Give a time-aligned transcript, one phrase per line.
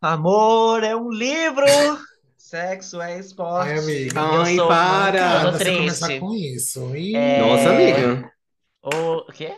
[0.00, 1.64] Amor é um livro.
[2.36, 3.70] Sexo é esporte.
[3.70, 4.20] Ai, amiga.
[4.20, 5.42] Eu Ai, sou- para.
[5.42, 6.96] Eu tô começar com isso.
[6.96, 8.30] Ih, É, Nossa, amiga.
[8.82, 9.54] O quê?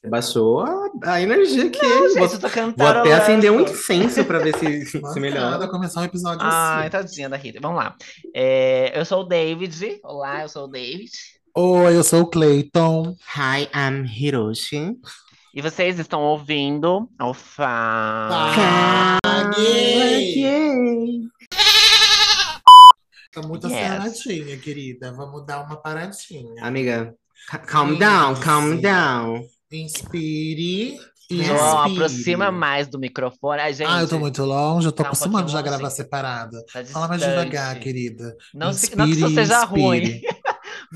[0.00, 1.82] Você baixou a, a energia aqui.
[1.82, 5.68] Não, gente, vou, vou até acender um incenso pra ver se, se melhora.
[5.68, 6.90] começar um episódio Ai, assim.
[6.90, 7.58] tadinha da Rita.
[7.60, 7.94] Vamos lá.
[8.34, 9.98] É, eu sou o David.
[10.04, 11.10] Olá, eu sou o David.
[11.54, 13.16] Oi, eu sou o Clayton.
[13.36, 14.94] Hi, I'm Hiroshi.
[15.56, 18.28] E vocês estão ouvindo o Fá.
[19.24, 20.42] Paguei!
[23.32, 23.76] Tá muito Yes.
[23.76, 25.12] aceleradinha, querida.
[25.14, 26.62] Vamos dar uma paradinha.
[26.62, 27.14] Amiga,
[27.48, 28.82] ca- calm down, calm Isso.
[28.82, 29.44] down.
[29.72, 30.98] Inspire.
[31.28, 31.92] João, Expire.
[31.96, 33.60] aproxima mais do microfone.
[33.60, 35.60] Ai, gente, Ah, eu tô muito longe, eu tô Tá um acostumando pouquinho já a
[35.62, 35.70] longe.
[35.78, 36.64] gravar separada.
[36.72, 38.36] tá Fala mais devagar, querida.
[38.54, 39.82] Não, se- não que isso Inspire, seja inspire.
[39.82, 40.20] ruim,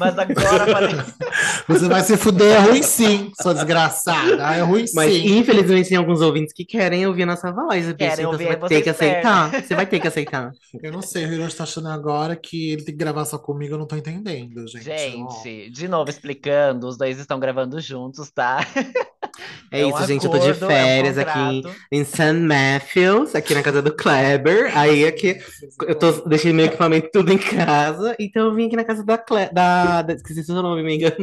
[0.00, 1.14] mas agora parece.
[1.68, 4.42] Você vai se fuder, é ruim sim, sua desgraçada.
[4.56, 5.38] É ruim Mas sim.
[5.38, 8.56] infelizmente tem alguns ouvintes que querem ouvir a nossa voz, bicho, Querem então ouvir, você
[8.56, 9.10] vai ter que espera.
[9.20, 9.62] aceitar.
[9.62, 10.52] Você vai ter que aceitar.
[10.82, 13.74] Eu não sei, o Hiroshi tá achando agora que ele tem que gravar só comigo,
[13.74, 14.84] eu não tô entendendo, gente.
[14.84, 18.60] Gente, de novo explicando, os dois estão gravando juntos, tá?
[19.70, 20.24] É um isso, gente.
[20.24, 22.32] Eu tô de acordo, é um férias aqui em St.
[22.32, 24.76] Matthews, aqui na casa do Kleber.
[24.76, 25.38] Aí aqui
[25.86, 29.16] eu tô, deixei meu equipamento tudo em casa, então eu vim aqui na casa da
[29.16, 29.54] Kleber.
[29.54, 31.16] Da, da- esqueci seu nome, amiga.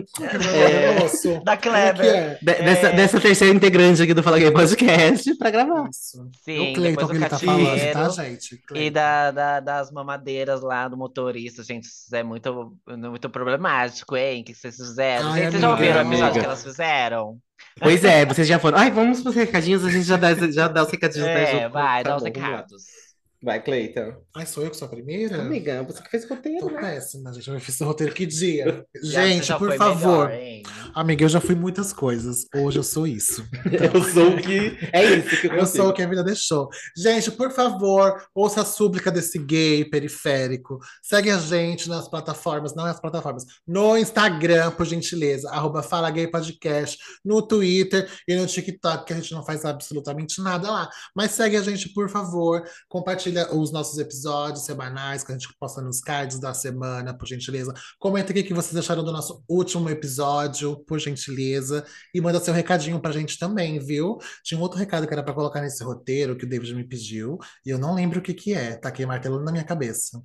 [0.56, 1.42] É, moço.
[1.44, 2.06] Da é Kleber.
[2.06, 2.38] é?
[2.42, 2.96] De- dessa, É.
[2.96, 5.90] dessa terceira integrante aqui do Fala Gay Podcast pra gravar.
[5.90, 6.30] Isso.
[6.44, 8.62] Sim, o Cleiton que ele tá falando, tá, gente?
[8.74, 14.42] E da, da- das mamadeiras lá do motorista, gente, isso é muito, muito problemático, hein?
[14.42, 15.32] O que vocês fizeram?
[15.32, 17.38] Ai, gente, vocês já ouviram o episódio que elas fizeram?
[17.82, 18.78] Pois é, vocês já foram.
[18.78, 21.28] Ai, vamos pros recadinhos, a gente já dá, já dá os recadinhos.
[21.28, 22.64] É, vai, Tá dá os bom, lá.
[22.64, 23.07] recados.
[23.42, 24.16] Vai, Cleiton.
[24.36, 25.40] Ai, sou eu que sou a primeira?
[25.40, 26.60] Amiga, você que fez o roteiro.
[26.60, 26.82] Tô né?
[26.82, 27.48] péssima, gente.
[27.48, 28.84] Eu fiz o roteiro que dia?
[29.04, 30.30] Gente, por favor.
[30.30, 30.62] melhor?
[30.96, 32.48] Amiga, eu já fui muitas coisas.
[32.56, 33.48] Hoje eu sou isso.
[33.94, 34.78] Eu sou o que.
[34.92, 36.68] É isso que eu, Eu sou o que a vida deixou.
[36.98, 40.80] Gente, por favor, ouça a súplica desse gay periférico.
[41.04, 46.28] Segue a gente nas plataformas, não nas plataformas, no Instagram, por gentileza, arroba Fala Gay
[46.28, 50.90] Podcast, no Twitter e no TikTok, que a gente não faz absolutamente nada lá.
[51.16, 52.64] Mas segue a gente, por favor.
[52.90, 57.74] Compartilha os nossos episódios semanais que a gente posta nos cards da semana, por gentileza.
[58.00, 61.86] Comenta o que vocês acharam do nosso último episódio, por gentileza.
[62.14, 64.18] E manda seu recadinho pra gente também, viu?
[64.44, 67.38] Tinha um outro recado que era pra colocar nesse roteiro que o David me pediu,
[67.66, 68.76] e eu não lembro o que que é.
[68.76, 70.22] Tá aqui martelando na minha cabeça.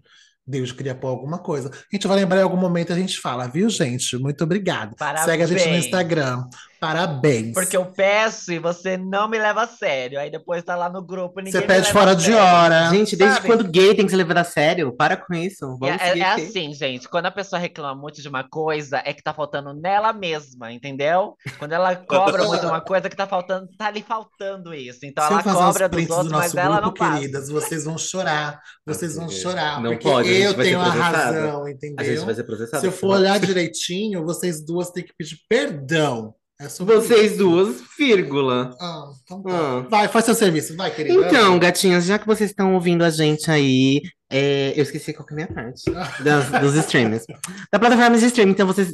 [0.46, 1.70] David queria pôr alguma coisa.
[1.70, 4.16] A gente vai lembrar em algum momento e a gente fala, viu, gente?
[4.18, 4.96] Muito obrigado.
[5.24, 5.84] Segue a gente no Parabéns.
[5.84, 6.44] Instagram.
[6.82, 7.54] Parabéns.
[7.54, 10.18] Porque eu peço e você não me leva a sério.
[10.18, 12.90] Aí depois tá lá no grupo e ninguém Você pede fora de hora.
[12.90, 13.46] Gente, desde Sabe?
[13.46, 14.92] quando gay tem que se levar a sério?
[14.96, 15.60] Para com isso.
[15.78, 16.42] Vamos É, é aqui.
[16.42, 20.12] assim, gente, quando a pessoa reclama muito de uma coisa, é que tá faltando nela
[20.12, 21.36] mesma, entendeu?
[21.56, 25.06] Quando ela cobra muito uma coisa que tá faltando, tá lhe faltando isso.
[25.06, 27.20] Então Se ela cobra os dos prints do outros, mas nosso ela grupo, não faz.
[27.20, 28.60] queridas, vocês vão chorar.
[28.84, 29.80] Vocês vão chorar.
[29.80, 32.24] não porque pode, a gente eu vai ser tenho a razão, A gente entendeu?
[32.26, 32.80] vai ser processado.
[32.80, 36.34] Se eu for olhar direitinho, vocês duas têm que pedir perdão.
[36.62, 37.38] É sobre Vocês isso.
[37.38, 38.76] duas, vírgula.
[38.80, 39.50] Ah, então tá.
[39.50, 39.80] Ah.
[39.90, 41.26] Vai, faz seu serviço, vai, querida.
[41.26, 44.00] Então, gatinhas, já que vocês estão ouvindo a gente aí,
[44.32, 45.82] é, eu esqueci qual que é a minha parte
[46.22, 47.24] das- dos streams.
[47.70, 48.92] Da plataforma de streaming, então vocês.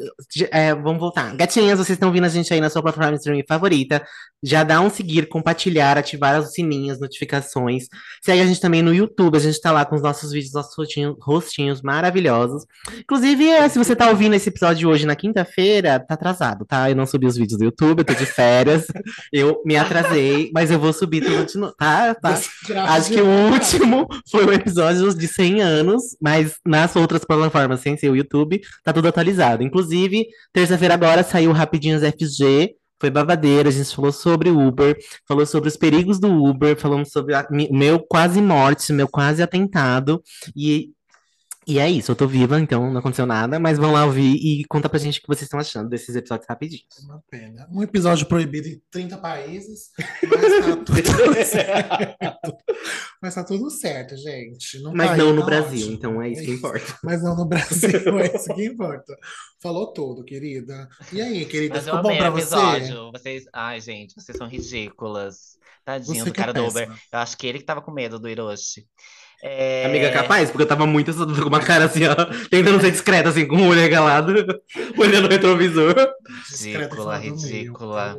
[0.50, 1.34] é, vamos voltar.
[1.37, 4.04] Gatinhas, vocês estão ouvindo a gente aí na sua plataforma de streaming favorita.
[4.43, 7.84] Já dá um seguir, compartilhar, ativar os sininhos, notificações.
[8.25, 10.76] Segue a gente também no YouTube, a gente tá lá com os nossos vídeos, nossos
[10.76, 12.65] rostinhos, rostinhos maravilhosos.
[13.00, 16.88] Inclusive, é, se você tá ouvindo esse episódio hoje na quinta-feira, tá atrasado, tá?
[16.91, 18.87] Eu não subi os vídeos do YouTube, eu tô de férias.
[19.32, 22.15] Eu me atrasei, mas eu vou subir tudo de novo, tá?
[22.15, 22.38] tá.
[22.94, 27.96] Acho que o último foi o episódio de 100 anos, mas nas outras plataformas, sem
[27.96, 29.62] ser o YouTube, tá tudo atualizado.
[29.62, 34.96] Inclusive, terça-feira agora saiu o Rapidinhos FG, foi babadeira, a gente falou sobre Uber,
[35.26, 40.20] falou sobre os perigos do Uber, falamos sobre mi- meu quase morte, meu quase atentado,
[40.56, 40.90] e,
[41.68, 44.64] e é isso, eu tô viva, então não aconteceu nada, mas vão lá ouvir e
[44.64, 46.86] conta pra gente o que vocês estão achando desses episódios rapidinhos.
[47.04, 47.68] Uma pena.
[47.70, 49.90] Um episódio proibido em 30 países,
[50.22, 52.56] mas tá tudo certo.
[53.20, 54.81] Mas tá tudo certo, gente.
[54.81, 55.94] Não Mas tá não aí, no tá Brasil, ótimo.
[55.94, 56.98] então é isso que importa.
[57.04, 59.14] Mas não no Brasil, é isso que importa.
[59.60, 60.88] Falou tudo, querida.
[61.12, 62.43] E aí, querida, Mas ficou bom pra o você?
[62.43, 63.10] episódio.
[63.12, 63.44] Vocês...
[63.52, 65.58] Ai, gente, vocês são ridículas.
[65.84, 66.88] Tadinho Você do é cara do Uber.
[67.12, 68.87] Eu acho que ele que tava com medo do Hiroshi.
[69.43, 69.87] É...
[69.87, 72.14] Amiga, capaz, porque eu tava muito com uma cara assim, ó,
[72.50, 74.32] tentando ser discreta, assim, com o olho regalado,
[74.99, 75.94] olhando o retrovisor.
[76.50, 78.17] Ridícula, ridícula.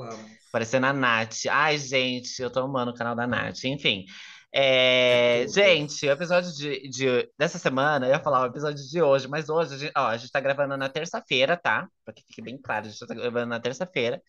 [0.52, 1.46] Parecendo a Nath.
[1.50, 3.64] Ai, gente, eu tô amando o canal da Nath.
[3.66, 4.06] Enfim.
[4.52, 9.02] É, É gente, o episódio de, de- dessa semana, eu ia falar o episódio de
[9.02, 11.88] hoje, mas hoje, a gente, ó, a gente tá gravando na terça-feira, tá?
[12.04, 14.20] Pra que fique bem claro, a gente tá gravando na terça-feira.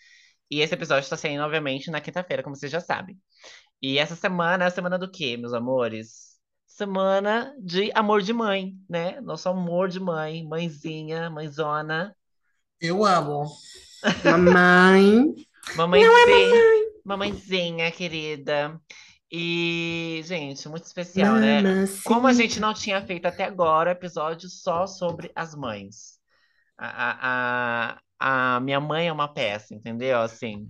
[0.51, 3.17] E esse episódio tá saindo, obviamente, na quinta-feira, como vocês já sabem.
[3.83, 6.30] E essa semana é a semana do quê, meus amores?
[6.71, 9.21] Semana de amor de mãe, né?
[9.21, 12.17] Nosso amor de mãe, mãezinha, mãezona.
[12.81, 13.45] Eu amo.
[14.25, 15.35] Mamãe.
[15.75, 18.81] Mamãezinha, mamãezinha querida.
[19.31, 21.61] E, gente, muito especial, né?
[21.61, 22.09] Mamacita.
[22.09, 26.21] Como a gente não tinha feito até agora episódio só sobre as mães.
[26.79, 27.19] A, a,
[27.95, 30.21] a, a minha mãe é uma peça, entendeu?
[30.21, 30.67] Assim.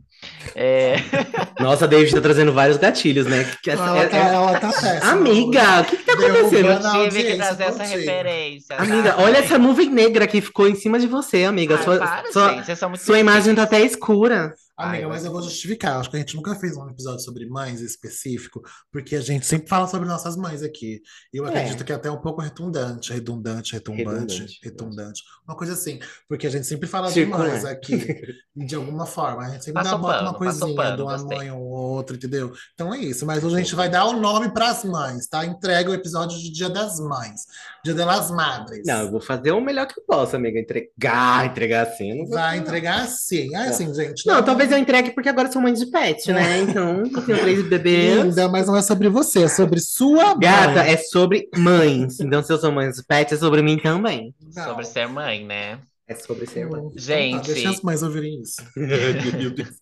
[0.54, 0.94] É...
[1.60, 3.44] Nossa, a David tá trazendo vários gatilhos, né?
[3.62, 5.00] Que- essa- Ela é- tá, é- ela tá péssima.
[5.12, 6.70] Amiga, o que que tá acontecendo?
[6.70, 7.98] A Tive que trazer essa contigo.
[7.98, 8.76] referência.
[8.76, 8.82] tá?
[8.84, 11.76] Amiga, olha essa nuvem negra que ficou em cima de você, amiga.
[11.76, 14.54] Ai, sua para, sua- gente, sua imagem tá até escura.
[14.80, 15.98] Amiga, Ai, mas eu vou justificar.
[16.00, 19.68] Acho que a gente nunca fez um episódio sobre mães específico, porque a gente sempre
[19.68, 21.00] fala sobre nossas mães aqui.
[21.32, 21.50] E eu É.
[21.50, 24.04] acredito que é até um pouco redundante, redundante, retumbante,
[24.40, 24.60] Redundante.
[24.62, 25.22] redundante.
[25.46, 25.98] Uma coisa assim.
[26.28, 27.44] Porque a gente sempre fala Circular.
[27.44, 27.96] de mães aqui,
[28.56, 29.42] de alguma forma.
[29.44, 31.36] A gente sempre dá, bota uma coisinha pano, de uma gostei.
[31.38, 32.52] mãe ou outra, entendeu?
[32.74, 33.26] Então é isso.
[33.26, 35.44] Mas hoje a gente vai dar o nome para as mães, tá?
[35.44, 37.42] Entrega o episódio de Dia das Mães,
[37.84, 38.82] Dia das Madres.
[38.86, 40.58] Não, eu vou fazer o melhor que eu posso, amiga.
[40.58, 42.14] Entregar, entregar assim.
[42.18, 42.62] Não, Vai não.
[42.64, 43.54] entregar sim.
[43.54, 44.26] É assim, gente.
[44.26, 46.58] Não, talvez eu entregue porque agora eu sou mãe de pet, né?
[46.60, 48.24] Então, eu tenho três bebês.
[48.24, 50.92] Linda, mas não é sobre você, é sobre sua Gata, mãe.
[50.92, 52.20] é sobre mães.
[52.20, 54.34] Então, se eu sou mãe de pet, é sobre mim também.
[54.54, 54.64] Não.
[54.64, 55.78] Sobre ser mãe, né?
[56.08, 56.80] É sobre ser mãe.
[56.80, 57.52] Então tá, Gente.
[57.52, 58.56] deixa as mães ouvirem isso.
[58.76, 59.68] Meu Deus.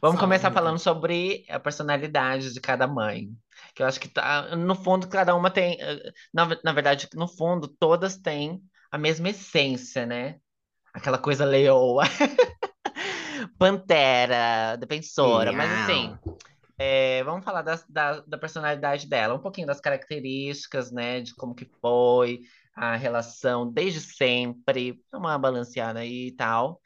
[0.00, 3.28] Vamos Fala, começar falando sobre a personalidade de cada mãe.
[3.74, 5.76] Que eu acho que tá, no fundo, cada uma tem.
[5.80, 8.60] eh, Na, na verdade, no fundo, todas têm
[8.92, 10.36] a mesma essência, né?
[10.92, 12.04] Aquela coisa leoa,
[13.58, 16.14] pantera, defensora, mas assim.
[16.78, 21.54] É, vamos falar das- da, da personalidade dela, um pouquinho das características, né, de como
[21.54, 22.40] que foi
[22.74, 26.80] a relação desde sempre, uma balanceada aí e tal.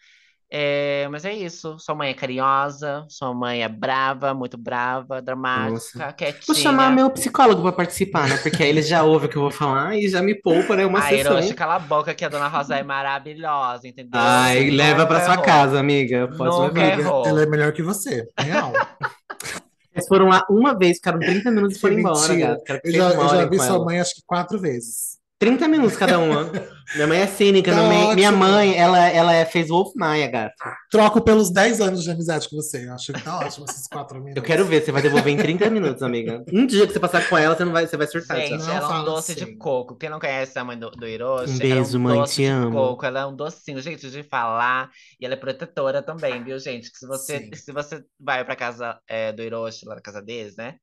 [0.56, 6.12] É, mas é isso, sua mãe é carinhosa, sua mãe é brava, muito brava, dramática,
[6.12, 6.44] quietinha.
[6.46, 8.36] Vou chamar meu psicólogo pra participar, né?
[8.36, 10.86] Porque aí ele já ouve o que eu vou falar e já me poupa, né?
[10.86, 11.32] Uma Ai, sessão.
[11.32, 14.12] Hiroshi, cala a boca que a Dona Rosa é maravilhosa, entendeu?
[14.14, 16.28] Ai, Nunca leva pra sua casa, amiga.
[16.28, 16.56] Pode.
[16.56, 17.26] Amiga, errou.
[17.26, 18.72] ela é melhor que você, real.
[19.92, 23.28] Eles foram lá uma vez, ficaram 30 minutos e foram embora, que Eu já, eu
[23.28, 23.84] já vi sua ela.
[23.84, 25.18] mãe acho que quatro vezes.
[25.44, 26.50] 30 minutos cada uma.
[26.94, 27.70] Minha mãe é cínica.
[27.70, 30.54] Tá minha mãe, minha mãe, ela, ela é- fez Wolf Maia, gato.
[30.90, 32.88] Troco pelos 10 anos de amizade com você.
[32.88, 34.36] Acho que tá ótimo esses quatro minutos.
[34.36, 36.42] Eu quero ver, você vai devolver em 30 minutos, amiga.
[36.50, 38.38] Um dia que você passar com ela, você, não vai, você vai surtar.
[38.38, 38.74] Gente, já.
[38.76, 39.44] Ela é um doce assim.
[39.44, 39.96] de coco.
[39.96, 42.34] Quem não conhece a mãe do, do Hiroshi, Um ela é beijo, um mãe, doce
[42.36, 42.72] te de amo.
[42.72, 43.04] coco.
[43.06, 44.90] Ela é um docinho, gente, de falar.
[45.20, 46.90] E ela é protetora também, viu, gente?
[46.90, 47.50] Que se você, Sim.
[47.54, 50.76] se você vai pra casa é, do Hiroshi, lá na casa deles, né?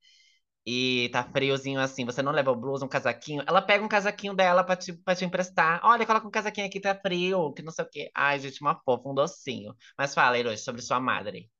[0.64, 3.42] E tá friozinho assim, você não leva blusa, um casaquinho.
[3.46, 5.80] Ela pega um casaquinho dela pra te, pra te emprestar.
[5.82, 8.10] Olha, coloca um casaquinho aqui, tá frio, que não sei o quê.
[8.14, 9.74] Ai, gente, uma fofa, um docinho.
[9.98, 11.50] Mas fala, Hiroshi, sobre sua madre.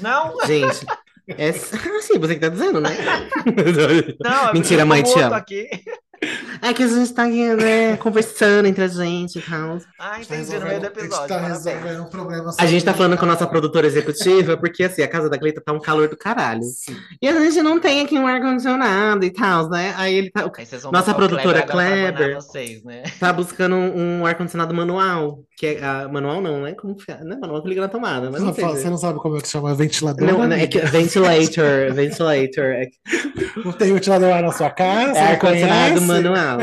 [0.00, 0.38] Não?
[0.46, 0.86] Gente,
[1.26, 1.48] é
[1.98, 2.90] assim, você que tá dizendo, né?
[4.20, 5.34] Não, Mentira, mãe, te amo.
[5.34, 5.68] aqui.
[6.60, 9.78] É que a gente tá aqui, né, conversando entre a gente e tal.
[9.98, 11.28] Ah, Tá entendi, no meio do resolvendo- a gente episódio.
[11.28, 15.02] tá resolvendo um problema A gente tá falando com a nossa produtora executiva, porque assim,
[15.02, 16.62] a casa da Cleita tá um calor do caralho.
[16.64, 16.96] Sim.
[17.22, 19.94] E a gente não tem aqui um ar-condicionado e tal, né?
[19.96, 22.34] Aí ele tá, Aí vocês vão Nossa produtora Kleber Kleber.
[22.34, 23.04] vocês, né?
[23.20, 25.40] tá buscando um, um ar-condicionado manual.
[25.56, 26.72] Que é, ah, manual não, né?
[26.72, 27.18] Como que é?
[27.24, 29.18] Não é manual que liga na tomada, mas Você não não, fala- você não sabe
[29.18, 30.24] como é que chama ventilador?
[30.24, 32.64] Não, não, é que ventilator, ventilator.
[32.64, 32.86] É,
[33.64, 35.18] Não tem ventilador lá na sua casa?
[35.18, 36.00] é ar-condicionado?
[36.08, 36.60] Manual.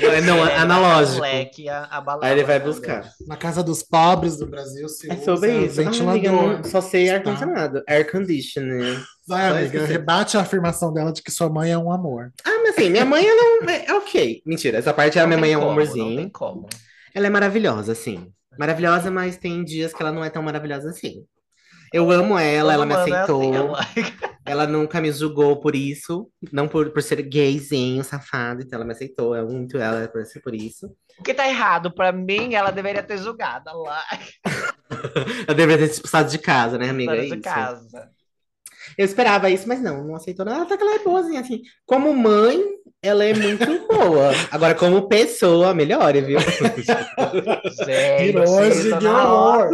[0.00, 1.20] É, não, vai analógico.
[1.20, 3.10] dar um leque, a- a balada, Aí ele vai né, buscar.
[3.26, 5.80] Na casa dos pobres do Brasil se É usa sobre isso.
[5.80, 7.14] Ah, amiga, não- só sei Tá.
[7.16, 7.82] ar-condicionado.
[7.88, 9.02] Air conditioner.
[9.26, 12.32] Vai, Só amiga, rebate a afirmação dela de que sua mãe é um amor.
[12.44, 14.42] Ah, mas assim, minha mãe, ela é, é ok.
[14.44, 16.08] Mentira, essa parte a Não minha mãe é um como, amorzinho.
[16.10, 16.68] Não tem como.
[17.14, 18.26] Ela é maravilhosa, assim.
[18.58, 21.24] Maravilhosa, mas tem dias que ela não é tão maravilhosa assim.
[21.92, 23.40] Eu amo ela, ela me é aceitou.
[23.42, 23.78] assim, ela-
[24.44, 26.28] Ela nunca me julgou por isso.
[26.50, 28.60] Não por, por ser gayzinho, safado.
[28.62, 29.36] Então ela me aceitou.
[29.36, 30.90] Eu amo muito ela por ser por isso.
[31.18, 34.02] O que tá errado pra mim, ela deveria ter julgado lá
[35.46, 37.12] Eu deveria ter expulsado de casa, né, amiga?
[37.12, 37.40] fora É de isso.
[37.42, 38.10] casa.
[38.98, 40.62] Eu esperava isso, mas não, não aceitou nada.
[40.64, 41.62] Até que ela é boazinha, assim.
[41.86, 42.60] Como mãe,
[43.00, 44.32] ela é muito boa.
[44.50, 46.40] Agora, como pessoa, melhore, viu?
[46.40, 48.32] Gente,
[48.98, 49.70] que horror!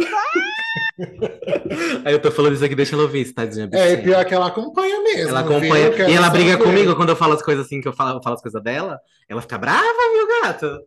[2.05, 3.65] Aí eu tô falando isso aqui, deixa ela ouvir, tadinha.
[3.65, 3.93] É, bichinha.
[3.93, 5.29] e pior que ela acompanha mesmo.
[5.29, 5.57] Ela viu?
[5.57, 5.91] acompanha.
[5.91, 6.63] Quero E ela briga ver.
[6.63, 8.99] comigo quando eu falo as coisas assim, que eu falo, eu falo as coisas dela.
[9.27, 10.79] Ela fica brava, viu, gato?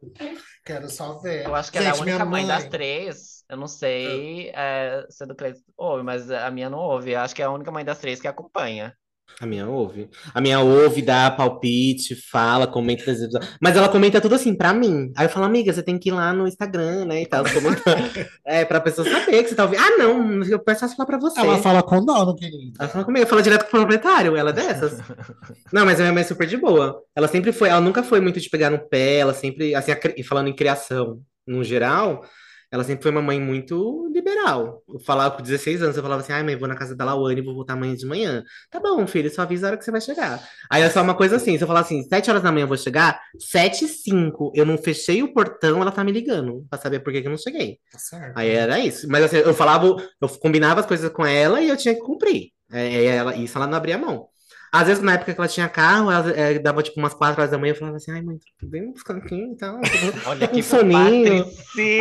[0.65, 1.45] Quero só ver.
[1.47, 3.43] Eu acho que ela é a Gente, única minha mãe das mãe- três.
[3.49, 7.13] Eu não sei é, se a do Cleiton ouve, mas a minha não ouve.
[7.13, 8.95] Eu acho que é a única mãe das três que acompanha.
[9.41, 10.09] A minha ouve.
[10.35, 13.05] A minha ouve, dá palpite, fala, comenta.
[13.61, 15.13] Mas ela comenta tudo assim pra mim.
[15.17, 17.23] Aí eu falo, amiga, você tem que ir lá no Instagram, né?
[17.23, 17.45] E tal,
[18.45, 19.81] é, pra pessoa saber que você tá ouvindo.
[19.81, 21.41] Ah, não, eu peço falar pra você.
[21.41, 22.73] Ela fala com dono, querido.
[22.79, 24.99] Ela fala comigo, fala direto com o proprietário, ela é dessas.
[25.73, 27.03] não, mas a minha mãe é super de boa.
[27.15, 29.99] Ela sempre foi, ela nunca foi muito de pegar no pé, ela sempre, assim, a
[30.25, 32.25] falando em criação no geral,
[32.73, 34.83] ela sempre foi uma mãe muito liberal.
[34.89, 37.39] Eu falava com 16 anos, eu falava assim, ai mãe, vou na casa da Lawane
[37.39, 38.43] e vou voltar amanhã de manhã.
[38.71, 40.43] Tá bom, filho, só avisa a hora que você vai chegar.
[40.71, 42.69] Aí é só uma coisa assim, se eu falar assim, 7 horas da manhã eu
[42.69, 46.79] vou chegar, 7 e 5, eu não fechei o portão, ela tá me ligando, pra
[46.79, 47.79] saber por que que eu não cheguei.
[47.93, 48.39] Tá certo.
[48.39, 49.07] Aí era isso.
[49.07, 52.53] Mas assim, eu falava, eu combinava as coisas com ela e eu tinha que cumprir.
[52.73, 54.29] É, ela, isso ela não abria mão.
[54.75, 57.51] Às vezes, na época que ela tinha carro, ela é, dava tipo umas 4 horas
[57.51, 59.79] da manhã, eu falava assim, ai, mãe, vem buscar aqui e tal.
[60.25, 61.45] Olha Um que soninho.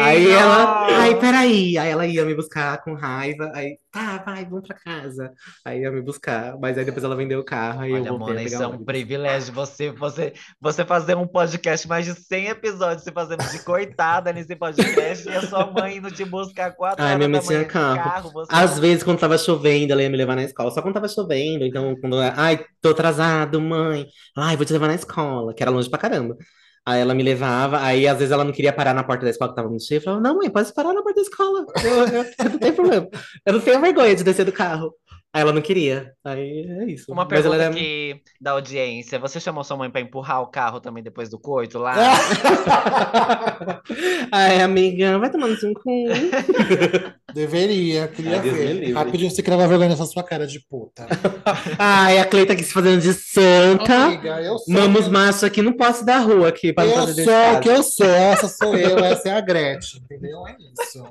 [0.01, 1.77] Aí ela, ai, peraí.
[1.77, 3.51] Aí ela ia me buscar com raiva.
[3.53, 5.33] Aí, tá, vai, vamos pra casa.
[5.65, 6.57] Aí ia me buscar.
[6.57, 7.86] Mas aí depois ela vendeu o carro.
[7.86, 9.53] Eu Olha, voltei Mona, a isso pegar é o um privilégio.
[9.53, 14.55] Você, você, você fazer um podcast mais de 100 episódios, você fazendo de coitada nesse
[14.55, 17.98] podcast, e a sua mãe indo te buscar 4 Ai, horas minha mãe tinha carro.
[17.98, 18.31] carro.
[18.50, 20.71] Às vezes, quando tava chovendo, ela ia me levar na escola.
[20.71, 21.65] Só quando tava chovendo.
[21.65, 24.07] Então, quando ai, tô atrasado, mãe.
[24.36, 26.38] Ai, vou te levar na escola, que era longe pra caramba.
[26.85, 29.51] Aí ela me levava, aí às vezes ela não queria parar na porta da escola
[29.51, 30.00] que tava muito cheia.
[30.00, 31.65] Eu falava, não, mãe, pode parar na porta da escola.
[31.83, 33.07] Eu, eu- eu não tenho problema.
[33.45, 34.93] Eu não tenho vergonha de descer do carro.
[35.33, 36.11] Aí ela não queria.
[36.25, 37.09] Aí é isso.
[37.11, 37.73] Uma Mas pergunta era...
[37.73, 39.17] que, da audiência.
[39.19, 41.95] Você chamou sua mãe pra empurrar o carro também depois do coito lá?
[44.31, 46.07] Ai, amiga, vai tomando um com.
[47.33, 48.91] Deveria, queria ver.
[48.93, 51.07] Rapidinho você crava vergonha nessa sua cara de puta.
[51.77, 53.95] Ai, a Cleita aqui se fazendo de santa.
[53.95, 54.73] Amiga, eu sou.
[54.73, 57.83] Mamos macho aqui no posse da rua aqui para Eu fazer sou o que eu
[57.83, 60.47] sou, essa sou eu, essa é a Gretchen, entendeu?
[60.47, 61.03] É isso.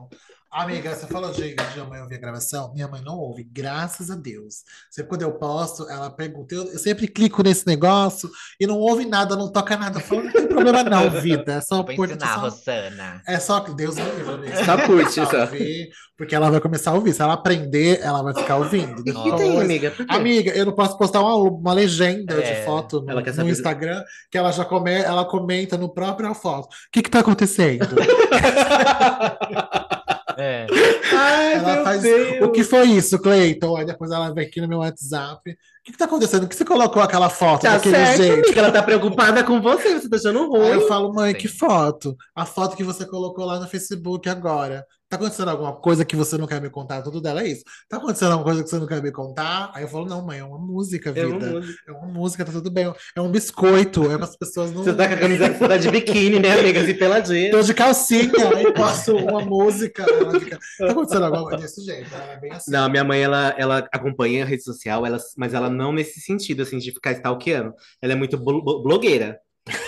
[0.53, 2.73] Amiga, você falou de, de minha mãe ouvir a gravação?
[2.75, 4.65] Minha mãe não ouve, graças a Deus.
[4.91, 6.53] Sempre quando eu posto, ela pergunta.
[6.53, 8.29] Eu, eu sempre clico nesse negócio
[8.59, 9.99] e não ouve nada, não toca nada.
[9.99, 11.53] Eu falo, não tem problema não, vida.
[11.53, 13.23] É só por ensinar, só, Rossana.
[13.29, 14.65] É só que Deus me livre.
[14.65, 15.41] Só curte, só.
[15.43, 17.13] ouvir, Porque ela vai começar a ouvir.
[17.13, 19.05] Se ela aprender, ela vai ficar ouvindo.
[19.05, 19.95] Que tem, amiga?
[20.09, 24.37] Amiga, eu não posso postar uma, uma legenda É, de foto no, no Instagram que
[24.37, 26.65] ela já come, ela comenta no próprio foto.
[26.65, 27.87] O que que tá acontecendo?
[30.41, 30.67] É.
[31.15, 32.03] Ai, ela meu faz.
[32.03, 32.43] Deus.
[32.43, 33.77] O que foi isso, Cleiton?
[33.77, 35.51] Aí depois ela vem aqui no meu WhatsApp.
[35.51, 36.43] O que que tá acontecendo?
[36.43, 38.45] Por que você colocou aquela foto Tá daquele certo, jeito?
[38.47, 38.61] amiga.
[38.61, 40.89] Ela tá preocupada com você, você tá achando Aí eu ruim.
[40.89, 41.39] falo, mãe, Sim.
[41.39, 42.17] que foto?
[42.35, 44.85] A foto que você colocou lá no Facebook agora.
[45.11, 47.03] Tá acontecendo alguma coisa que você não quer me contar?
[47.03, 47.65] Tudo dela é isso.
[47.89, 49.73] Tá acontecendo alguma coisa que você não quer me contar?
[49.75, 51.51] Aí eu falo, não, mãe, é uma música, É uma vida.
[51.51, 51.83] música.
[51.89, 52.95] É uma música, tá tudo bem.
[53.17, 54.05] É um biscoito.
[54.05, 54.85] É para as pessoas não.
[54.85, 56.81] Você tá com a camiseta você tá de biquíni, né, amiga?
[56.83, 57.51] Assim, peladinha.
[57.51, 60.05] Tô de calcinha, aí posto uma música.
[60.09, 62.15] Ela fica, tá acontecendo alguma coisa desse jeito?
[62.15, 62.71] Ela é bem assim.
[62.71, 66.63] Não, minha mãe, ela, ela acompanha a rede social, ela, mas ela não nesse sentido,
[66.63, 67.75] assim, de ficar stalkeando.
[68.01, 69.41] Ela é muito blo- blo- blogueira.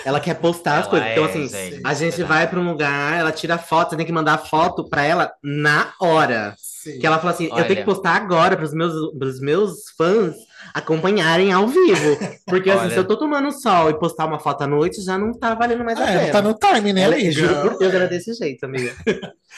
[0.05, 1.09] Ela quer postar as Ela coisas.
[1.11, 2.23] Então, é, assim, gente, a gente verdade.
[2.23, 5.93] vai pra um lugar, ela tira foto, você tem que mandar foto pra ela na
[5.99, 6.53] hora.
[6.57, 6.99] Sim.
[6.99, 7.85] Que ela fala assim, eu tenho que Olha.
[7.85, 10.35] postar agora pros meus, pros meus fãs
[10.73, 12.17] acompanharem ao vivo.
[12.45, 12.91] Porque, assim, Olha.
[12.91, 15.83] se eu tô tomando sol e postar uma foto à noite, já não tá valendo
[15.83, 16.31] mais a É, pena.
[16.31, 17.31] tá no time, né, Ela, amiga?
[17.31, 18.93] juro por Deus, era desse jeito, amiga.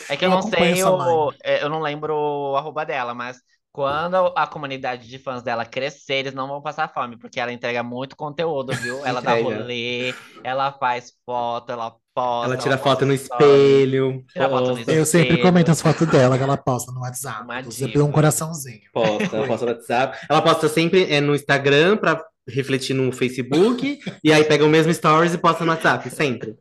[0.10, 1.36] É que eu Eu não sei, mãe.
[1.44, 3.38] é, eu não lembro o arroba dela, mas
[3.76, 7.84] quando a comunidade de fãs dela crescer, eles não vão passar fome, porque ela entrega
[7.84, 9.06] muito conteúdo, viu?
[9.06, 10.14] Ela dá rolê,
[10.46, 12.46] ela faz foto, ela posta.
[12.46, 14.24] Ela tira posta foto no espelho.
[14.32, 14.94] Tira foto no posta.
[14.94, 15.44] Eu sempre Espelho.
[15.44, 17.46] comento as fotos dela que ela posta no WhatsApp.
[17.66, 18.80] Eu sempre um coraçãozinho.
[18.94, 20.26] Posta, ela posta no WhatsApp.
[20.30, 24.00] Ela posta sempre é, no Instagram pra refletir no Facebook.
[24.24, 26.56] e aí pega o mesmo stories e posta no WhatsApp, sempre.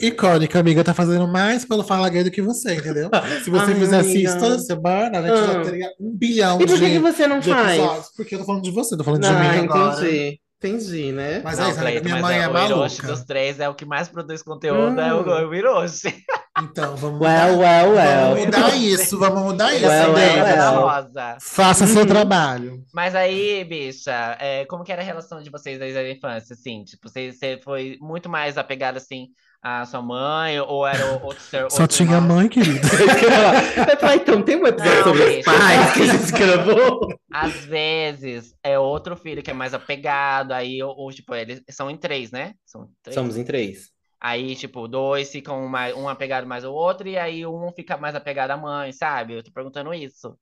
[0.00, 3.08] Icônica, amiga, tá fazendo mais pelo Fala Gay do que você, entendeu?
[3.44, 4.28] Se você Ai, fizesse amiga.
[4.30, 5.64] isso toda semana, a gente já Ah.
[5.64, 7.78] teria um bilhão E por que, de, que você não de faz?
[7.78, 8.06] episódios.
[8.16, 10.06] Porque eu tô falando de você, tô falando de Ah, mim agora.
[10.06, 10.40] entendi.
[10.64, 11.40] Entendi, né?
[11.42, 13.06] Mas Não, é isso, amiga, Cleiton, minha mas mãe é, o Hiroshi maluca.
[13.08, 15.22] dos três é o que mais produz conteúdo, é Hum.
[15.26, 16.14] o, o Hiroshi.
[16.58, 17.58] Então, vamos Well, mudar.
[17.58, 18.30] well, well.
[18.30, 20.80] Vamos mudar isso, vamos mudar isso, Well, well, well.
[20.82, 21.38] Rosa.
[21.40, 22.06] Faça seu Uhum.
[22.06, 22.84] trabalho.
[22.92, 26.84] Mas aí, bicha, é, como que era a relação de vocês desde a infância, assim?
[26.84, 29.28] Tipo, você, você foi muito mais apegada, assim,
[29.62, 30.60] à sua mãe?
[30.60, 32.36] Ou era o- outro ser Só outro tinha irmão?
[32.36, 32.50] mãe,
[33.98, 37.08] falei, então tem um episódio Não, sobre os pais que a gente gravou.
[37.32, 41.90] Às vezes, é outro filho que é mais apegado, aí, ou, ou, tipo, eles são
[41.90, 42.52] em três, né?
[42.66, 43.14] São três?
[43.14, 43.90] Somos em três.
[44.24, 48.14] Aí, tipo, dois ficam mais, um apegado mais ao outro, e aí um fica mais
[48.14, 49.34] apegado à mãe, sabe?
[49.34, 50.38] Eu tô perguntando isso.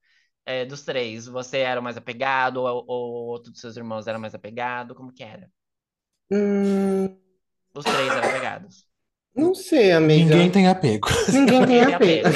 [0.47, 4.19] É, dos três, você era o mais apegado, ou, ou outro dos seus irmãos era
[4.19, 4.95] mais apegado?
[4.95, 5.51] Como que era?
[6.31, 7.17] Hum,
[7.75, 8.90] Os três eram apegados.
[9.41, 10.35] Não sei, amiga.
[10.35, 11.09] Ninguém tem apego.
[11.33, 12.29] Ninguém tem apego.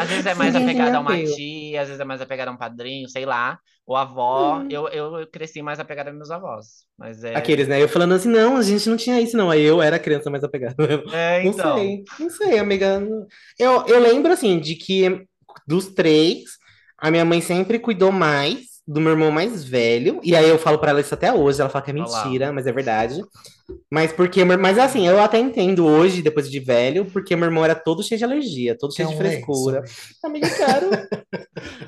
[0.00, 1.34] Às vezes é mais Ninguém tem apegada a uma apego.
[1.34, 3.58] tia, às vezes é mais apegada a um padrinho, sei lá.
[3.86, 4.62] Ou avó.
[4.70, 6.84] Eu, eu cresci mais apegada aos meus avós.
[6.96, 7.34] Mas é.
[7.34, 7.82] Aqueles, né?
[7.82, 9.50] Eu falando assim, não, a gente não tinha isso, não.
[9.50, 10.74] Aí eu era a criança mais apegada.
[11.12, 11.76] É, Não então.
[11.76, 13.02] sei, não sei, amiga.
[13.58, 15.26] Eu, eu lembro, assim, de que
[15.66, 16.44] dos três,
[16.98, 20.20] a minha mãe sempre cuidou mais do meu irmão mais velho.
[20.22, 21.60] E aí eu falo pra ela isso até hoje.
[21.60, 23.20] Ela fala que é mentira, mas é verdade.
[23.90, 27.74] Mas porque, mas assim, eu até entendo hoje, depois de velho, porque meu irmão era
[27.74, 29.82] todo cheio de alergia, todo cheio de Então, frescura.
[30.22, 31.08] Amiga, cara.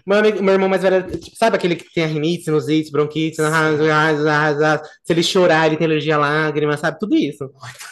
[0.06, 2.90] meu, amigo- meu irmão mais velho, era, tipo, sabe aquele que tem a rinite, sinusite,
[2.90, 6.98] bronquite, se ele chorar, ele tem alergia à lágrima, sabe?
[6.98, 7.50] Tudo isso.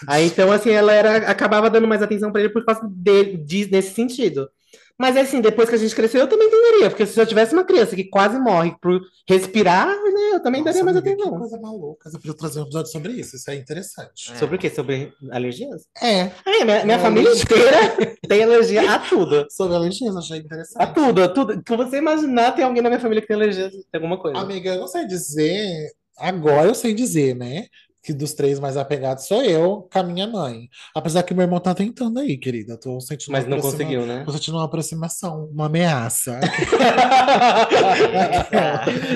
[0.08, 3.68] Aí então, assim, ela era, acabava dando mais atenção pra ele por causa dele, diz
[3.70, 4.48] nesse sentido.
[4.98, 7.64] Mas assim, depois que a gente cresceu, eu também entenderia, porque se eu tivesse uma
[7.64, 11.38] criança que quase morre por respirar, né, eu também Nossa, daria mais amiga, que atenção.
[11.38, 12.08] coisa maluca.
[12.08, 13.34] Eu podia trazer um episódio sobre isso.
[13.34, 14.32] Isso é interessante.
[14.32, 14.36] É.
[14.38, 14.70] Sobre o quê?
[14.70, 15.82] Sobre alergias?
[16.00, 17.76] É, Ah, minha, minha É, família inteira
[18.28, 19.46] tem alergia a tudo.
[19.50, 20.80] sobre alergias, achei interessante.
[20.82, 21.62] A tudo, a tudo.
[21.62, 24.38] Que você imaginar, tem alguém na minha família que tem alergia a alguma coisa.
[24.38, 25.90] Amiga, eu não sei dizer.
[26.16, 27.66] Agora eu sei dizer, né?
[28.04, 30.68] Que dos três mais apegados sou eu com a minha mãe.
[30.94, 32.76] Apesar que meu irmão tá tentando aí, querida.
[32.76, 34.22] Tô sentindo Mas não aproxima- conseguiu, né?
[34.26, 36.38] Tô sentindo uma aproximação, uma ameaça.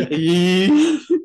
[0.10, 0.68] e...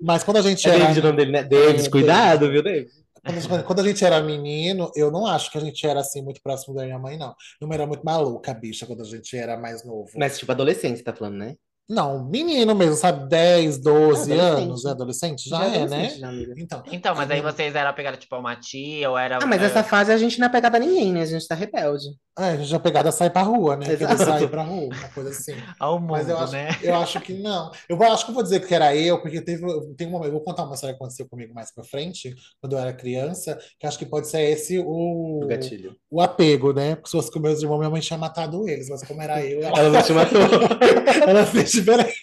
[0.01, 0.79] Mas quando a gente É era.
[0.88, 1.43] David o nome dele, né?
[1.43, 2.91] David, É, cuidado, viu, David?
[3.25, 6.01] Quando a gente- quando a gente era menino, eu não acho que a gente era
[6.01, 7.34] assim muito próximo da minha mãe, não.
[7.62, 10.10] Mãe era muito maluca, bicha, quando a gente era mais novo.
[10.17, 11.55] Mas, tipo, adolescente, você tá falando, né?
[11.89, 13.27] Não, menino mesmo, sabe?
[13.27, 14.85] 10, 12 É, anos.
[14.85, 15.49] É adolescente?
[15.49, 15.83] Já, Já é, né?
[15.83, 16.53] adolescente, já, amiga.
[16.57, 19.39] Então, Então, mas aí vocês eram apegados, tipo, a uma tia, ou era.
[19.41, 21.21] Ah, mas é, essa fase a gente não é pegada a ninguém, né?
[21.21, 22.05] A gente tá rebelde.
[22.39, 23.85] É, a gente já pegada sai pra rua, né?
[23.93, 24.17] Exato.
[24.23, 25.53] sair pra rua, uma coisa assim.
[25.79, 26.69] ao mundo, Mas eu acho, né?
[26.81, 27.71] eu acho que não.
[27.87, 29.61] Eu vou- acho que eu vou dizer que era eu, porque teve,
[29.95, 32.73] tem um momento, eu vou contar uma história que aconteceu comigo mais pra frente, quando
[32.73, 35.95] eu era criança, que acho que pode ser esse o, O gatilho.
[36.09, 36.95] o apego, né?
[36.95, 39.61] Porque se fosse com meus irmãos, minha mãe tinha matado eles, mas como era eu,
[39.61, 40.41] ela, Ela não te matou.
[41.27, 42.19] ela fez diferente.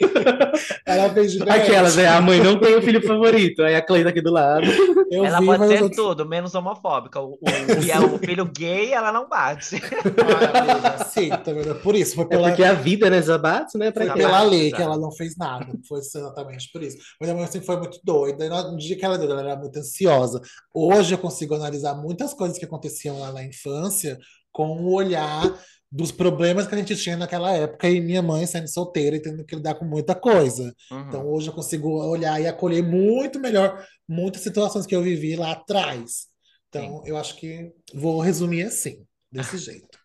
[0.85, 1.57] Ela fez diferente.
[1.63, 2.09] Aquelas, né?
[2.09, 3.63] A mãe não tem o filho favorito.
[3.63, 4.67] Aí a Clay tá aqui do lado.
[5.11, 7.21] Eu Ela vi, pode ser os outros- tudo, menos homofóbica.
[7.21, 7.39] O, o,
[7.81, 9.81] que é o filho gay, ela não bate.
[10.03, 11.75] Ah, sim, tá vendo?
[11.77, 13.91] Por isso, foi É pela, porque a vida, né, já bate, né?
[13.91, 14.77] Pra Foi pela lei Exato.
[14.77, 15.67] que ela não fez nada.
[15.89, 16.99] Foi exatamente por isso.
[17.21, 18.45] Mas a mãe sempre foi muito doida.
[18.45, 20.41] E no dia que ela deu, ela era muito ansiosa.
[20.75, 24.19] Hoje eu consigo analisar muitas coisas que aconteciam lá na infância
[24.53, 25.53] com o olhar
[25.93, 29.45] dos problemas que a gente tinha naquela época e minha mãe sendo solteira e tendo
[29.45, 30.75] que lidar com muita coisa.
[30.91, 31.01] Uhum.
[31.09, 35.53] Então hoje eu consigo olhar e acolher muito melhor muitas situações que eu vivi lá
[35.53, 36.29] atrás.
[36.69, 39.99] Então eu acho que vou resumir assim, desse jeito.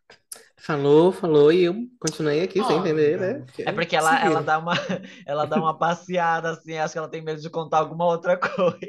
[0.58, 3.46] Falou, falou, e eu continuei aqui sem Ah, entender, né?
[3.60, 4.26] É porque Se ela, vira.
[4.26, 4.74] ela dá uma,
[5.28, 8.80] ela dá uma passeada, assim, acho que ela tem medo de contar alguma outra coisa.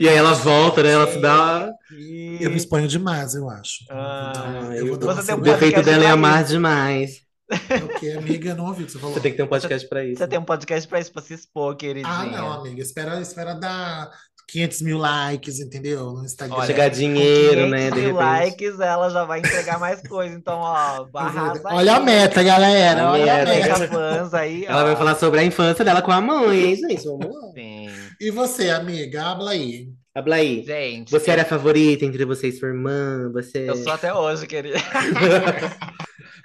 [0.00, 0.92] E aí ela volta, né?
[0.92, 1.70] Ela se dá.
[1.92, 2.38] E...
[2.40, 3.84] Eu me exponho demais, eu acho.
[3.90, 4.32] Ah,
[4.70, 6.52] Ah, eu vou dar um O defeito dela é amar isso.
[6.52, 7.20] demais.
[7.50, 8.50] O que, amiga?
[8.50, 9.14] Eu não ouvi o que você falou.
[9.14, 10.18] Você tem que ter um podcast pra isso.
[10.18, 12.10] Você tem um podcast pra isso, pra se expor, queridinha.
[12.14, 12.80] Ah, não, amiga.
[12.80, 14.10] Espera, espera dar
[14.50, 16.12] 500 mil likes, entendeu?
[16.14, 16.56] No Instagram.
[16.56, 17.90] Olha, Chegar dinheiro, 500 né?
[17.90, 18.24] De mil repente.
[18.24, 20.34] likes, ela já vai entregar mais coisa.
[20.34, 22.04] Então, ó, arrasa Olha a aí.
[22.04, 23.10] meta, galera.
[23.10, 23.50] Olha a meta.
[23.52, 23.78] meta.
[23.78, 27.04] Mega fãs aí, Ela vai falar sobre a infância dela com a mãe, hein, gente?
[27.04, 27.52] Vamos lá.
[27.54, 27.88] Sim.
[28.20, 29.22] E você, amiga?
[29.26, 29.88] Habla aí.
[30.14, 30.64] Habla aí.
[30.64, 33.30] Gente, Você eu- era a favorita entre você e sua irmã?
[33.34, 34.78] Você, eu sou até hoje, querida.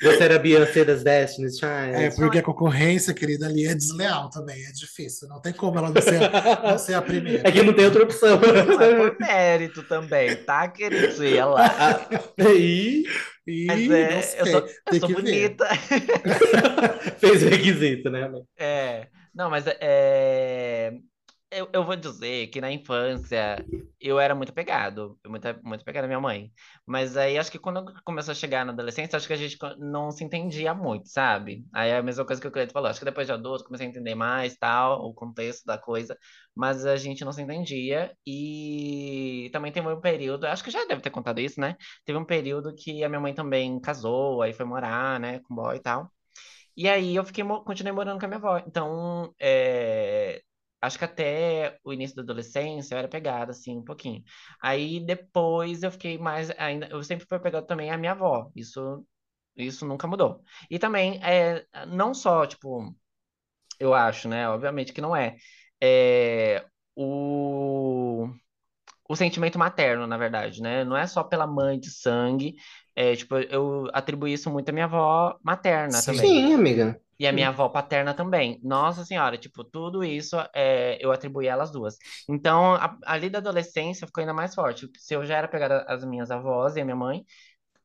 [0.02, 1.96] você era a Beyoncé das Destiny's Child?
[1.96, 4.64] É, porque a concorrência, querida, ali é desleal também.
[4.66, 5.28] É difícil.
[5.28, 6.20] Não tem como ela não ser,
[6.64, 7.48] não ser a primeira.
[7.48, 8.40] É que não tem outra opção.
[8.40, 11.46] Não é por mérito também, tá, queridinha?
[11.46, 12.08] Lá.
[12.40, 13.04] E
[13.46, 15.16] E Mas é, sei, eu sou, eu sou ver.
[15.16, 15.68] bonita.
[17.20, 18.32] fez o requisito, né?
[18.58, 20.94] É, não, mas é,
[21.54, 23.64] eu, eu vou dizer que na infância
[24.00, 26.52] eu era muito apegado, muito, muito apegado à minha mãe.
[26.86, 30.12] Mas aí acho que quando começou a chegar na adolescência, acho que a gente não
[30.12, 31.66] se entendia muito, sabe?
[31.74, 33.88] Aí é a mesma coisa que o Cleiton falou, acho que depois de adulto comecei
[33.88, 36.18] a entender mais, tal, o contexto da coisa,
[36.56, 38.12] mas a gente não se entendia.
[38.26, 41.76] E também teve um período, acho que já deve ter contado isso, né?
[42.06, 45.78] Teve um período que a minha mãe também casou, aí foi morar, né, com boy
[45.78, 46.12] e tal.
[46.76, 48.58] E aí eu fiquei, continuei morando com a minha avó.
[48.66, 50.42] Então, é,
[50.84, 54.24] acho que até o início da adolescência eu era pegada, assim, um pouquinho.
[54.62, 58.52] Aí depois eu fiquei mais ainda, eu sempre fui pegado também à minha avó.
[58.56, 59.06] Isso,
[59.58, 60.42] isso nunca mudou.
[60.70, 62.94] E também, é, não só, tipo,
[63.80, 64.48] eu acho, né?
[64.50, 65.36] Obviamente que não é.
[65.82, 66.66] É,
[66.96, 68.30] o,
[69.10, 70.84] o sentimento materno, na verdade, né?
[70.84, 72.56] Não é só pela mãe de sangue.
[72.96, 76.14] É, tipo, eu atribuí isso muito à minha avó materna Sim.
[76.14, 76.28] também.
[76.28, 77.02] Sim, amiga.
[77.24, 78.60] E a minha avó paterna também.
[78.64, 81.98] Nossa senhora, tipo, tudo isso é, eu atribuí a elas duas.
[82.30, 84.90] Então, a- ali da adolescência ficou ainda mais forte.
[84.98, 87.26] Se eu já era pegada às minhas avós e a minha mãe,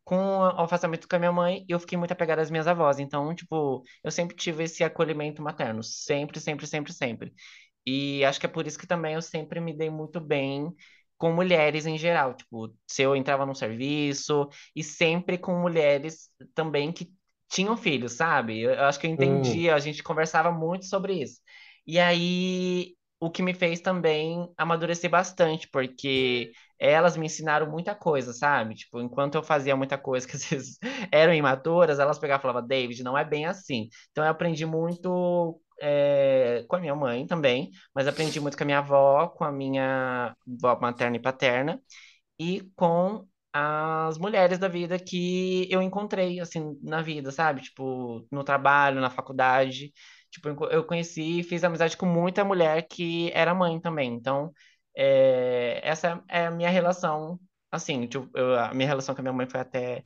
[0.05, 2.99] com o afastamento com a minha mãe, eu fiquei muito apegada às minhas avós.
[2.99, 5.83] Então, tipo, eu sempre tive esse acolhimento materno.
[5.83, 7.35] Sempre, sempre, sempre, sempre.
[7.87, 10.75] E acho que é por isso que também eu sempre me dei muito bem
[11.17, 12.35] com mulheres em geral.
[12.35, 17.13] Tipo, se eu entrava num serviço, e sempre com mulheres também que
[17.49, 18.61] tinham filhos, sabe?
[18.61, 19.71] Eu, eu acho que eu entendi, Hum.
[19.71, 21.41] a gente conversava muito sobre isso.
[21.87, 28.33] E aí, o que me fez também amadurecer bastante, porque elas me ensinaram muita coisa,
[28.33, 28.75] sabe?
[28.75, 30.79] Tipo, enquanto eu fazia muita coisa que às vezes
[31.11, 33.89] eram imaturas, elas pegavam e falavam, David, não é bem assim.
[34.11, 38.67] Então eu aprendi muito é, com a minha mãe também, mas aprendi muito com a
[38.67, 41.81] minha avó, com a minha avó materna e paterna,
[42.39, 47.63] e com as mulheres da vida que eu encontrei, assim, na vida, sabe?
[47.63, 49.93] Tipo, no trabalho, na faculdade.
[50.31, 54.13] Tipo, eu co- eu conheci e fiz amizade com muita mulher que era mãe também.
[54.15, 54.53] Então,
[54.97, 57.39] é, essa é a minha relação,
[57.71, 60.05] assim, tipo, eu- a minha relação com a minha mãe foi até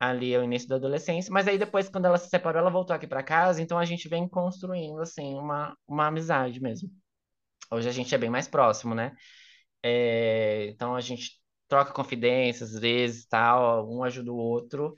[0.00, 3.06] ali ao início da adolescência, mas aí depois, quando ela se separou, ela voltou aqui
[3.06, 6.90] para casa, então a gente vem construindo, assim, uma, uma amizade mesmo.
[7.70, 9.14] Hoje a gente é bem mais próximo, né?
[9.82, 11.39] É, então a gente
[11.70, 14.96] troca confidências, às vezes, tal, um ajuda o outro.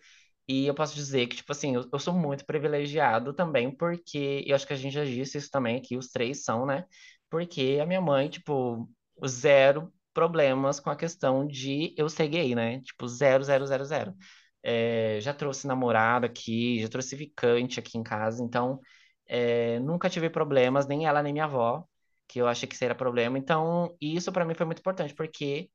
[0.49, 4.57] E eu posso dizer que, tipo assim, eu, eu sou muito privilegiado também, porque eu
[4.57, 6.87] acho que a gente já disse isso também aqui, os três são, né?
[7.31, 8.89] Porque a minha mãe, tipo,
[9.27, 12.81] zero problemas com a questão de eu ser gay, né?
[12.83, 14.15] Tipo, zero, zero, zero, zero.
[14.63, 18.81] É, já trouxe namorado aqui, já trouxe ficante aqui em casa, então
[19.27, 21.85] é, nunca tive problemas, nem ela nem minha avó
[22.29, 23.37] que eu achei que seria problema.
[23.39, 25.71] Então, isso pra mim foi muito importante, porque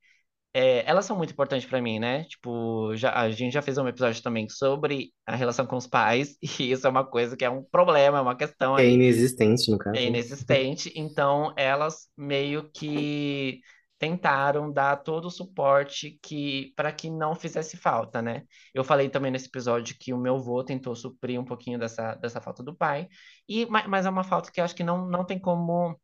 [0.54, 2.24] é, elas são muito importantes pra mim, né?
[2.24, 6.36] Tipo, já, a gente já fez um episódio também sobre a relação com os pais,
[6.60, 9.70] e isso é uma coisa que é um problema, é uma questão É aí inexistente,
[9.70, 10.06] no é caso.
[10.06, 13.60] inexistente, então elas meio que
[13.98, 18.44] tentaram dar todo o suporte que para que não fizesse falta, né?
[18.72, 22.40] Eu falei também nesse episódio que o meu avô tentou suprir um pouquinho dessa, dessa
[22.40, 23.08] falta do pai,
[23.48, 25.98] e ma- mas é uma falta que eu acho que não, não tem como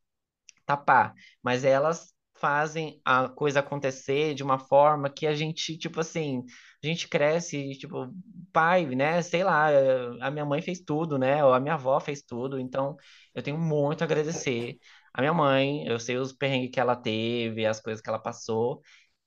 [0.66, 2.13] tapar, mas elas
[2.44, 6.44] fazem a coisa acontecer de uma forma que a gente, tipo assim,
[6.82, 8.12] a gente cresce, tipo,
[8.52, 9.22] pai, né?
[9.22, 9.68] Sei lá,
[10.20, 11.42] a minha mãe fez tudo, né?
[11.42, 12.96] Ou a minha avó fez tudo, então
[13.34, 14.78] eu tenho muito a agradecer
[15.14, 18.82] a minha mãe, eu sei os perrengues que ela teve, as coisas que ela passou,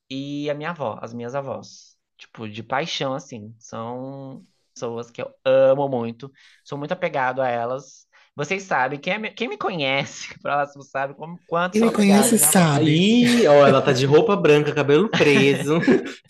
[0.09, 1.97] e a minha avó, as minhas avós.
[2.17, 3.55] Tipo, de paixão, assim.
[3.59, 6.31] São pessoas que eu amo muito.
[6.63, 8.06] Sou muito apegado a elas.
[8.37, 12.37] Vocês sabem, quem, é me- quem me conhece próximo sabe como, quanto Quem me conhece
[12.37, 12.91] sabe.
[12.91, 15.79] Ih, ó, ela tá de roupa branca, cabelo preso.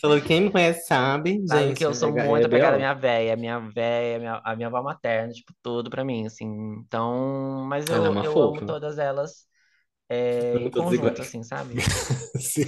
[0.02, 1.41] Falou que quem me conhece sabe.
[1.48, 4.56] Sabe Gente, que eu sou muito é apegado à minha véia, minha véia, minha, a
[4.56, 6.46] minha avó materna, tipo, tudo pra mim, assim.
[6.86, 9.48] Então, mas Ela é eu, eu amo todas elas
[10.10, 11.20] é, em Amo todos conjunto, iguais.
[11.20, 11.76] assim, sabe?
[12.39, 12.65] Sim.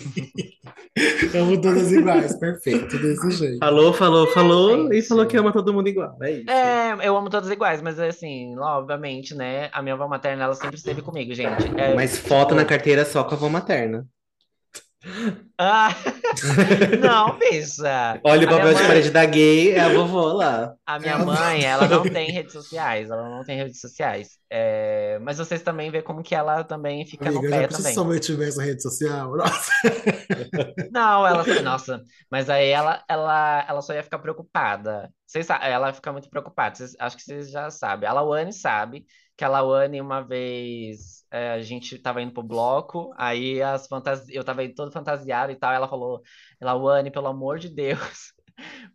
[1.33, 3.59] Amo todas iguais, perfeito, desse jeito.
[3.59, 5.07] Falou, falou, falou e gente.
[5.07, 6.17] falou que ama todo mundo igual.
[6.21, 6.49] É isso.
[6.49, 9.69] É, eu amo todas iguais, mas assim, obviamente, né?
[9.71, 11.67] A minha avó materna, ela sempre esteve comigo, gente.
[11.77, 14.05] É, Mas foto tipo, na carteira só com a avó materna.
[15.57, 15.89] Ah,
[17.01, 18.19] não, bicha.
[18.23, 20.73] Olha o papel de mãe, parede da gay, é a vovó lá.
[20.85, 24.37] a minha Ela- mãe, ela não tem redes sociais, ela não tem redes sociais.
[24.49, 27.77] É, mas vocês também vê como que ela também fica no Amiga, já pé se
[27.77, 27.93] também.
[27.93, 29.35] sua mãe tivesse rede social?
[29.37, 29.71] Nossa.
[30.91, 35.09] Não, ela, nossa, mas aí ela, ela, ela só ia ficar preocupada.
[35.25, 36.75] Vocês sa- ela fica muito preocupada.
[36.75, 38.09] Vocês- acho que vocês já sabem.
[38.09, 39.05] A Lawane sabe
[39.39, 44.35] que a Lawane, uma vez, é, a gente tava indo pro bloco, aí as fantasi...
[44.35, 46.21] eu tava todo fantasiado e tal, ela falou,
[46.61, 48.33] Lawane, pelo amor de Deus,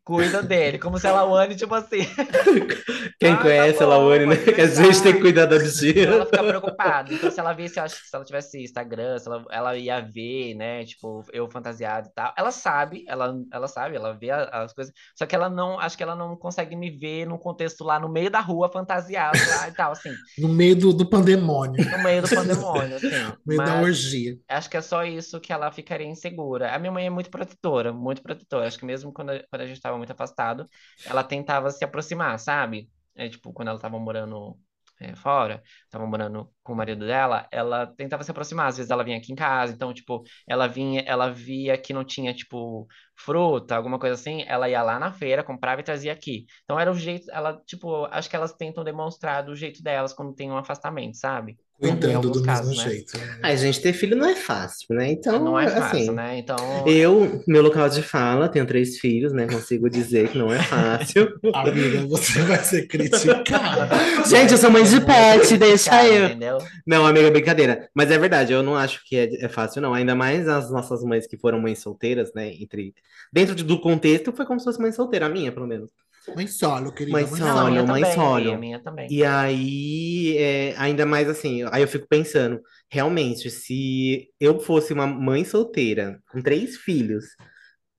[0.05, 0.79] cuida dele.
[0.79, 2.01] Como se a Lawane, tipo assim,
[3.21, 4.37] Quem ah, tá conhece a bom, Lawane, né?
[4.37, 5.57] Que a gente tem que cuidar da
[5.97, 6.27] Então ela bichinha.
[6.27, 7.13] fica preocupada.
[7.15, 10.01] Então, se ela visse, eu acho que se ela tivesse Instagram, se ela, ela ia
[10.01, 10.85] ver, né?
[10.85, 12.33] Tipo, eu fantasiado e tal.
[12.37, 14.93] Ela sabe, ela, ela sabe, ela vê a- as coisas.
[15.17, 18.09] Só que ela não, acho que ela não consegue me ver num contexto lá no
[18.09, 20.19] meio da rua, fantasiado lá e tal, assim.
[20.37, 23.17] No meio do, do pandemônio, No meio do pandemônio, assim.
[23.25, 24.39] no meio da Mas orgia.
[24.49, 26.75] acho que é só isso que ela ficaria insegura.
[26.75, 28.67] A minha mãe é muito protetora, muito protetora.
[28.69, 30.69] Acho que mesmo quando a, quando a gente estava muito afastado,
[31.07, 32.91] ela tentava se aproximar, sabe?
[33.15, 34.59] É, tipo, quando ela estava morando
[35.01, 38.67] é, fora, estava morando com o marido dela, ela tentava se aproximar.
[38.67, 42.05] Às vezes ela vinha aqui em casa, então, tipo, ela vinha, ela via que não
[42.05, 46.47] tinha, tipo, fruta, alguma coisa assim, ela ia lá na feira, comprava e trazia aqui.
[46.65, 50.35] Então era o jeito, ela, tipo, acho que elas tentam demonstrar do jeito delas quando
[50.35, 51.57] tem um afastamento, sabe?
[51.79, 52.91] Cuidando do casos, mesmo né?
[52.91, 53.19] jeito.
[53.19, 53.39] Né?
[53.43, 55.11] A gente, ter filho não é fácil, né?
[55.11, 56.39] Então, não é fácil, assim, né?
[56.39, 56.57] Então.
[56.87, 59.47] Eu, meu local de fala, tenho três filhos, né?
[59.49, 61.35] Consigo dizer que não é fácil.
[61.53, 63.89] Amiga, você vai ser criticada.
[64.25, 66.27] gente, eu sou mãe de pet, deixa eu.
[66.27, 66.59] Entendeu?
[66.87, 67.89] Não, amiga, brincadeira.
[67.93, 69.93] Mas é verdade, eu não acho que é, é fácil, não.
[69.93, 72.53] Ainda mais as nossas mães que foram mães solteiras, né?
[72.55, 72.95] Entre...
[73.33, 75.91] Dentro do contexto, foi como se fosse mãe solteira, a minha, pelo menos.
[76.35, 77.19] Mãe solo, querida.
[77.19, 78.53] Mãe solo, mãe solo.
[78.53, 79.09] A minha também.
[79.11, 85.07] E aí, é, ainda mais assim, aí eu fico pensando, realmente, se eu fosse uma
[85.07, 87.25] mãe solteira, com três filhos,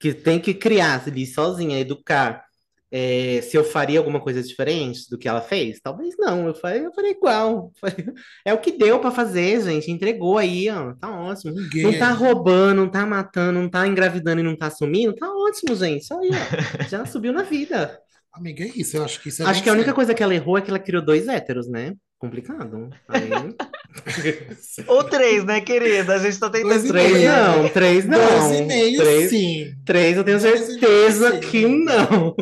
[0.00, 2.45] que tem que criar ali sozinha, educar,
[2.90, 5.80] é, se eu faria alguma coisa diferente do que ela fez?
[5.80, 7.72] Talvez não, eu faria, eu faria igual.
[8.44, 9.90] É o que deu para fazer, gente.
[9.90, 10.94] Entregou aí, ó.
[10.94, 11.52] Tá ótimo.
[11.52, 11.82] Ninguém.
[11.82, 15.14] Não tá roubando, não tá matando, não tá engravidando e não tá sumindo.
[15.14, 16.12] Tá ótimo, gente.
[16.12, 16.82] Aí, ó.
[16.88, 18.00] Já subiu na vida.
[18.32, 18.96] Amiga, é isso.
[18.96, 20.70] Eu acho que isso é Acho que a única coisa que ela errou é que
[20.70, 21.94] ela criou dois héteros, né?
[22.18, 22.90] Complicado.
[23.08, 23.30] Aí...
[24.86, 26.14] Ou três, né, querida?
[26.14, 26.70] A gente tá tentando.
[26.70, 27.30] Dois três, meio.
[27.30, 27.68] não.
[27.68, 28.18] Três, não.
[28.18, 29.74] Dois e meio, três, sim.
[29.84, 32.34] Três, eu tenho certeza meio, que não.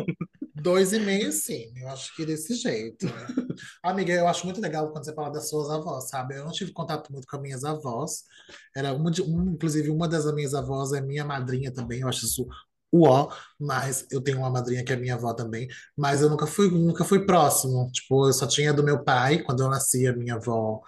[0.65, 1.71] Dois e meio, sim.
[1.79, 3.05] Eu acho que desse jeito.
[3.05, 3.27] Né?
[3.83, 6.35] Amiga, eu acho muito legal quando você fala das suas avós, sabe?
[6.35, 8.23] Eu não tive contato muito com as minhas avós.
[8.75, 11.99] Era uma de, um, inclusive, uma das minhas avós é minha madrinha também.
[11.99, 12.47] Eu acho isso
[12.91, 16.71] uó, mas eu tenho uma madrinha que é minha avó também, mas eu nunca fui,
[16.71, 17.87] nunca fui próximo.
[17.91, 20.81] Tipo, eu só tinha do meu pai, quando eu nasci, a minha avó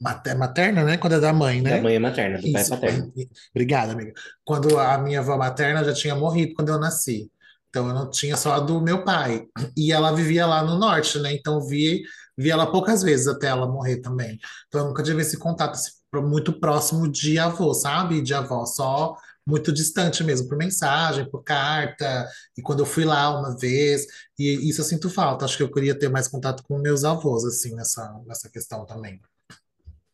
[0.00, 0.96] materna, né?
[0.98, 1.78] Quando é da mãe, né?
[1.78, 2.52] Da mãe é materna, do Isso.
[2.52, 3.12] pai é paterno.
[3.50, 4.12] Obrigada, amiga.
[4.44, 7.28] Quando a minha avó materna já tinha morrido quando eu nasci.
[7.70, 9.46] Então eu não tinha só a do meu pai.
[9.76, 11.32] E ela vivia lá no norte, né?
[11.32, 12.02] Então vi,
[12.36, 14.38] vi ela poucas vezes até ela morrer também.
[14.68, 18.20] Então eu nunca tive esse contato assim, muito próximo de avô, sabe?
[18.20, 22.28] De avó, só muito distante mesmo, por mensagem, por carta.
[22.56, 24.06] E quando eu fui lá uma vez,
[24.38, 25.44] e isso eu sinto falta.
[25.44, 29.20] Acho que eu queria ter mais contato com meus avós, assim, nessa, nessa questão também.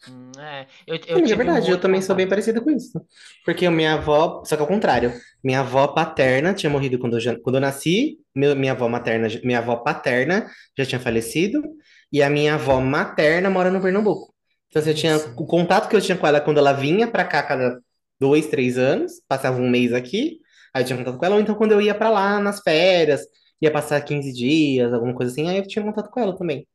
[0.08, 3.00] Hum, é, eu, eu é verdade, eu também sou bem parecida com isso.
[3.44, 7.38] Porque minha avó, só que ao contrário, minha avó paterna tinha morrido quando eu, já,
[7.40, 11.62] quando eu nasci, meu, minha avó materna, minha avó paterna já tinha falecido,
[12.12, 14.32] e a minha avó materna mora no Pernambuco.
[14.68, 17.24] Então, assim, eu tinha o contato que eu tinha com ela quando ela vinha para
[17.24, 17.80] cá cada
[18.20, 20.38] dois, três anos, passava um mês aqui,
[20.72, 23.22] aí eu tinha contato com ela, ou então quando eu ia para lá nas férias,
[23.60, 26.66] ia passar 15 dias, alguma coisa assim, aí eu tinha contato com ela também.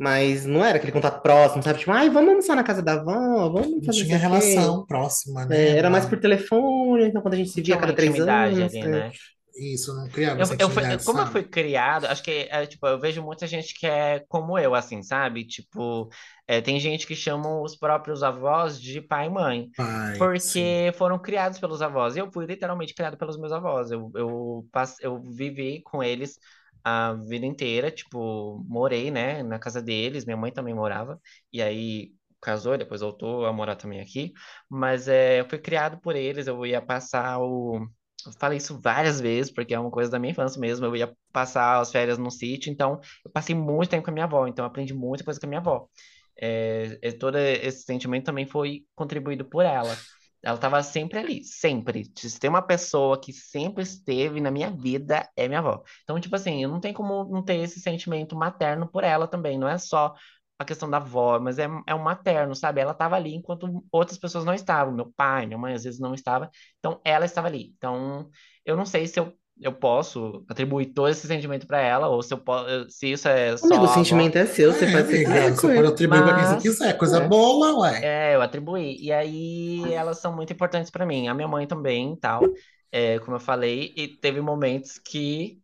[0.00, 1.78] Mas não era aquele contato próximo, sabe?
[1.78, 5.54] Tipo, ai, vamos almoçar na casa da avó, vamos fazer Tinha relação próxima, né?
[5.54, 8.58] É, era mais por telefone, então quando a gente se via a cada três anos.
[8.58, 9.08] Ali, né?
[9.08, 9.12] É.
[9.54, 11.20] Isso, não criava eu, eu fui, Como sabe?
[11.20, 14.74] eu fui criado, acho que é, tipo, eu vejo muita gente que é como eu,
[14.74, 15.44] assim, sabe?
[15.44, 16.08] Tipo,
[16.48, 19.68] é, tem gente que chamam os próprios avós de pai e mãe.
[19.76, 20.92] Pai, porque sim.
[20.94, 22.16] foram criados pelos avós.
[22.16, 23.90] Eu fui literalmente criado pelos meus avós.
[23.90, 26.38] Eu, eu, passe, eu vivi com eles
[26.84, 31.20] a vida inteira, tipo, morei, né, na casa deles, minha mãe também morava,
[31.52, 34.32] e aí casou, depois voltou a morar também aqui,
[34.68, 37.86] mas é, eu fui criado por eles, eu ia passar o
[38.26, 40.84] eu falei isso várias vezes, porque é uma coisa da minha infância mesmo.
[40.86, 44.24] Eu ia passar as férias no sítio, então eu passei muito tempo com a minha
[44.24, 45.88] avó, então aprendi muita coisa com a minha avó.
[46.36, 49.96] É, é, todo esse sentimento também foi contribuído por ela.
[50.42, 52.10] Ela estava sempre ali, sempre.
[52.16, 55.82] Se tem uma pessoa que sempre esteve na minha vida, é minha avó.
[56.02, 59.58] Então, tipo assim, eu não tenho como não ter esse sentimento materno por ela também.
[59.58, 60.14] Não é só
[60.58, 62.80] a questão da avó, mas é, é um materno, sabe?
[62.80, 64.94] Ela estava ali enquanto outras pessoas não estavam.
[64.94, 66.50] Meu pai, minha mãe às vezes não estava.
[66.78, 67.72] Então, ela estava ali.
[67.76, 68.30] Então,
[68.64, 72.32] eu não sei se eu, eu posso atribuir todo esse sentimento para ela, ou se
[72.32, 73.66] eu posso, se isso é só.
[73.66, 76.56] Amigo, o sentimento é seu, você é, pode ser Você pode atribuir para quem você
[76.56, 77.28] quiser, coisa é.
[77.28, 78.00] boa, ué.
[78.02, 78.96] É, eu atribuí.
[79.00, 81.28] E aí, elas são muito importantes para mim.
[81.28, 82.42] A minha mãe também, tal.
[82.90, 85.60] É, como eu falei, e teve momentos que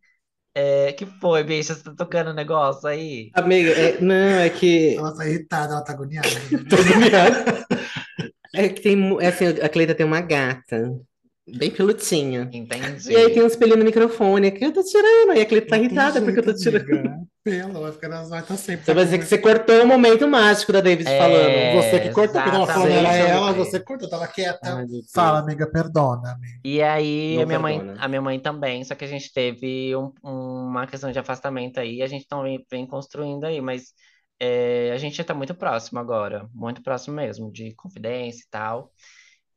[0.59, 1.75] é, que foi, bicha?
[1.75, 3.29] Você tá tocando o negócio aí?
[3.35, 4.95] Amiga, é, não, é que.
[4.95, 6.27] Ela tá irritada, ela tá agoniada.
[6.67, 7.67] Tô agoniada.
[8.55, 9.17] É que tem.
[9.21, 10.99] É assim, a Cleita tem uma gata.
[11.55, 12.49] Bem pelutinha.
[12.51, 13.11] Entendi.
[13.11, 15.33] E aí tem um espelho no microfone que eu tô tirando.
[15.33, 17.25] E a Cleita tá irritada porque eu tô tirando.
[17.41, 18.83] Pelo, vai ficar nas tá sempre.
[18.83, 21.81] Você vai dizer que você cortou o momento mágico da Davis é, falando.
[21.81, 24.59] Você que cortou, porque tava falando era ela, você cortou, tava quieta.
[24.75, 26.33] Ai, Fala, amiga, perdona.
[26.33, 26.59] Amiga.
[26.65, 30.11] E aí, a minha, mãe, a minha mãe também, só que a gente teve um,
[30.21, 33.93] uma questão de afastamento aí, a gente também vem construindo aí, mas
[34.41, 38.91] é, a gente tá muito próximo agora, muito próximo mesmo, de confidência e tal.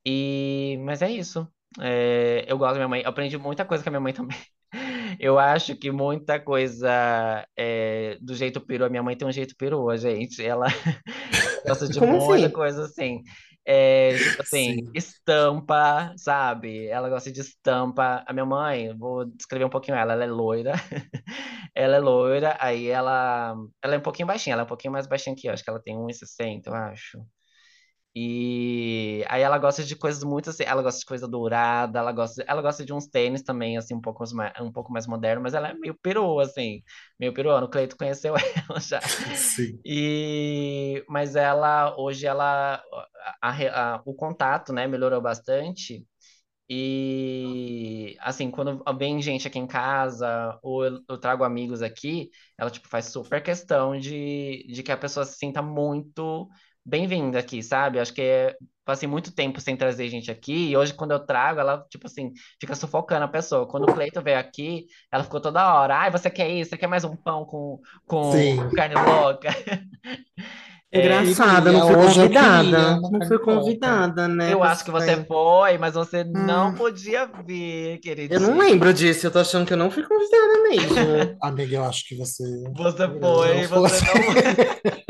[0.07, 1.49] E, mas é isso.
[1.79, 4.37] É, eu gosto da minha mãe, eu aprendi muita coisa com a minha mãe também.
[5.19, 6.89] Eu acho que muita coisa
[7.57, 10.43] é, do jeito perua, minha mãe tem um jeito perua, gente.
[10.45, 10.67] Ela,
[11.67, 12.53] Gosta de Como muita assim?
[12.53, 13.23] coisa assim.
[13.65, 14.91] É, tipo assim, Sim.
[14.95, 16.87] estampa, sabe?
[16.89, 18.25] Ela gosta de estampa.
[18.27, 20.73] A minha mãe, vou descrever um pouquinho ela, ela é loira.
[21.75, 25.07] Ela é loira, aí ela, ela é um pouquinho baixinha, ela é um pouquinho mais
[25.07, 27.19] baixinha que eu, acho que ela tem 1,60, eu acho.
[28.15, 32.43] E aí ela gosta de coisas muito assim, ela gosta de coisa dourada, ela gosta,
[32.47, 35.55] ela gosta de uns tênis também, assim, um pouco mais, um pouco mais moderno, mas
[35.55, 36.83] ela é meio peroa, assim,
[37.19, 37.67] meio peruana.
[37.67, 38.35] O Cleito conheceu
[38.69, 39.01] ela já.
[39.37, 39.79] Sim.
[39.85, 42.83] E, mas ela, hoje ela,
[43.43, 46.07] a- a- o contato, né, melhorou bastante.
[46.73, 52.71] E, assim, quando vem gente aqui em casa, ou eu, eu trago amigos aqui, ela,
[52.71, 56.49] tipo, faz super questão de, de que a pessoa se sinta muito
[56.85, 57.99] bem-vinda aqui, sabe?
[57.99, 61.61] Acho que é, passei muito tempo sem trazer gente aqui, e hoje, quando eu trago,
[61.61, 63.67] ela, tipo assim, fica sufocando a pessoa.
[63.69, 66.71] Quando o Cleiton veio aqui, ela ficou toda hora, ai, você quer isso?
[66.71, 68.69] Você quer mais um pão com, com Sim.
[68.75, 69.49] carne louca?
[70.93, 72.99] É, Engraçada, não fui eu queria convidada.
[72.99, 74.53] uma Não fui convidada, né?
[74.53, 76.75] eu acho que você Você- foi, mas você não Hum.
[76.75, 78.41] podia vir, Eu queridinha.
[78.41, 81.39] não lembro disso, eu tô achando que eu não fui convidada mesmo.
[81.43, 82.43] Amiga, eu acho que você.
[82.75, 85.10] Você Não foi, você não.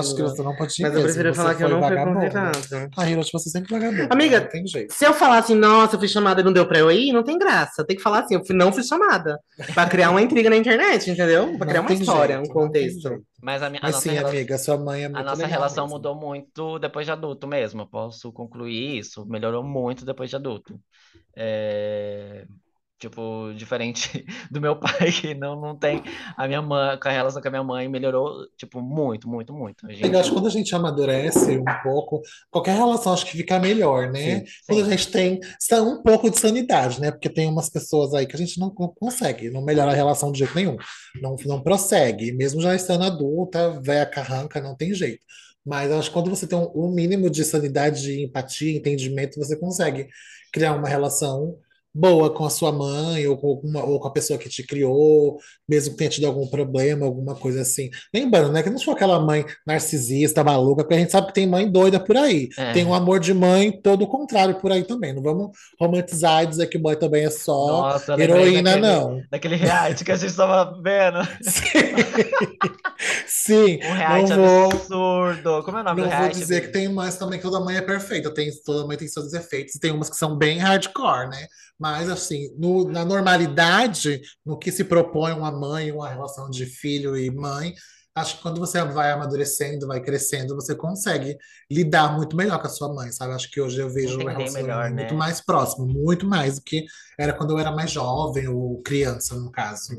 [0.00, 1.62] Eu Eu acho que você não pode ir Mas eu mesmo, prefiro você falar que
[1.64, 2.90] eu não fui convidada.
[2.96, 4.08] A Hiroshi, você sempre vagabunda.
[4.10, 4.92] Amiga, Não tem jeito.
[4.94, 7.22] Se eu falar assim, nossa, eu fui chamada e não deu pra eu ir, não
[7.22, 7.84] tem graça.
[7.84, 9.38] Tem que falar assim, eu fui- não fui chamada.
[9.74, 11.56] Pra criar uma intriga na internet, entendeu?
[11.58, 13.22] Pra criar Não uma história, jeito, um contexto.
[13.42, 15.36] Mas a, minha, a Mas nossa sim, rela- amiga, sua mãe é a muito nossa
[15.36, 15.96] legal relação mesmo.
[15.96, 17.82] mudou muito depois de adulto mesmo.
[17.82, 19.24] Eu posso concluir isso.
[19.26, 20.78] Melhorou muito depois de adulto.
[21.36, 22.44] É,
[23.00, 26.02] Tipo, diferente do meu pai, que não, não tem.
[26.36, 29.86] A minha mãe, com a relação com a minha mãe, melhorou, tipo, muito, muito, muito.
[29.86, 30.16] A Eu gente.
[30.16, 34.40] acho que quando a gente amadurece um pouco, qualquer relação acho que fica melhor, né?
[34.40, 34.90] Sim, Quando a sim.
[34.90, 37.10] gente tem sa- um pouco de sanidade, né?
[37.10, 40.30] Porque tem umas pessoas aí que a gente não co- consegue, não melhora a relação
[40.30, 40.76] de jeito nenhum,
[41.22, 45.24] não, não prossegue, mesmo já estando adulta, velha carranca, não tem jeito.
[45.64, 49.56] Mas acho que quando você tem um, um mínimo de sanidade, de empatia, entendimento, você
[49.58, 50.08] consegue
[50.52, 51.56] criar uma relação
[51.94, 55.38] boa com a sua mãe ou com, alguma, ou com a pessoa que te criou,
[55.68, 57.90] mesmo que tenha tido algum problema, alguma coisa assim.
[58.14, 61.46] Lembrando, né, que não for aquela mãe narcisista, maluca, porque a gente sabe que tem
[61.46, 62.48] mãe doida por aí.
[62.56, 62.72] É.
[62.72, 65.12] Tem um amor de mãe todo o contrário por aí também.
[65.14, 69.22] Não vamos romantizar e dizer que mãe também é só Nossa, lembrei heroína, daquele, não.
[69.30, 71.18] daquele reality que a gente tava vendo.
[73.26, 75.62] Sim, Um reality não vou, absurdo.
[75.64, 76.38] Como é o nome não do vou reality?
[76.38, 78.32] dizer que tem mães também que toda mãe é perfeita.
[78.32, 79.74] Tem, toda mãe tem seus defeitos.
[79.74, 81.46] E tem umas que são bem hardcore, né?
[81.80, 87.16] Mas, assim, no- na normalidade, no que se propõe uma mãe, uma relação de filho
[87.16, 87.74] e mãe,
[88.20, 91.36] acho que quando você vai amadurecendo, vai crescendo, você consegue
[91.70, 93.34] lidar muito melhor com a sua mãe, sabe?
[93.34, 95.18] Acho que hoje eu vejo o Entender relacionamento melhor, muito né?
[95.18, 96.84] mais próximo, muito mais do que
[97.18, 99.92] era quando eu era mais jovem ou criança, no caso.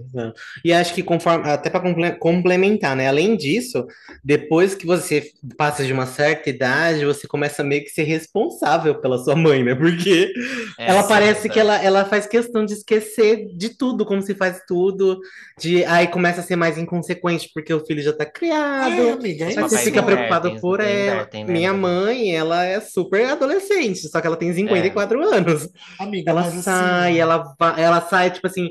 [0.65, 3.07] E acho que conforme, até para complementar, né?
[3.07, 3.86] Além disso,
[4.23, 9.17] depois que você passa de uma certa idade, você começa meio que ser responsável pela
[9.19, 9.75] sua mãe, né?
[9.75, 10.31] Porque
[10.79, 14.34] É, ela sim, parece que ela, ela faz questão de esquecer de tudo, como se
[14.34, 15.19] faz tudo,
[15.60, 19.10] de aí começa a ser mais inconsequente porque o filho já tá É, criado.
[19.10, 21.13] amiga, é Os Aí você fica preocupado invertem, por ela.
[21.13, 25.69] invertem, né, Minha mãe, ela é super adolescente, só que ela tem 54 anos.
[26.00, 28.69] Amiga, Ela mas sai, assim, ela, ela sai, tipo assim,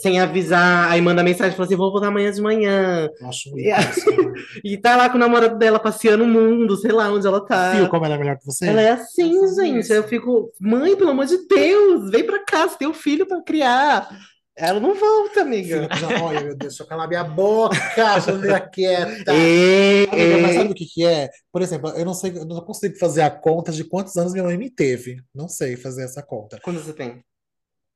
[0.00, 3.08] sem avisar, aí manda mensagem, fala assim, vou voltar amanhã de manhã.
[3.28, 3.78] acho E, né?
[4.64, 7.46] e tá lá com o namorado dela passeando o mundo, sei lá onde ela Viu
[7.46, 7.88] tá.
[7.88, 8.66] como ela é melhor que você?
[8.66, 9.78] Ela é assim, Ela faz gente.
[9.80, 9.92] isso.
[9.92, 13.42] Eu fico, mãe, pelo amor de Deus, vem pra cá, você tem um filho pra
[13.42, 14.08] criar.
[14.56, 15.88] Ela não volta, amiga.
[15.88, 19.32] Filha, já, olha, meu Deus, deixa eu calar minha boca, deixa eu ficar quieta.
[19.32, 21.30] Ei, Amiga, mas sabe o que que é?
[21.50, 24.44] Por exemplo, eu não sei, eu não consigo fazer a conta de quantos anos minha
[24.44, 25.16] mãe me teve.
[25.34, 26.58] Não sei fazer essa conta.
[26.62, 27.24] Quando você tem?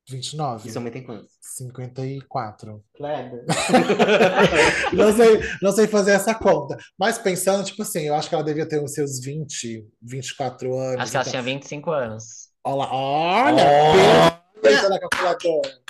[0.09, 1.33] 29, E sua mãe tem quantos?
[1.41, 2.81] 54.
[2.97, 3.45] Kleber.
[4.95, 6.77] Não sei, não sei fazer essa conta.
[6.97, 11.01] Mas pensando, tipo assim, eu acho que ela devia ter os seus 20, 24 anos.
[11.01, 12.25] Acho que ela então- tinha 25 anos.
[12.65, 15.86] Olha, olha, pensa na calculadora.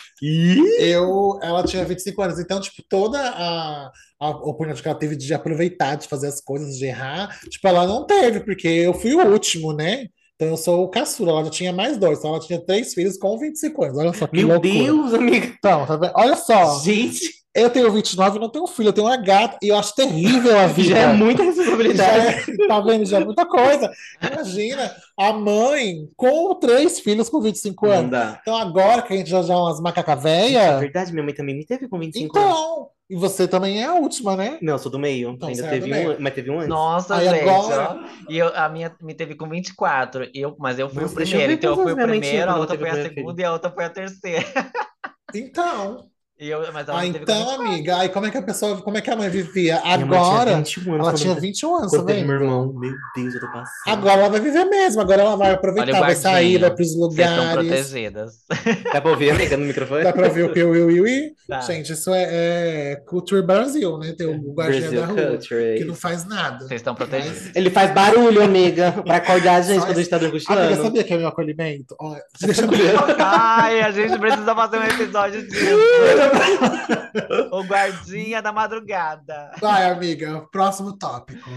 [0.78, 5.32] Eu, ela tinha 25 anos, então, tipo, toda a, a oportunidade que ela teve de
[5.34, 9.26] aproveitar, de fazer as coisas, de errar, tipo, ela não teve, porque eu fui o
[9.32, 10.06] último, né?
[10.36, 13.16] Então eu sou o caçula, ela já tinha mais dois, então ela tinha três filhos
[13.16, 13.98] com 25 anos.
[13.98, 14.72] Olha só que Meu loucura.
[14.74, 15.46] Deus, amiga.
[15.46, 16.12] Então, tá?
[16.14, 17.20] Olha só, Gente,
[17.62, 20.58] eu tenho 29 e não tenho filho, eu tenho uma gata, e eu acho terrível
[20.58, 20.90] a vida.
[20.90, 22.50] já é muita Já responsabilidade.
[22.52, 23.04] é- tá vendo?
[23.04, 23.90] Já é muita coisa.
[24.22, 28.36] Imagina a mãe com três filhos com 25 Não anos.
[28.42, 31.56] Então agora que a gente já já é umas macaca É verdade, minha mãe também
[31.56, 32.50] me teve com 25 anos.
[32.58, 34.58] então, e você também é a última, né?
[34.60, 35.30] Não, eu sou do meio.
[35.30, 36.68] Então, Ainda é teve um, mas teve um antes.
[36.68, 38.32] Nossa, Aí gente, agora- ó.
[38.32, 41.16] E eu, a minha me teve com 24, e eu, mas eu fui Nossa, o
[41.16, 41.52] primeiro.
[41.52, 43.90] Então eu fui o primeiro, a outra foi a segunda e a outra foi a
[43.90, 44.44] terceira.
[45.34, 46.06] Então,
[46.38, 49.10] eu, mas ela Ah, então, amiga, aí como é que a pessoa, como é que
[49.10, 49.80] a mãe vivia?
[49.82, 52.72] Agora, tinha 21 anos ela tinha eu- 21 anos, quando meu irmão.
[52.74, 53.66] Meu Deus, eu tô passando.
[53.86, 57.36] Agora ela vai viver mesmo, agora ela vai aproveitar, vai sair, vai pros Vocês estão
[57.36, 57.66] lugares.
[57.68, 58.32] protegidas.
[58.92, 60.04] Dá pra ouvir, amiga, no microfone?
[60.04, 61.36] Dá pra ouvir o piu, piu, piu, piu.
[61.48, 61.60] Tá.
[61.60, 62.24] Gente, isso é,
[62.92, 64.12] é Culture Brasil, né?
[64.16, 65.64] Tem o guardinha Brasil da rua, Culture.
[65.64, 66.58] é que não faz nada.
[66.66, 67.54] Vocês estão protegidos.
[67.54, 70.82] Ele faz barulho, amiga, pra acordar a gente Só quando a gente tá Amiga, cochilando.
[70.82, 71.94] sabia que é meu acolhimento?
[72.00, 72.68] Ó, deixa eu...
[73.18, 75.64] Ai, a gente precisa fazer um episódio disso.
[77.52, 79.52] O guardinha da madrugada.
[79.60, 81.48] Vai, amiga, próximo tópico.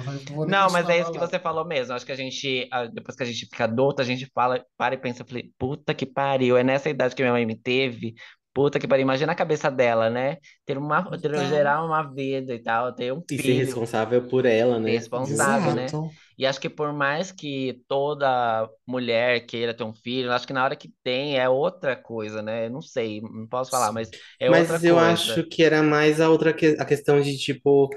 [0.47, 1.93] Não, mas é isso que você falou mesmo.
[1.93, 4.95] Acho que a gente, ah, depois que a gente fica adulta, a gente fala, para
[4.95, 8.15] e pensa, falei, puta que pariu, é nessa idade que minha mãe me teve.
[8.60, 10.38] Puta que pariu, imagina a cabeça dela, né?
[10.66, 11.43] Ter uma, ter, Então.
[11.45, 13.53] gerar uma vida e tal, ter um E ser filho.
[13.53, 14.91] responsável por ela, né?
[14.91, 15.93] Responsável, né?
[15.93, 16.12] Exato.
[16.38, 20.64] E acho que por mais que toda mulher queira ter um filho, acho que na
[20.64, 22.66] hora que tem é outra coisa, né?
[22.68, 24.99] Eu não sei, não posso falar, mas é Mas outra eu coisa.
[24.99, 27.89] acho que era mais a outra que- a questão de tipo,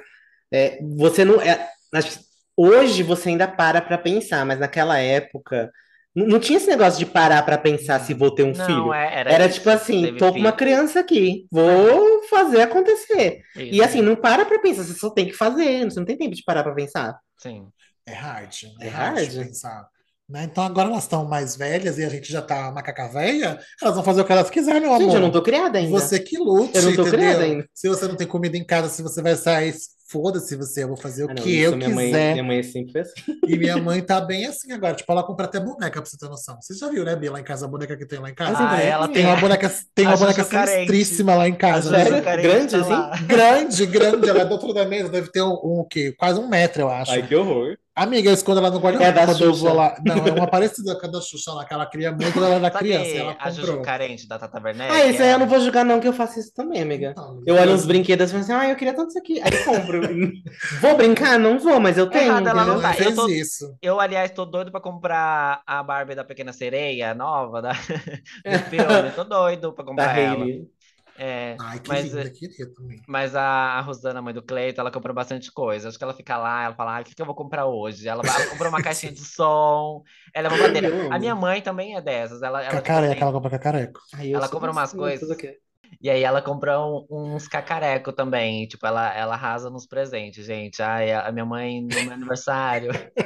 [0.53, 2.25] é, você não é, acho que
[2.57, 5.71] hoje você ainda para pra pensar, mas naquela época
[6.15, 8.93] não, não tinha esse negócio de parar pra pensar se vou ter um Não, filho.
[8.93, 13.43] é, era Era isso, tipo assim, tô com uma criança aqui, vou fazer acontecer.
[13.57, 16.17] E Isso, assim, não para pra pensar, você só tem que fazer, você não tem
[16.19, 17.19] tempo de parar pra pensar.
[17.39, 17.69] sim.
[18.07, 18.65] É hard.
[18.81, 19.31] É, É hard, hard.
[19.31, 19.87] de pensar.
[20.29, 20.45] Né?
[20.45, 24.03] Então agora elas estão mais velhas e a gente já tá macaca velha, elas vão
[24.05, 25.15] fazer o que elas quiserem, meu Gente, amor.
[25.17, 25.91] eu não tô criada ainda.
[25.91, 27.13] Você que lute, Eu não tô entendeu?
[27.19, 27.69] criada ainda.
[27.75, 29.75] Se você não tem comida em casa, se você vai sair,
[30.13, 32.33] foda-se você, eu vou fazer o Ah, não, que isso eu minha mãe, quiser.
[32.33, 33.15] minha mãe sempre foi assim.
[33.49, 34.95] E minha mãe tá bem assim agora.
[34.95, 36.57] Tipo, ela compra até boneca pra você ter noção.
[36.61, 38.59] Você já viu, né, Bia, lá em casa, a boneca que tem lá em casa?
[38.59, 41.91] Ah, Ah, ela Tem tem uma boneca, tem uma boneca sinistríssima lá em casa.
[41.91, 42.21] né?
[42.21, 43.27] Carente Grande tá assim?
[43.27, 44.29] Grande, grande.
[44.29, 46.15] Ela é do outro da mesa, deve ter um, um o quê?
[46.19, 47.11] Quase um metro, eu acho.
[47.13, 47.77] Ai, que horror.
[47.95, 49.95] Amiga, eu escondo ela no guarda-roupa É da quando eu vou lá.
[50.03, 52.55] Não, é uma parecida com a da Xuxa lá, que ela cria muito quando ela
[52.55, 53.11] era Sabe criança.
[53.17, 53.83] ela a Juju comprou.
[53.85, 54.91] carente da Tata Werneck?
[54.91, 57.11] Ah, isso aí É- eu não vou julgar, não, que eu faço isso também, amiga.
[57.11, 59.43] Então, Eu olho uns brinquedos e falo assim, ah, eu queria tanto isso aqui.
[59.43, 60.01] Aí compro.
[60.81, 61.39] vou brincar?
[61.39, 62.29] Não vou, mas eu tenho.
[62.29, 62.95] Errado ela não tá.
[62.99, 63.77] Eu tô- isso.
[63.83, 67.73] Eu, aliás, tô doido pra comprar a Barbie da Pequena Sereia, nova, da...
[68.43, 69.11] do filme.
[69.15, 70.45] Tô doido pra Da comprar ela.
[70.45, 70.63] Hailey.
[71.25, 73.01] É, Ai, que Mas, linda, queria também.
[73.07, 75.89] mas a, a Rosana, mãe do Cleito, ela comprou bastante coisa.
[75.89, 78.09] Acho que ela fica lá, ela fala, ah, o que que eu vou comprar hoje?
[78.09, 80.03] Ela, ela comprou uma caixinha de som,
[80.35, 80.89] ela é uma bandeira.
[80.89, 81.13] Eu.
[81.13, 82.43] A minha mãe também é dessas.
[82.43, 84.01] Ela, ela, Cacareca, assim, ela compra cacareco.
[84.15, 85.29] Ai, eu Ela compra assim, umas vou coisas.
[86.01, 88.67] E aí ela comprou um- uns cacareco também.
[88.67, 90.83] Tipo, ela, ela arrasa nos presentes, gente.
[90.83, 92.91] Ai, a minha mãe no meu aniversário.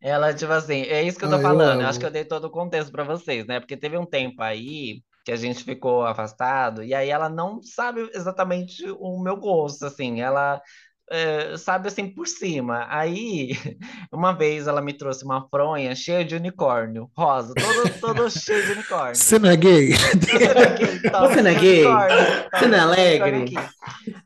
[0.00, 1.80] Ela, tipo assim, é isso que eu tô Ai, eu falando.
[1.80, 1.88] Eu amo.
[1.88, 3.60] acho que eu dei todo o contexto pra vocês, né?
[3.60, 8.10] Porque teve um tempo aí que a gente ficou afastado, e aí ela não sabe
[8.14, 10.22] exatamente o meu gosto, assim.
[10.22, 10.58] Ela
[11.10, 12.86] é, sabe assim por cima.
[12.88, 13.50] Aí,
[14.10, 18.72] uma vez ela me trouxe uma fronha cheia de unicórnio, rosa, todo, todo cheio de
[18.72, 19.16] unicórnio.
[19.16, 19.92] Você não é gay?
[19.92, 21.82] Você não é gay?
[21.84, 21.98] Toma
[22.54, 23.54] Você não é é alegre?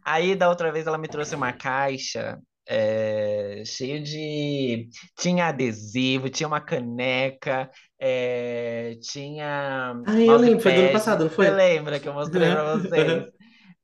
[0.05, 4.89] Aí, da outra vez, ela me trouxe uma caixa é, cheia de.
[5.19, 9.95] Tinha adesivo, tinha uma caneca, é, tinha.
[10.07, 11.47] Ai, eu lembro, foi do ano passado, não foi?
[11.47, 13.25] Você lembra que eu mostrei pra vocês?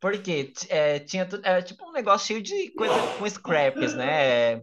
[0.00, 4.62] Porque é, tinha era tipo um negócio cheio de coisa com scraps, né?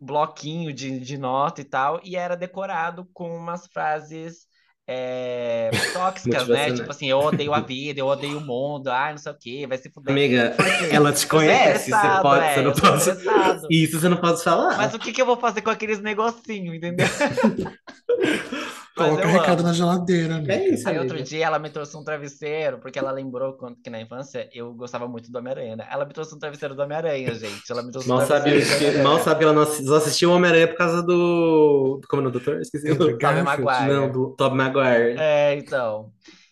[0.00, 4.46] Bloquinho de, de nota e tal, e era decorado com umas frases
[4.92, 6.66] é, tóxicas, né?
[6.66, 6.80] Motivacionais.
[6.80, 9.64] Tipo assim, eu odeio a vida, eu odeio o mundo, ai, não sei o quê,
[9.68, 10.10] vai se fuder.
[10.10, 10.56] Amiga,
[10.90, 13.66] ela te Eu sou conhece, você estressado, pode, é, você não sou pode.
[13.70, 14.76] Isso você não pode falar.
[14.76, 17.06] Mas o que que eu vou fazer com aqueles negocinhos, entendeu?
[18.96, 20.52] Coloca eu recado na geladeira, amiga.
[20.54, 21.12] É isso, Aí amiga.
[21.14, 24.74] outro dia ela me trouxe um travesseiro, porque ela lembrou quando, que na infância eu
[24.74, 25.88] gostava muito do Homem-Aranha, né?
[25.90, 27.70] Ela me trouxe um travesseiro do Homem-Aranha, gente.
[27.70, 30.34] Ela me trouxe um Mal sabe, travesseiro do que- mal sabe ela não assistiu o
[30.34, 32.00] Homem-Aranha por causa do.
[32.08, 32.60] Como é o do doutor?
[32.60, 32.90] Esqueci.
[32.90, 33.42] Andrew o- Tobey.
[33.42, 33.92] Maguire.
[33.92, 35.16] Não, do Tobey Maguire.
[35.18, 36.10] É, então.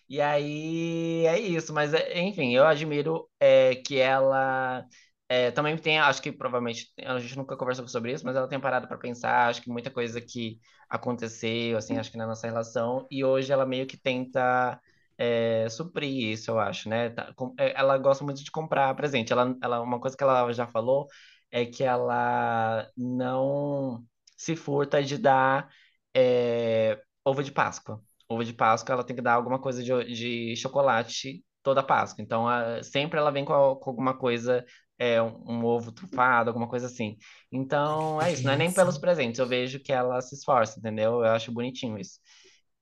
[0.09, 4.83] E aí é isso, mas é, enfim, eu admiro é, que ela
[5.29, 8.59] é, também tem, acho que provavelmente, a gente nunca conversou sobre isso, mas ela tem
[8.59, 10.59] parado para pensar, acho que muita coisa que
[10.89, 14.79] aconteceu, assim, acho que na nossa relação, e hoje ela meio que tenta
[15.17, 17.09] é, suprir isso, eu acho, né?
[17.11, 19.31] Tá- é, Ela gosta muito de comprar presente.
[19.33, 21.07] Ela, ela, uma coisa que ela já falou
[21.51, 24.03] é que ela não
[24.37, 25.69] se furta de dar
[26.15, 28.01] é, ovo de Páscoa
[28.31, 32.21] ovo de Páscoa, ela tem que dar alguma coisa de, de chocolate toda Páscoa.
[32.23, 34.63] Então, a- sempre ela vem com, a- com alguma coisa,
[34.99, 37.17] é, um, um ovo trufado, alguma coisa assim.
[37.51, 38.45] Então, é isso.
[38.45, 39.39] Não é nem pelos presentes.
[39.39, 41.21] Eu vejo que ela se esforça, entendeu?
[41.25, 42.19] Eu acho bonitinho isso.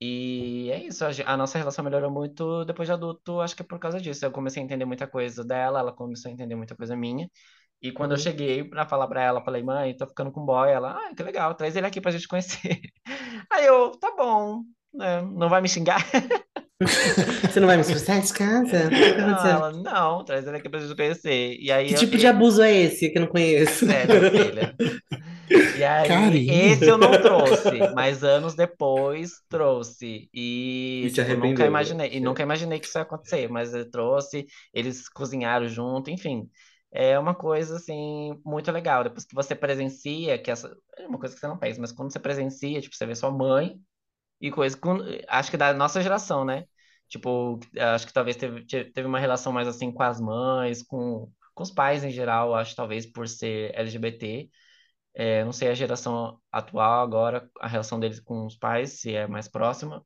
[0.02, 1.04] E é isso.
[1.26, 3.42] A, nossa relação melhorou muito depois de adulto.
[3.42, 4.26] Acho que é por causa disso.
[4.26, 7.30] Eu comecei a entender muita coisa dela, ela começou a entender muita coisa minha.
[7.82, 8.24] E quando eu Uhum.
[8.24, 10.70] cheguei pra falar pra ela, falei, mãe, tô ficando com boy.
[10.72, 12.82] Ela, ah, que legal, traz ele aqui pra gente conhecer.
[13.52, 14.64] Aí eu, tá bom,
[14.94, 15.22] né?
[15.22, 16.00] Não vai me xingar?
[17.52, 18.90] Você não vai me expulsar de casa?
[18.90, 21.58] Tá Não, ela, não, traz ele aqui pra gente conhecer.
[21.60, 23.86] E aí Que eu- tipo de abuso é esse que eu não conheço?
[23.90, 24.76] É, minha filha.
[25.74, 30.30] E aí, esse eu não trouxe, mas anos depois trouxe.
[30.34, 31.68] E, E se tipo, nunca né?
[31.68, 36.50] imaginei, e nunca imaginei que isso ia acontecer, mas eu trouxe, eles cozinharam junto, enfim.
[36.92, 39.04] É uma coisa, assim, muito legal.
[39.04, 42.12] Depois que você presencia, que essa é uma coisa que você não pensa, mas quando
[42.12, 43.78] você presencia, tipo, você vê sua mãe
[44.42, 46.66] e coisa, com- acho que da nossa geração, né?
[47.10, 47.60] Tipo,
[47.96, 51.64] acho que talvez teve, te- teve uma relação mais assim com as mães, com, com
[51.64, 54.50] os pais em geral, acho talvez por ser LGBT.
[55.16, 59.28] É, não sei a geração atual agora, a relação deles com os pais, se é
[59.28, 60.06] mais próxima,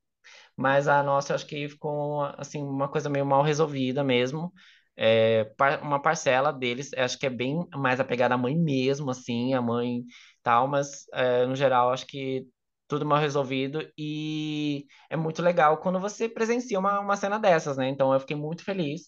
[0.55, 4.53] mas a nossa acho que ficou assim uma coisa meio mal resolvida mesmo.
[4.97, 5.51] É,
[5.81, 10.03] uma parcela deles, acho que é bem mais apegada à mãe mesmo, assim, a mãe
[10.43, 12.45] tal, mas é, no geral acho que
[12.91, 17.89] tudo mal resolvido e é muito legal quando você presencia uma, uma cena dessas, né?
[17.89, 19.03] Então eu fiquei muito feliz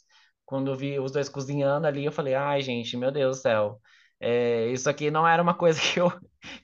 [0.46, 3.82] quando vi os dois cozinhando ali, eu falei, ai, gente, meu Deus do céu.
[4.20, 6.12] É, isso aqui não era uma coisa que eu,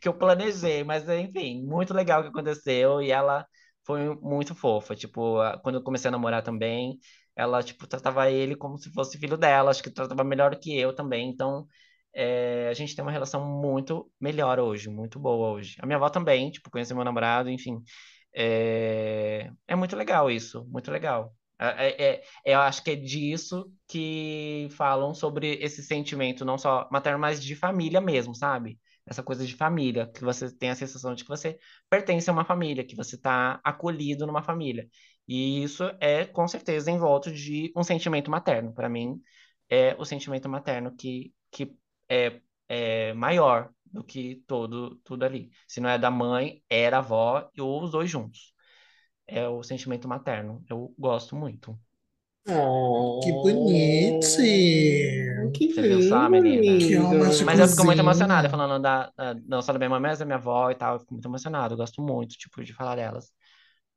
[0.01, 3.45] que eu planejei, mas enfim, muito legal que aconteceu e ela
[3.85, 4.95] foi muito fofa.
[4.95, 6.99] Tipo, quando eu comecei a namorar também,
[7.35, 10.93] ela, tipo, tratava ele como se fosse filho dela, acho que tratava melhor que eu
[10.95, 11.29] também.
[11.29, 11.67] Então,
[12.13, 15.75] é, a gente tem uma relação muito melhor hoje, muito boa hoje.
[15.79, 17.81] A minha avó também, tipo, conheceu meu namorado, enfim.
[18.35, 21.33] É, é muito legal isso, muito legal.
[21.59, 26.87] É, é, é- eu acho que é disso que falam sobre esse sentimento, não só
[26.91, 28.79] materno, mas de família mesmo, sabe?
[29.05, 31.57] Essa coisa de família, que você tem a sensação de que você
[31.89, 34.87] pertence a uma família, que você está acolhido numa família.
[35.27, 38.73] E isso é, com certeza, em volta de um sentimento materno.
[38.73, 39.21] Para mim,
[39.69, 41.75] é o sentimento materno que, que
[42.09, 45.51] é, é maior do que todo, tudo ali.
[45.67, 48.53] Se não é da mãe, é da avó, ou os dois juntos.
[49.27, 50.63] É o sentimento materno.
[50.69, 51.77] Eu gosto muito.
[53.21, 55.51] Que bonitinho.
[55.51, 56.77] Que Você viu só, lindo, menina?
[56.77, 56.95] Que
[57.45, 60.25] Mas eu fico muito emocionada falando da, da- não só da minha mãe, mas da
[60.25, 60.95] minha avó e tal.
[60.95, 61.73] Eu fico muito emocionado.
[61.73, 63.31] Eu gosto muito, tipo, de falar delas.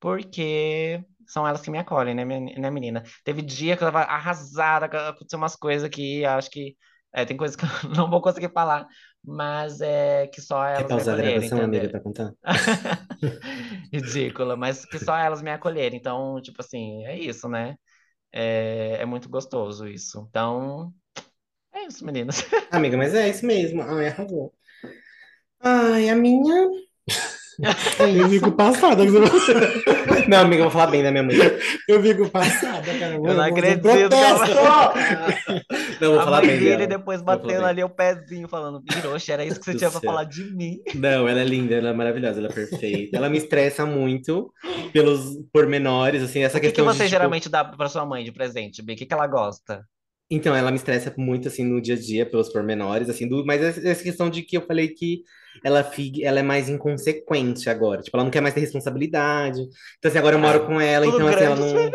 [0.00, 3.02] Porque são elas que me acolhem, né, minha- né, menina?
[3.24, 6.76] Teve dia que eu tava arrasada, aconteceu umas coisas que acho que
[7.12, 8.86] é, tem coisas que eu não vou conseguir falar,
[9.24, 12.34] mas é que só Quer elas me pausar a acolherem, gravação, amiga, pra contar?
[13.92, 15.98] Ridícula, mas que só elas me acolherem.
[15.98, 17.76] Então, tipo assim, é isso, né?
[18.32, 20.26] É, é muito gostoso isso.
[20.30, 20.92] Então,
[21.72, 22.44] é isso, meninas.
[22.70, 23.82] Amiga, mas é isso mesmo.
[23.82, 24.52] Ai, arrasou.
[25.60, 26.68] Ai, a minha.
[27.98, 28.30] É Eu isso.
[28.30, 29.02] fico passada.
[30.28, 31.36] Não, amiga, eu vou falar bem da minha mãe.
[31.88, 33.14] Eu fico passada, cara.
[33.14, 34.46] Eu não acredito que ela.
[36.00, 36.86] Não, eu vou a falar mãe bem dele dela.
[36.86, 40.10] depois batendo ali o pezinho, falando, Hiroshi, era isso que você Do tinha pra céu.
[40.10, 40.78] falar de mim.
[40.94, 43.16] Não, ela é linda, ela é maravilhosa, ela é perfeita.
[43.16, 44.52] Ela me estressa muito
[44.92, 48.04] pelos pormenores, assim, essa O que, que questão de, você tipo, geralmente dá pra sua
[48.04, 48.94] mãe de presente, Bi?
[48.94, 49.84] O que, que ela gosta?
[50.30, 53.44] Então, ela me estressa muito, assim, no dia a dia, pelos pormenores, assim, do...
[53.44, 55.22] mas essa questão de que eu falei que
[55.64, 56.24] ela, figue...
[56.24, 58.02] ela é mais inconsequente agora.
[58.02, 59.60] Tipo, ela não quer mais ter responsabilidade.
[59.98, 61.90] Então, assim, agora eu moro Ah, com ela, Tudo então, assim, ela não...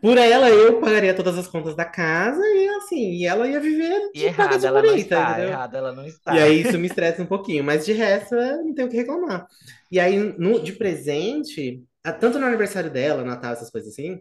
[0.00, 4.10] Por ela, eu pagaria todas as contas da casa e, assim, e ela ia viver
[4.12, 5.50] E de errada de ela não bonita, está, entendeu?
[5.50, 6.34] errada ela não está.
[6.34, 8.96] E aí isso me estressa um pouquinho, mas de resto eu não tenho o que
[8.96, 9.46] reclamar.
[9.90, 11.84] E aí, no, de presente,
[12.20, 14.20] tanto no aniversário dela, Natal, essas coisas assim,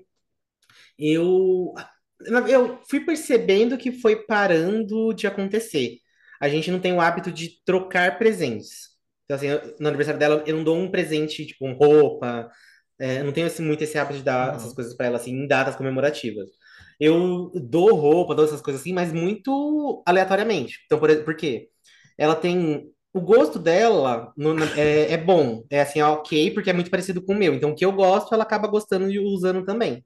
[0.99, 1.73] eu,
[2.47, 5.97] eu fui percebendo que foi parando de acontecer.
[6.41, 8.89] A gente não tem o hábito de trocar presentes.
[9.25, 12.51] Então, assim, eu- no aniversário dela, eu não dou um presente, tipo, um roupa,
[12.99, 14.55] é, eu não tenho assim, muito esse hábito de dar Uhum.
[14.55, 16.49] essas coisas para ela, assim, em datas comemorativas.
[16.99, 20.79] Eu dou roupa, dou essas coisas assim, mas muito aleatoriamente.
[20.85, 21.69] Então, por, por quê?
[22.17, 22.89] Ela tem.
[23.13, 25.63] O gosto dela no- é, é bom.
[25.69, 27.53] É assim, ok, porque é muito parecido com o meu.
[27.53, 30.05] Então, o que eu gosto, ela acaba gostando e usando também.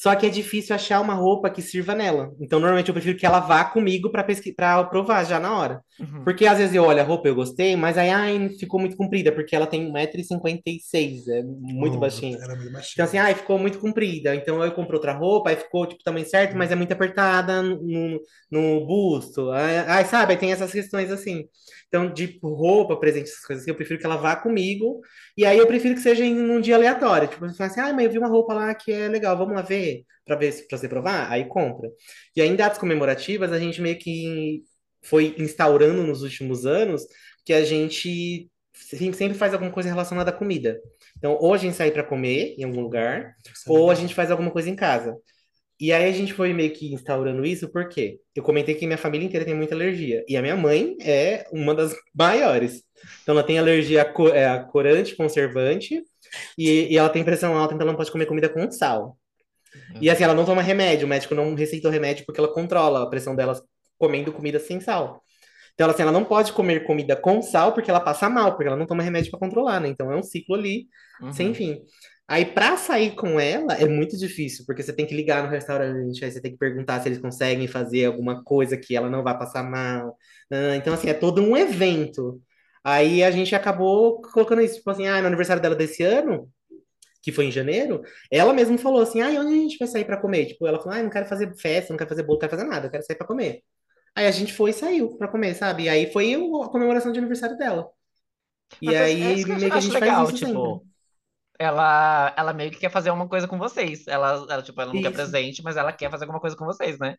[0.00, 2.30] Só que é difícil achar uma roupa que sirva nela.
[2.40, 4.26] Então, normalmente, eu prefiro que ela vá comigo para
[4.56, 5.84] para provar já na hora.
[5.98, 6.24] Uhum.
[6.24, 9.30] Porque às vezes eu olho a roupa, eu gostei, mas aí ai, ficou muito comprida,
[9.30, 12.38] porque ela tem 1,56m, é muito Oh, baixinha.
[12.38, 12.94] Era muito baixinho.
[12.94, 14.34] Então, assim, ai, ficou muito comprida.
[14.34, 18.18] Então, eu compro outra roupa, aí ficou, tipo, tamanho certo, mas é muito apertada no,
[18.50, 19.50] no busto.
[19.50, 20.32] Ai, ai, sabe?
[20.32, 21.44] Aí tem essas questões assim.
[21.90, 25.02] Então, de roupa, presente, essas coisas assim, eu prefiro que ela vá comigo.
[25.36, 27.28] E aí, eu prefiro que seja em um dia aleatório.
[27.28, 29.54] Tipo, você fala assim, ai, mãe, eu vi uma roupa lá que é legal, vamos
[29.56, 31.30] lá ver, pra ver, se- pra você provar?
[31.30, 31.90] Aí, compra.
[32.36, 34.62] E aí, em datas comemorativas, a gente meio que
[35.02, 37.02] foi instaurando nos últimos anos
[37.44, 40.80] que a gente sempre sempre faz alguma coisa relacionada à comida.
[41.18, 43.34] Então, ou a gente sai para comer em algum lugar,
[43.66, 45.16] ou a gente faz alguma coisa em casa.
[45.80, 49.26] E aí a gente foi meio que instaurando isso, porque eu comentei que minha família
[49.26, 50.24] inteira tem muita alergia.
[50.28, 52.82] E a minha mãe é uma das maiores.
[53.22, 56.02] Então ela tem alergia a, é, a corante, conservante,
[56.58, 59.16] e, e ela tem pressão alta, então ela não pode comer comida com sal.
[60.00, 63.06] E assim, ela não toma remédio, o médico não receitou remédio porque ela controla a
[63.06, 63.60] pressão dela
[63.98, 65.22] comendo comida sem sal.
[65.74, 68.66] Então, ela, assim, ela não pode comer comida com sal porque ela passa mal, porque
[68.66, 69.88] ela não toma remédio para controlar, né?
[69.88, 70.86] Então é um ciclo ali,
[71.22, 71.32] Uhum.
[71.32, 71.80] sem fim.
[72.30, 76.24] Aí, pra sair com ela, é muito difícil, porque você tem que ligar no restaurante,
[76.24, 79.36] aí você tem que perguntar se eles conseguem fazer alguma coisa que ela não vai
[79.38, 80.16] passar mal.
[80.50, 82.40] Ah, então, assim, é todo um evento.
[82.84, 86.48] Aí a gente acabou colocando isso, tipo assim, ah, no aniversário dela desse ano,
[87.22, 90.16] que foi em janeiro, ela mesma falou assim, ah, onde a gente vai sair pra
[90.16, 90.46] comer?
[90.46, 92.64] Tipo, ela falou, ah, não quero fazer festa, não quero fazer bolo, não quero fazer
[92.70, 93.62] nada, eu quero sair pra comer.
[94.16, 95.84] Aí a gente foi e saiu pra comer, sabe?
[95.84, 97.90] E aí foi a comemoração de aniversário dela.
[98.80, 100.89] E Mas é- aí é meio que a gente legal, faz isso tipo, sempre.
[101.60, 104.06] Ela, ela meio que quer fazer uma coisa com vocês.
[104.08, 105.16] Ela, ela, tipo, ela não quer Isso.
[105.16, 107.16] presente, mas ela quer fazer alguma coisa com vocês, né?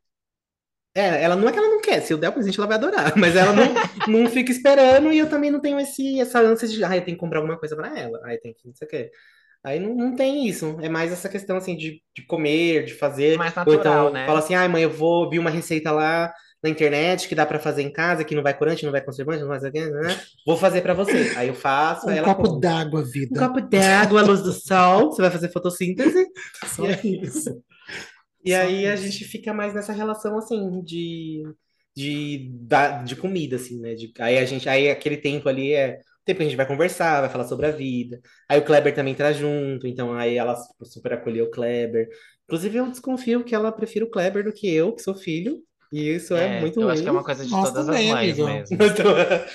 [0.96, 2.76] É, ela não é que ela não quer, se eu der o presente ela vai
[2.76, 3.74] adorar, mas ela não,
[4.08, 7.16] não fica esperando e eu também não tenho esse, essa ânsia de, ah, eu tenho
[7.16, 9.12] que comprar alguma coisa pra ela, aí tem que, não sei o quê.
[9.64, 13.38] Aí não, não tem isso, é mais essa questão assim de, de comer, de fazer,
[13.38, 14.26] Mais ou natural, então né?
[14.26, 16.34] fala assim, ai mãe, eu vou ver uma receita lá
[16.64, 19.42] na internet que dá pra fazer em casa, que não vai corante, não vai conservante,
[19.42, 20.22] não vai né?
[20.46, 21.32] Vou fazer pra você.
[21.36, 23.40] Aí eu faço, aí Um ela copo d'água, Um vida.
[23.40, 26.28] copo d'água, a luz do sol, você vai fazer fotossíntese.
[26.66, 27.64] Só isso.
[28.44, 28.98] E Só aí a isso.
[28.98, 31.44] gente fica mais nessa relação assim de,
[31.96, 33.96] de, da, de comida, assim, né?
[33.96, 36.68] De, aí a gente, aí aquele tempo ali é o tempo que a gente vai
[36.68, 38.22] conversar, vai falar sobre a vida.
[38.50, 42.10] Aí o Kleber também tá junto, então aí ela super acolheu o Kleber.
[42.46, 45.60] Inclusive, eu desconfio que ela prefere o Kleber do que eu, que sou filho.
[45.92, 46.94] E isso é, É, muito eu ruim.
[46.94, 48.44] acho que é uma coisa de Nós todas também, as mães amigo.
[48.44, 48.78] mesmo.
[48.82, 49.14] Então,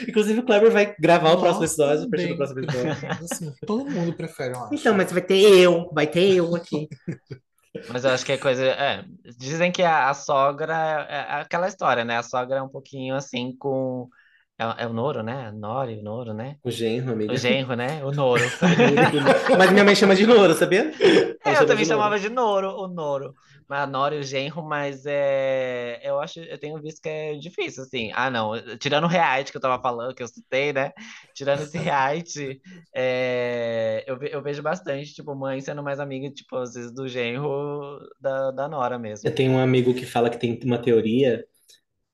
[0.09, 2.37] inclusive, o Kleber vai gravar o próximo episódio, a partir do também.
[2.37, 2.97] próximo episódio.
[3.21, 4.75] Assim, todo mundo prefere, eu acho.
[4.75, 6.89] Então, mas vai ter eu, vai ter eu aqui.
[7.91, 8.65] Mas eu acho que é coisa.
[8.65, 9.05] É,
[9.39, 12.17] dizem que a, a sogra é, é aquela história, né?
[12.17, 14.09] A sogra é um pouquinho assim com.
[14.59, 15.53] É, é o Noro, né?
[15.53, 16.57] Nori, o Noro, né?
[16.65, 17.35] O genro, amiga.
[17.35, 18.03] O genro, né?
[18.03, 18.43] O Noro.
[19.59, 20.91] Mas minha mãe chama de Noro, sabia?
[21.45, 22.03] É, eu chama também de Noro.
[22.03, 23.35] chamava de Noro, o Noro.
[23.69, 26.01] Mas a Nora e o genro, mas é.
[26.03, 28.11] Eu acho, eu tenho visto que é difícil, assim.
[28.15, 28.53] Ah, não.
[28.79, 30.93] Tirando o reality que eu tava falando, que eu citei, né?
[31.35, 32.61] Tirando esse reality,
[32.95, 37.99] é, eu, eu vejo bastante, tipo, mãe sendo mais amiga, tipo, às vezes, do genro
[38.21, 39.29] da, da Nora mesmo.
[39.29, 41.45] Eu tenho um amigo que fala que tem uma teoria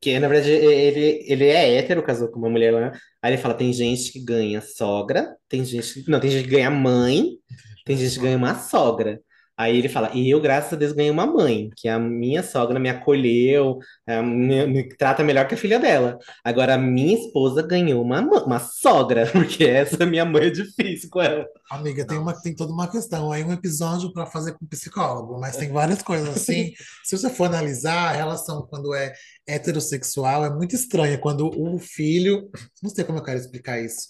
[0.02, 2.92] que, na verdade, ele, ele é hétero, casou com uma mulher lá.
[3.22, 6.04] Aí ele fala: tem gente que ganha sogra, tem gente.
[6.10, 7.38] Não, tem gente que ganha mãe,
[7.84, 9.20] tem gente que ganha uma sogra.
[9.56, 12.78] Aí ele fala: e eu, graças a Deus, ganhei uma mãe, que a minha sogra
[12.78, 13.78] me acolheu,
[14.08, 16.18] me, me trata melhor que a filha dela.
[16.42, 21.20] Agora, a minha esposa ganhou uma, uma sogra, porque essa minha mãe é difícil com
[21.20, 21.46] ela.
[21.70, 23.30] Amiga, tem, uma, tem toda uma questão.
[23.30, 26.72] Aí um episódio para fazer com psicólogo, mas tem várias coisas assim.
[27.04, 29.12] Se você for analisar, a relação quando é
[29.46, 31.18] heterossexual é muito estranha.
[31.18, 32.50] Quando o filho.
[32.82, 34.08] Não sei como eu quero explicar isso.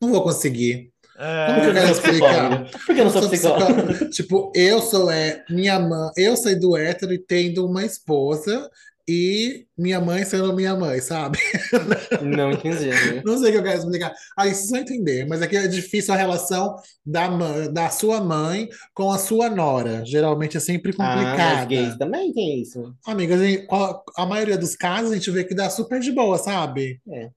[0.00, 0.92] Não vou conseguir.
[1.22, 2.70] Como que eu É, quero explicar?
[2.70, 4.08] Por que eu não sou psicóloga?
[4.10, 8.68] Tipo, eu sou é, minha mãe, eu saí do hétero e tendo uma esposa
[9.08, 11.36] e minha mãe sendo minha mãe, sabe?
[12.22, 12.86] Não entendi.
[12.86, 13.20] né?
[13.24, 14.12] Não sei o que eu quero explicar.
[14.38, 18.68] Aí vocês vão entender, mas aqui é difícil a relação da, mãe, da sua mãe
[18.94, 20.04] com a sua nora.
[20.06, 21.64] Geralmente é sempre Ah, complicada.
[21.66, 22.94] gays também tem isso.
[23.04, 26.38] Amigas, em- a, a maioria dos casos a gente vê que dá super de boa,
[26.38, 27.00] sabe?
[27.10, 27.28] É.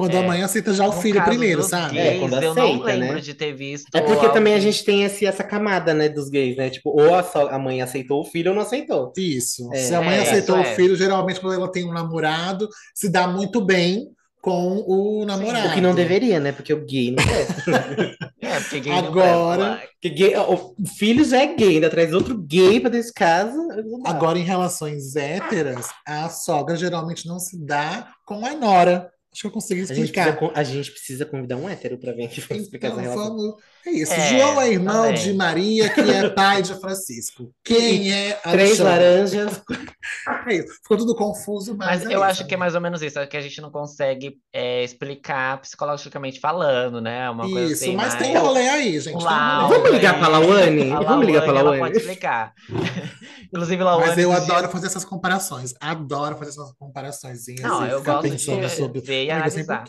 [0.00, 0.26] Quando a É.
[0.26, 1.98] mãe aceita já o No filho caso primeiro, sabe?
[1.98, 3.20] É, gays, quando eu não aceita, lembro né?
[3.20, 6.56] de ter visto É porque também a gente tem esse, essa camada, né, dos gays,
[6.56, 6.70] né?
[6.70, 9.12] Tipo, ou a, so- a mãe aceitou o filho ou não aceitou.
[9.16, 9.68] Isso.
[9.72, 10.74] É, Se a mãe é, aceitou o é.
[10.74, 14.08] filho, geralmente quando ela tem um namorado, se dá muito bem
[14.42, 15.68] com o namorado.
[15.68, 16.50] O que não deveria, né?
[16.50, 18.16] Porque o gay não quer.
[18.42, 19.88] É, porque gay não Agora- presta.
[20.02, 23.52] Porque gay, o filho já é gay, ainda traz outro gay pra dentro de casa.
[23.84, 24.10] não dá.
[24.10, 29.10] Agora, em relações héteras, a sogra geralmente não se dá com a nora.
[29.32, 30.52] Acho que eu consegui a gente, precisa, explicar.
[30.58, 33.36] a gente precisa convidar um hétero pra vir aqui pra explicar Então, essa relação.
[33.36, 33.62] vamos.
[33.86, 34.12] É isso.
[34.12, 35.22] É, João é irmão também.
[35.22, 37.50] de Maria, que é pai de Francisco.
[37.64, 38.84] Quem é Três Alexandre?
[38.84, 39.62] laranjas.
[40.46, 40.74] É isso.
[40.82, 43.18] Ficou tudo confuso, mas, Mas é eu isso, acho que é mais ou menos isso,
[43.18, 47.30] é que a gente não consegue é, explicar psicologicamente falando, né?
[47.30, 48.22] Uma coisa Isso, assim, mas mais...
[48.22, 49.16] tem rolê aí, gente.
[49.16, 50.18] um tem Vamos ligar aí.
[50.18, 50.92] pra Lawane?
[50.92, 51.80] A Vamos ligar pra ela Lawane?
[51.80, 52.52] pode explicar.
[53.52, 54.08] Inclusive, Lawane...
[54.08, 55.74] Mas eu adoro fazer essas comparações.
[55.80, 57.44] Adoro fazer essas comparações.
[57.60, 59.00] Não, eu gosto de sobre.
[59.00, 59.84] ver e eu sempre analisar.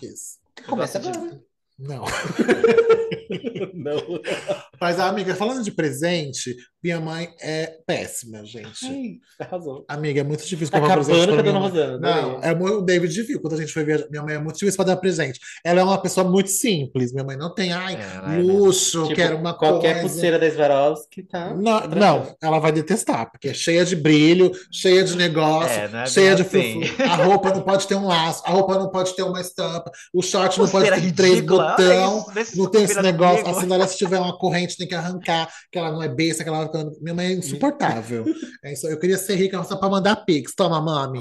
[0.67, 1.50] Começa agora.
[1.81, 2.05] Não.
[3.73, 4.19] Não.
[4.79, 8.85] Mas, amiga, falando de presente, minha mãe é péssima, gente.
[8.85, 9.85] Ai, arrasou.
[9.87, 11.69] Amiga, é muito difícil Tá comprar presente acabando com pra minha mãe.
[11.69, 11.97] Rosana.
[11.99, 14.07] Não, é o David viu quando a gente foi viajar.
[14.09, 15.39] Minha mãe é muito difícil para dar presente.
[15.63, 17.13] Ela é uma pessoa muito simples.
[17.13, 17.97] Minha mãe não tem, ai,
[18.41, 20.09] luxo, Tipo, quero uma qualquer coisa.
[20.09, 21.53] pulseira da Swarovski tá.
[21.53, 26.05] Não, não, ela vai detestar, porque é cheia de brilho, cheia de negócio, É, é
[26.05, 26.81] cheia de assim.
[27.07, 30.21] A roupa não pode ter um laço, a roupa não pode ter uma estampa, o
[30.21, 33.47] short não pode ter três ridícula, isso, vê se não tem esse negócio.
[33.47, 36.49] A sandália, se tiver uma corrente, tem que arrancar, que ela não é besta, que
[36.49, 36.69] ela.
[37.01, 38.25] Minha mãe é insuportável.
[38.63, 40.53] É isso, eu queria ser rica só para mandar Pix.
[40.55, 41.19] Toma, mami.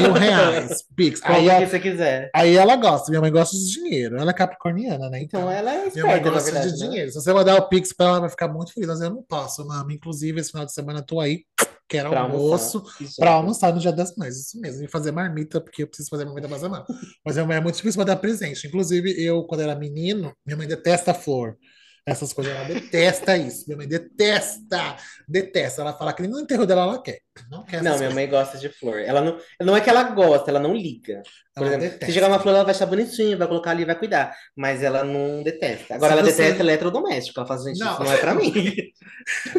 [0.00, 0.84] Mil reais.
[0.96, 1.20] Pix.
[1.24, 2.30] Aí, que ela- você quiser.
[2.34, 3.10] aí ela gosta.
[3.10, 4.16] Minha mãe gosta de dinheiro.
[4.18, 5.20] Ela é capricorniana, né?
[5.22, 6.74] Então ela é Minha mãe esperta, gosta verdade.
[6.74, 6.86] de né?
[6.88, 7.10] dinheiro.
[7.10, 8.88] Se você mandar o Pix pra ela, ela vai ficar muito feliz.
[8.88, 9.94] Mas eu não posso, mami.
[9.94, 11.40] Inclusive, esse final de semana eu tô aí.
[11.88, 12.82] Quero Pra almoço
[13.18, 14.36] pra almoçar no Dia das Mães.
[14.36, 14.82] Isso mesmo.
[14.84, 16.84] E fazer marmita, porque eu preciso fazer marmita pra semana.
[17.24, 18.66] Mas minha mãe é muito difícil pra dar presente.
[18.66, 21.56] Inclusive, eu, quando era menino, minha mãe detesta flor.
[22.04, 23.64] Essas coisas, ela detesta isso.
[23.68, 24.96] Minha mãe detesta,
[25.28, 25.82] detesta.
[25.82, 27.18] Ela fala que nem no enterro dela ela quer.
[27.48, 28.14] Não quer Não, minha coisas.
[28.14, 28.98] mãe gosta de flor.
[28.98, 31.22] Ela não, não é que ela gosta, ela não liga.
[31.54, 32.06] Por Ela exemplo, detesta.
[32.06, 34.34] se chegar uma flor, ela vai achar bonitinho, vai colocar ali, vai cuidar.
[34.56, 35.94] Mas ela não detesta.
[35.94, 37.38] Agora, Se ela você- detesta eletrodoméstico.
[37.38, 37.92] Ela fala, gente, Não.
[37.92, 38.52] isso não é pra mim.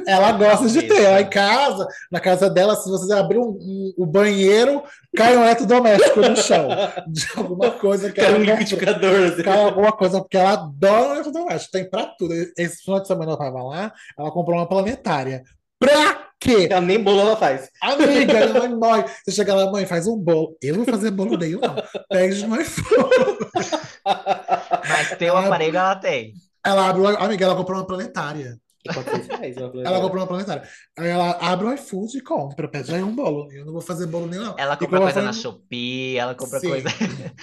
[0.08, 1.08] Ela gosta de ter.
[1.08, 4.84] Lá em casa, na casa dela, se você abrir um- um- o banheiro,
[5.16, 6.68] cai um eletrodoméstico no chão.
[7.08, 8.58] De alguma coisa que ela um comprou.
[8.58, 9.24] liquidificador.
[9.32, 9.44] assim.
[9.44, 11.72] Cai alguma coisa, porque ela adora o eletrodoméstico.
[11.72, 12.34] Tem pra tudo.
[12.58, 15.44] Esse final de semana eu tava lá, ela comprou uma planetária.
[15.80, 16.68] Pra quê?
[16.72, 17.70] Ela nem bolo ela faz.
[17.82, 19.04] Amiga, mãe morre.
[19.26, 20.56] Você chega lá, mãe, faz um bolo.
[20.62, 21.76] Eu não vou fazer bolo nenhum, não.
[22.10, 23.10] Pede no iPhone.
[24.06, 26.34] Mas o Ela- aparelho ela tem.
[26.66, 27.06] Ela abre.
[27.18, 28.58] Amiga, ela comprou uma planetária.
[28.86, 30.02] Ela planetária.
[30.02, 30.64] comprou uma planetária.
[30.98, 32.68] Aí ela abre o iFood e compra.
[32.68, 33.52] Pede aí um bolo.
[33.52, 34.56] Eu não vou fazer bolo nenhum, não.
[34.58, 36.90] Ela compra coisa eu na Shopee, ela compra Sim, coisa.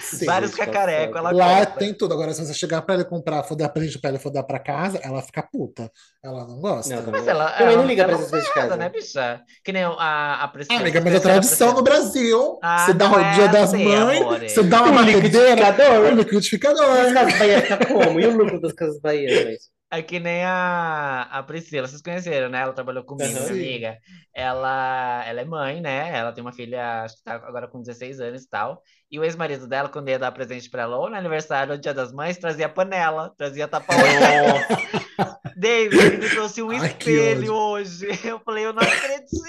[0.01, 0.25] sim.
[0.25, 1.79] Vários cacarecos, ela Lá compra.
[1.79, 2.13] tem tudo.
[2.13, 4.59] Agora, se você chegar pra ele comprar, for dar presente pra ele, for dar pra
[4.59, 5.91] casa, ela fica puta.
[6.23, 7.01] Ela não gosta.
[7.01, 8.77] Não, Mas ela, mãe não ela liga pra ela essas coisas de casa.
[8.77, 9.41] né, bicha?
[9.63, 10.77] Que nem a, a Priscila.
[10.77, 11.81] Ah, amiga, mas é tradição no.
[11.81, 12.59] Brasil.
[12.61, 16.13] Ah, você dá o é dia das assim, mães, você dá uma Um liquidificador.
[16.13, 16.83] liquidificador.
[16.99, 18.19] as casas Bahia fica como?
[18.19, 19.61] E o lucro das casas Bahia, gente?
[19.93, 22.59] É que nem a, a Priscila, vocês conheceram, né?
[22.61, 23.43] Ela trabalhou comigo, Aham.
[23.43, 23.99] minha amiga.
[24.33, 26.17] Ela, ela é mãe, né?
[26.17, 28.81] Ela tem uma filha, acho que tá agora com 16 anos e tal.
[29.11, 31.81] E o ex-marido dela, quando ia dar presente pra ela, ou no aniversário ou no
[31.81, 33.99] dia das mães, trazia panela, trazia tapa-olho.
[35.57, 38.07] David, ele me trouxe um Ai, espelho hoje.
[38.23, 39.41] Eu falei, eu não acredito!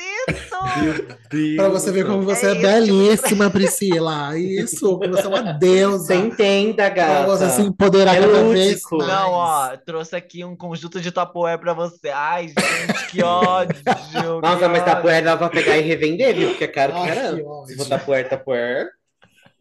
[1.56, 4.36] Pra você ver como você é, É belíssima, Priscila.
[4.36, 6.06] Isso, você é uma deusa.
[6.06, 7.26] Você entenda, Pra gata.
[7.26, 8.96] você se empoderar É cada vez lúdico.
[8.98, 9.08] mais.
[9.10, 12.08] Não, ó, trouxe aqui um conjunto de tapoé pra você.
[12.10, 13.76] Ai, gente, que ódio!
[14.42, 14.84] Nossa, que mas ódio.
[14.84, 16.48] tapoer dá pra pegar e revender, viu?
[16.50, 17.66] Porque é caro Ai, que caramba.
[17.66, 18.88] Se for tapoer, tapoer.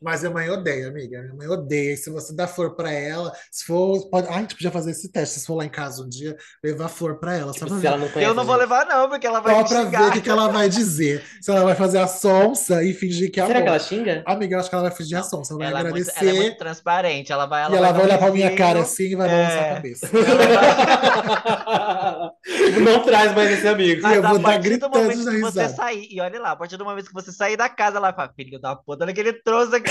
[0.02, 1.22] Mas minha mãe odeia, amiga.
[1.22, 1.93] Minha mãe odeia.
[1.93, 4.10] E se você dá flor pra ela, se for.
[4.10, 4.28] Pode...
[4.30, 5.39] Ai, a gente podia fazer esse teste.
[5.39, 7.52] Se for lá em casa um dia, levar flor pra ela.
[7.52, 7.88] Tipo, só pra se ver.
[7.88, 8.32] ela não conhece.
[8.32, 10.10] Eu não vou levar, não, porque ela vai Só pra ver xingar.
[10.10, 11.24] o que, que ela vai dizer.
[11.39, 13.76] Se ela vai fazer a sonsa e fingir que é Será que amor.
[13.76, 14.24] ela xinga?
[14.26, 15.54] Amiga, eu acho que ela vai fingir a sonsa.
[15.54, 16.28] Ela vai Ela é, muito, agradecer.
[16.28, 17.32] ela é muito transparente.
[17.32, 19.72] Ela vai, ela e ela vai olhar pra minha cara assim e vai balançar É.
[19.72, 20.08] a cabeça.
[22.43, 24.02] Tipo, não traz mais esse amigo.
[24.06, 25.32] Ai, eu Mas vou a dar partir do gritando dar que você
[25.62, 25.70] risada.
[25.70, 28.32] sair, e olha lá, a partir do momento que você sair da casa, ela fala,
[28.36, 29.91] filho da puta, olha que ele trouxe aqui,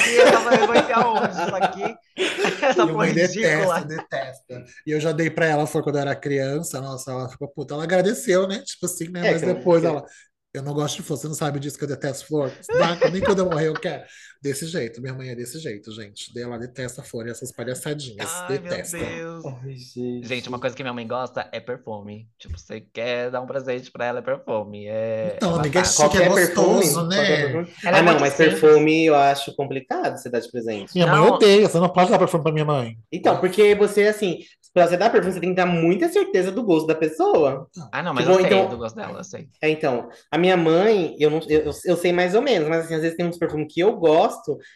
[0.67, 1.97] vai enfiar onde isso aqui?
[2.65, 3.81] Essa Minha foi mãe ridícula.
[3.83, 4.65] detesta, detesta.
[4.87, 7.75] E eu já dei pra ela, foi quando eu era criança, nossa, ela ficou puta.
[7.75, 8.61] Ela agradeceu, né?
[8.63, 9.29] Tipo assim, né?
[9.29, 10.05] É, Mas depois ela.
[10.53, 12.51] Eu não gosto de flor, você não sabe disso que eu detesto flor.
[12.77, 14.03] Dá, nem quando eu morrer eu quero.
[14.43, 16.31] Desse jeito, minha mãe é desse jeito, gente.
[16.39, 18.31] Ela detesta flor e essas palhaçadinhas.
[18.35, 18.97] Ai, meu detesta.
[18.97, 19.45] Deus.
[19.45, 20.27] Ai, gente.
[20.27, 22.27] Gente, uma coisa que minha mãe gosta é perfume.
[22.39, 24.87] Tipo, você quer dar um presente pra ela, é perfume.
[24.87, 27.37] É, Então, ela amiga, é chique, é Qualquer gostoso, perfume, né?
[27.37, 27.69] perfume.
[27.85, 28.61] É ah, não, mas simples.
[28.61, 30.95] perfume eu acho complicado você dar de presente.
[30.95, 31.35] Minha mãe Não.
[31.35, 32.97] odeia, você não pode dar perfume pra minha mãe.
[33.13, 34.39] Então, porque você, assim,
[34.73, 37.69] pra você dar perfume, você tem que dar muita certeza do gosto da pessoa.
[37.93, 39.49] Ah, não, mas Tipo, eu sei então- do gosto dela, eu sei.
[39.61, 42.87] É, então, a minha mãe, eu, não, eu, eu- eu sei mais ou menos, mas
[42.87, 44.30] assim, às vezes tem uns perfumes que eu gosto,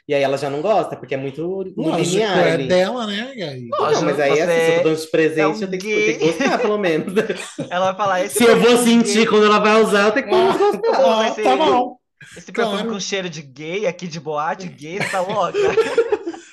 [0.09, 2.69] e aí ela já não gosta, porque é muito, muito Lógico, linear é ali.
[2.69, 3.33] dela, né?
[3.37, 3.69] Aí?
[3.69, 5.69] Não, Lógico, mas aí, assim, se eu você tô dando de presente, é um eu
[5.71, 7.13] tenho que, eu tenho que gostar, pelo menos.
[7.71, 10.27] Ela vai falar, esse Se eu vou sentir gay- quando ela vai usar, eu tenho
[10.27, 11.03] que menos gostar.
[11.03, 11.97] Vai Ah, tá bom.
[12.37, 12.91] Esse perfume Claro.
[12.93, 15.59] com cheiro de gay aqui de boate gay, você tá louca?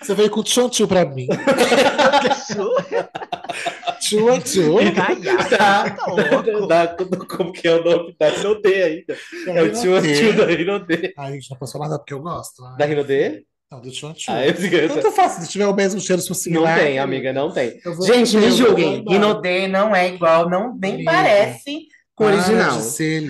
[0.01, 1.27] Você veio com tchonchu pra mim.
[4.18, 4.76] Tchu, tchu.
[4.95, 5.89] Caiado, Tá.
[5.89, 6.68] tá.
[6.68, 6.95] Da-
[7.38, 9.18] como que é o nome da Rinodê ainda?
[9.47, 11.14] É o tio, tio da Rinodê.
[11.18, 12.62] Ai, gente, não posso falar nada porque eu gosto.
[12.78, 13.43] Da Rinodê?
[13.72, 14.30] Não, do tchonchu.
[14.30, 14.88] Ah, eu sei.
[14.89, 16.78] Tanto faz, se tiver o mesmo cheiro, se for Não similar.
[16.78, 17.80] tem, amiga, não tem.
[18.05, 19.05] Gente, me julguem.
[19.07, 21.12] Rinodê não é igual, não nem Amiga.
[21.12, 22.78] parece com o original.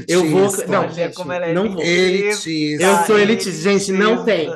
[0.08, 1.84] Eu vou- não, gente, é não vou.
[1.84, 2.84] elitista.
[2.84, 4.50] Eu sou Ah, elitista, gente, não tem.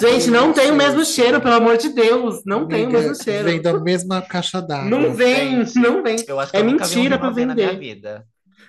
[0.00, 2.42] Gente, não tem o mesmo cheiro, pelo amor de Deus.
[2.44, 3.44] Não tem o Amiga, mesmo cheiro.
[3.44, 4.88] Vem da mesma caixa d'água.
[4.90, 6.16] Não vem, não vem.
[6.26, 7.78] Eu acho que É eu um mentira pra Rinodê na minha vender.
[7.94, 8.24] vida.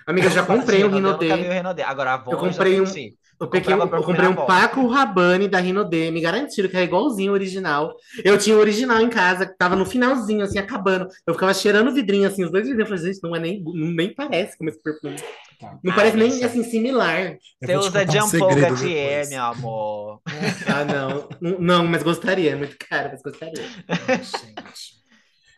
[0.06, 1.82] Amiga, eu já comprei um Eu nunca vi Rinodê.
[1.82, 3.14] Agora a Eu comprei um- senti.
[3.38, 4.34] Eu, peguei um- eu comprei um.
[4.34, 6.10] Paco Rabanne da Rinodê.
[6.10, 7.94] Me garantiram que é igualzinho o original.
[8.24, 11.06] Eu tinha o original em casa, que tava no finalzinho, assim, acabando.
[11.26, 12.88] Eu ficava cheirando o vidrinho, assim, os dois vidrinhos.
[12.90, 13.62] Eu falei, gente, não é nem,
[13.94, 15.16] nem parece como esse perfume.
[15.58, 15.78] Tá.
[15.82, 16.46] Não Ah, parece nem, bicha.
[16.46, 17.38] assim, similar.
[17.62, 19.30] Você usa contar um depois.
[19.30, 20.22] meu amor.
[20.66, 21.28] Ah, não.
[21.58, 22.52] Não, mas gostaria.
[22.52, 23.64] É muito caro, mas gostaria.
[23.88, 24.96] Ai, gente.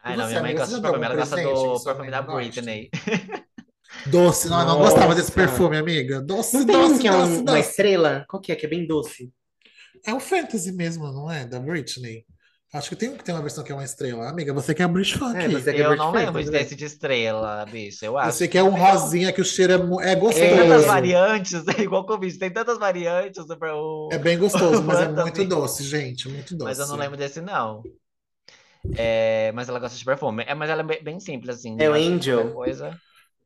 [0.04, 1.04] Ai, não, minha mãe gosta de perfume.
[1.04, 2.22] Ela gosta do perfume da?
[2.22, 2.90] Britney.
[4.06, 6.20] Doce, não, não gostava desse perfume, amiga.
[6.20, 7.70] Doce, Não tem um doce, que é doce, um- uma doce.
[7.70, 8.24] estrela?
[8.28, 8.56] Qual que é?
[8.56, 9.32] Que é bem doce.
[10.06, 11.44] É o Fantasy mesmo, não é?
[11.46, 12.24] Da Britney.
[12.72, 14.28] Acho que tem que tem uma versão que é uma estrela.
[14.28, 15.38] Amiga, você que é a Brit Funk.
[15.38, 18.04] É, você que é Eu não Funk, lembro desse de estrela, bicho.
[18.04, 18.36] Eu acho.
[18.36, 20.44] Você que é um rosinha que o cheiro é, é gostoso.
[20.44, 20.86] Tem tantas É.
[20.86, 25.44] variantes, é igual Covid, tem tantas variantes do o- É bem gostoso, mas é muito
[25.44, 26.28] doce, gente.
[26.28, 26.64] Muito doce.
[26.64, 27.82] Mas eu não lembro desse, não.
[28.96, 30.44] É, mas ela gosta de perfume.
[30.46, 31.74] É, mas ela é bem, simples, assim.
[31.78, 32.52] É o Angel.
[32.52, 32.98] Coisa,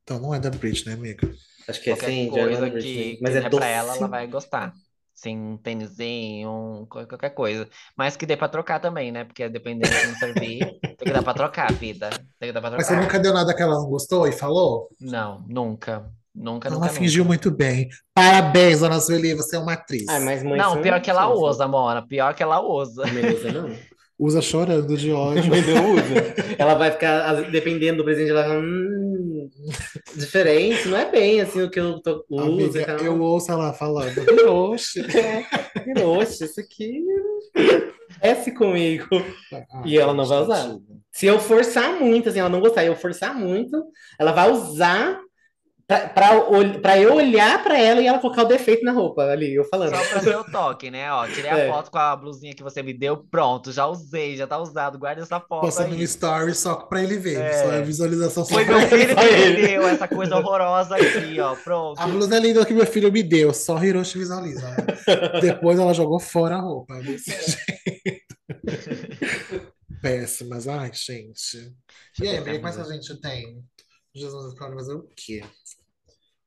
[0.02, 1.32] Então não é da Britney, amiga.
[1.68, 3.60] Acho que é qualquer assim, coisa Angel que, Mas que é der doce.
[3.60, 4.72] pra ela, ela vai gostar.
[5.14, 7.68] Sim, um tênisinho, um, qualquer coisa.
[7.96, 9.24] Mas que dê pra trocar também, né?
[9.24, 12.10] Porque dependendo se não servir, tem que dar pra trocar, vida.
[12.40, 13.02] Tem que dar pra Mas você trocar.
[13.02, 14.88] nunca deu nada que ela não gostou e falou?
[15.00, 16.10] Não, nunca.
[16.34, 17.28] Nunca, Ela nunca, fingiu nunca.
[17.28, 17.88] muito bem.
[18.14, 20.08] Parabéns, dona Sueli, você é uma atriz.
[20.08, 22.00] Ah, mas mãe Não, pior que ela são- usa, Mona.
[22.06, 23.04] Pior que ela usa.
[23.06, 23.70] A Medusa não.
[24.18, 25.44] Usa chorando de ódio.
[25.50, 26.34] Mas não usa.
[26.56, 29.01] Ela vai ficar, dependendo do presente, ela vai falar, hum,
[30.14, 33.06] diferente, não é bem assim o que eu tô, uso e Amiga, tal.
[33.06, 34.14] eu ouço ela falando.
[34.48, 35.00] Oxe.
[35.00, 35.44] É,
[36.44, 37.04] isso aqui
[38.20, 39.06] desce comigo.
[39.52, 40.76] Ah, E ela não vai usar.
[41.10, 43.82] Se eu forçar muito, assim, ela não gostar, eu forçar muito,
[44.18, 45.20] ela vai usar
[45.98, 49.94] pra eu olhar pra ela e ela colocar o defeito na roupa ali, eu falando.
[49.96, 51.10] Só pra ver o toque, né?
[51.12, 51.68] Ó, tirei a É.
[51.70, 55.22] foto com a blusinha que você me deu, pronto, já usei, já tá usado, guarda
[55.22, 57.40] essa foto Posta no story só pra ele ver.
[57.40, 57.62] É.
[57.62, 59.24] Só a visualização só Foi meu filho que
[59.60, 61.98] me deu essa coisa horrorosa aqui, ó, pronto.
[62.00, 64.76] A blusa é linda que meu filho me deu, só Hiroshi visualiza.
[65.40, 66.94] Depois ela jogou fora a roupa.
[67.00, 68.32] desse jeito.
[70.02, 71.72] Péssimas, ai, gente.
[72.20, 73.62] E aí, é que a gente tem?
[74.14, 75.42] Jesus, pode fazer o quê?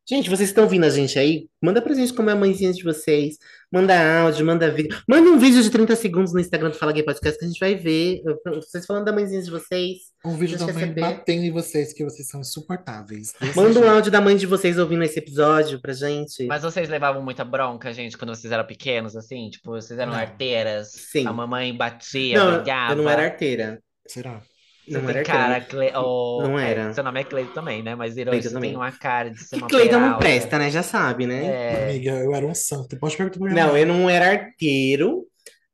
[0.08, 1.48] Gente, vocês estão ouvindo a gente aí?
[1.60, 3.38] Manda pra gente como é a mãezinha de vocês.
[3.72, 4.96] Manda áudio, manda vídeo.
[5.10, 7.60] Manda um vídeo de 30 segundos no Instagram do Fala Gay Podcast que a gente
[7.60, 8.22] vai ver.
[8.54, 9.98] Vocês falando da mãezinha de vocês.
[10.24, 11.02] Um vídeo também receber.
[11.02, 13.34] batendo em vocês, que vocês são insuportáveis.
[13.56, 13.88] Manda um jeito.
[13.90, 16.46] áudio da mãe de vocês ouvindo esse episódio pra gente.
[16.46, 19.50] Mas vocês levavam muita bronca, gente, quando vocês eram pequenos, assim?
[19.50, 20.20] Tipo, vocês eram Não.
[20.20, 20.92] arteiras?
[20.92, 21.26] Sim.
[21.26, 22.94] A mamãe batia, Não, brigava?
[22.94, 23.82] eu não era arteira.
[24.08, 24.40] Será?
[24.88, 25.92] Não tem era cara, arteira.
[25.92, 25.92] Cle...
[25.96, 26.94] oh, Não é, era.
[26.94, 27.96] seu nome é Cleito também, né?
[27.96, 28.70] Mas você também.
[28.72, 30.20] tem uma cara de ser uma Cleiton não peralta.
[30.20, 30.70] presta, né?
[30.70, 31.46] Já sabe, né?
[31.46, 32.98] É, Amiga, eu era um santo.
[32.98, 35.26] Pode perguntar pra minha Não, eu não era arteiro,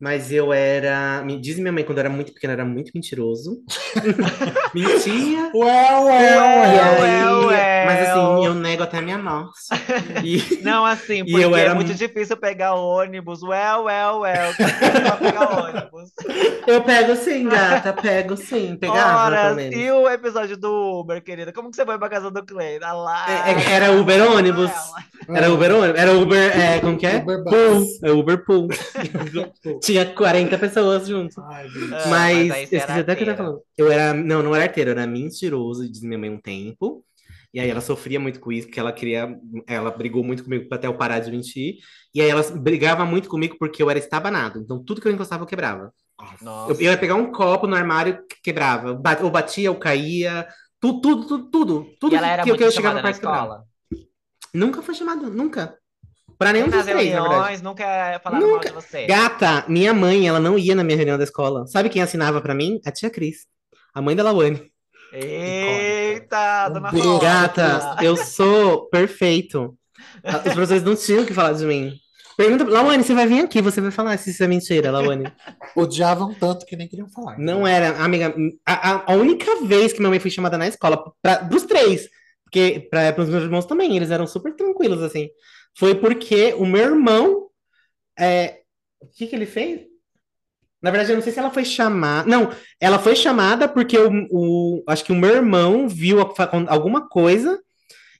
[0.02, 1.22] mas eu era.
[1.24, 3.60] Me diz minha mãe, quando eu era muito pequena, era muito mentiroso.
[4.74, 5.52] Mentia.
[5.54, 7.02] Ué, ué, aí, ué.
[7.02, 7.86] ué, ué.
[7.86, 9.52] mas assim, eu nego até a minha morte.
[10.24, 13.42] E Não, assim, E porque eu era é muito mu- difícil pegar ônibus.
[13.44, 14.54] Well, well, well.
[15.20, 16.10] Pegar ônibus.
[16.68, 18.76] eu pego sim, gata, pego sim.
[18.78, 19.56] Pegava, pelo Horas.
[19.56, 19.76] menos.
[19.80, 21.52] E o episódio do Uber, querida?
[21.54, 22.80] Como que você foi pra casa do Clay?
[22.82, 23.26] Ah lá.
[23.48, 24.72] É- é- era Uber ônibus?
[25.28, 26.00] Era Uber ônibus?
[26.00, 27.18] Era Uber, é, como que é?
[27.18, 27.86] Uber Pool.
[28.04, 28.68] É Uber Pool.
[29.92, 31.42] Tinha 40 pessoas junto.
[31.42, 31.68] Ai.
[31.92, 33.64] Ah, mas, mas eu era esqueci até o que eu tava falando.
[33.78, 37.04] Eu era, não, não era arteiro, eu era mentiroso, diz minha mãe um tempo.
[37.54, 39.38] E aí ela sofria muito com isso, porque ela queria,
[39.68, 41.76] ela brigou muito comigo até eu parar de mentir.
[42.14, 44.60] E aí ela brigava muito comigo porque eu era estabanado.
[44.60, 45.94] Então tudo que eu encostava eu quebrava.
[46.42, 46.72] Nossa.
[46.74, 48.94] Eu, eu ia pegar um copo no armário, quebrava.
[48.94, 50.48] Ba- Ou batia, ou caía.
[50.80, 51.86] Tudo, tudo, tudo, tudo.
[52.00, 53.48] Tudo E ela era que, muito que eu chegava na perto quebrava.
[53.48, 53.66] escola?
[54.54, 55.78] Nunca foi chamada, nunca.
[56.42, 57.30] Pra nenhum dos três, na verdade.
[57.30, 58.70] reuniões, nunca falaram mal Nunca.
[58.70, 59.06] de você.
[59.06, 61.68] Gata, minha mãe, ela não ia na minha reunião da escola.
[61.68, 62.80] Sabe quem assinava pra mim?
[62.86, 63.46] A tia Cris.
[63.94, 64.72] A mãe da Lawane.
[65.14, 66.90] Eita, dona.
[66.90, 67.20] Rosa.
[67.20, 69.76] Gata, eu sou perfeito.
[70.24, 71.94] A- Os professores não tinham o que falar de mim.
[72.38, 75.32] Pergunta, Lawane, você vai vir aqui, você vai falar se isso é mentira, Lawane.
[75.76, 77.38] Odiavam tanto que nem queriam falar.
[77.38, 78.34] Não era, amiga,
[78.66, 82.08] a, a- a única vez que minha mãe foi chamada na escola, pra, dos três,
[82.46, 85.28] porque para os meus irmãos também, eles eram super tranquilos, assim,
[85.78, 87.50] foi porque o meu irmão,
[88.20, 88.62] é,
[89.02, 89.82] o que que ele fez?
[90.82, 92.28] Na verdade, eu não sei se ela foi chamada.
[92.30, 96.18] Não, ela foi chamada porque o, o- acho que o meu irmão viu
[96.68, 97.60] alguma coisa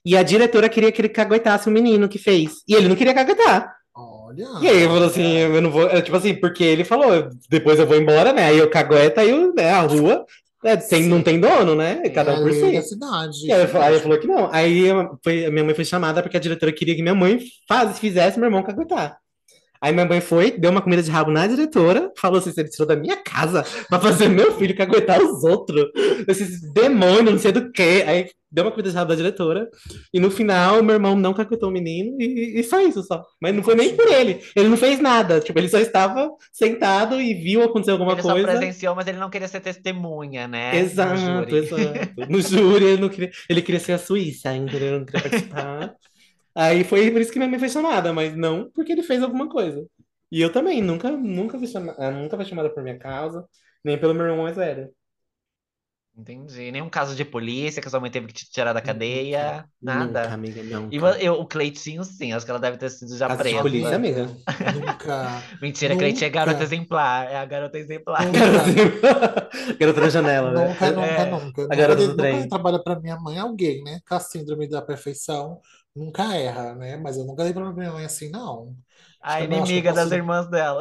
[0.04, 2.62] e a diretora queria que ele caguetasse o menino que fez.
[2.68, 3.74] E ele não queria caguetar.
[3.94, 4.46] Olha.
[4.62, 7.86] E aí eu falou assim, eu não vou, tipo assim, porque ele falou, depois eu
[7.86, 8.46] vou embora, né?
[8.46, 10.24] Aí eu cagueta, aí eu, né, a rua,
[10.62, 12.08] né, tem, não tem dono, né?
[12.10, 12.72] Cada um por É si.
[12.72, 13.46] da cidade.
[13.46, 14.48] E aí, falou que não.
[14.52, 14.84] Aí
[15.22, 18.38] foi, a minha mãe foi chamada porque a diretora queria que minha mãe faz, fizesse
[18.38, 19.21] meu irmão caguetar.
[19.82, 22.86] Aí minha mãe foi, deu uma comida de rabo na diretora, falou assim: você tirou
[22.86, 25.90] da minha casa pra fazer meu filho que aguentar os outros.
[26.28, 28.04] Esses demônios, não sei do que.
[28.06, 29.68] Aí deu uma comida de rabo da diretora.
[30.14, 33.24] E no final, meu irmão não caguetou o menino e, e só isso só.
[33.40, 34.40] Mas não foi nem por ele.
[34.54, 35.40] Ele não fez nada.
[35.40, 38.38] Tipo, ele só estava sentado e viu acontecer alguma ele coisa.
[38.38, 40.78] Ele só presenciou, mas ele não queria ser testemunha, né?
[40.78, 41.82] Exato, no exato.
[42.28, 45.94] No júri, ele, não queria, ele queria ser a Suíça ainda, ele não queria participar.
[46.54, 49.48] Aí foi por isso que minha mãe foi chamada, mas não porque ele fez alguma
[49.48, 49.86] coisa.
[50.30, 53.46] E eu também, nunca, nunca fui chamada, nunca fui chamada por minha causa,
[53.84, 54.92] nem pelo meu irmão mais velho.
[56.14, 56.70] Entendi.
[56.70, 60.24] Nenhum caso de polícia que a sua mãe teve que te tirar da cadeia, nada.
[60.24, 60.88] Nunca, amiga, não.
[60.92, 63.56] E eu, o Cleitinho, sim, acho que ela deve ter sido já Caso presa.
[63.56, 64.26] de polícia, amiga.
[64.74, 65.42] Nunca.
[65.60, 67.30] Mentira, Cleitinho é garota exemplar.
[67.30, 68.22] É a garota exemplar.
[69.80, 70.68] Garota da janela, né?
[70.68, 71.26] Nunca, nunca, É.
[71.26, 71.68] nunca.
[71.70, 72.48] A garota do nunca trem.
[72.48, 74.00] trabalha pra minha mãe alguém, né?
[74.06, 75.60] Com a síndrome da perfeição,
[75.94, 76.96] nunca erra, né?
[76.96, 78.74] Mas eu nunca dei pra minha mãe assim, não.
[79.20, 80.80] A Eu inimiga das posso- irmãs dela.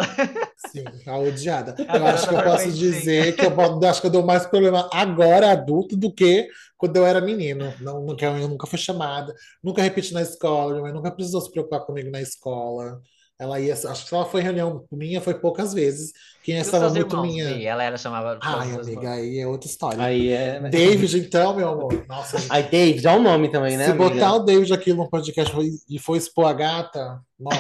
[0.58, 1.76] Sim, a odiada.
[1.88, 4.90] A Eu acho que eu posso dizer que eu acho que eu dou mais problema
[4.94, 6.48] agora, adulto, do que
[6.78, 7.74] quando eu era menino.
[7.82, 9.34] Não, nunca, eu nunca fui chamada,
[9.64, 13.00] nunca repeti na escola, minha mãe nunca precisou se preocupar comigo na escola.
[13.40, 16.12] Ela ia, acho que ela foi em reunião minha, foi poucas vezes.
[16.44, 17.68] Quem os estava muito irmãos, minha.
[17.70, 18.40] Ela era chamava.
[18.42, 19.06] Ai, amiga, irmãos.
[19.08, 20.04] aí é outra história.
[20.04, 20.60] Aí é.
[20.60, 20.70] né?
[20.70, 22.06] David, então, meu amor.
[22.08, 23.86] Nossa, Aí, David, dá um nome também, né?
[23.86, 24.10] se amiga?
[24.10, 25.56] botar o David aqui no podcast
[25.90, 27.60] e for expor a gata, mano,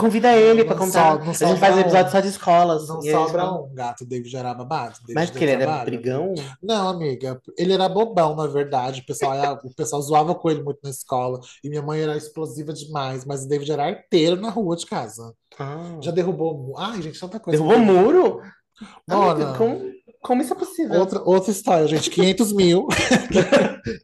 [0.00, 1.18] Convida ele pra Não contar.
[1.18, 1.80] não a gente faz um.
[1.80, 2.86] episódio só de escolas.
[2.88, 4.06] não E sobra fala- um gato.
[4.06, 4.94] David era babado.
[5.00, 6.34] David Mas porque ele era brigão?
[6.62, 9.00] Não, amiga, ele era bobão, na verdade.
[9.00, 11.40] O pessoal, era- o pessoal zoava com ele muito na escola.
[11.64, 15.34] E minha mãe era explosiva demais, mas o David era arteiro na rua de casa.
[15.58, 15.98] Ah.
[16.00, 16.74] Já derrubou.
[16.78, 17.58] Ai, gente, tanta coisa.
[17.62, 18.40] Derrubou muro?
[19.56, 19.90] Como,
[20.22, 21.00] como isso é possível?
[21.00, 22.10] Outra, outra história, gente.
[22.10, 22.86] 500 mil.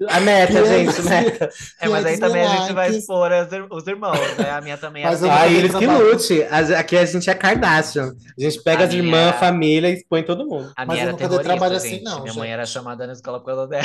[0.09, 1.49] A meta, Quinhentos gente, meta.
[1.81, 3.01] É, mas aí 500 também a mil gente vai likes.
[3.03, 4.51] expor os, ir- os irmãos, né?
[4.51, 5.33] A minha também Mas era.
[5.33, 6.43] eu Ah, não eles que lute.
[6.77, 8.15] Aqui a gente é Kardashian.
[8.39, 10.73] A gente pega A as minha- irmãs, a família e expõe todo mundo.
[10.77, 12.03] A Mas minha eu era nunca dei terrorista, trabalho assim, gente.
[12.05, 12.53] não, Minha mãe gente.
[12.55, 13.85] era chamada na escola por causa dela.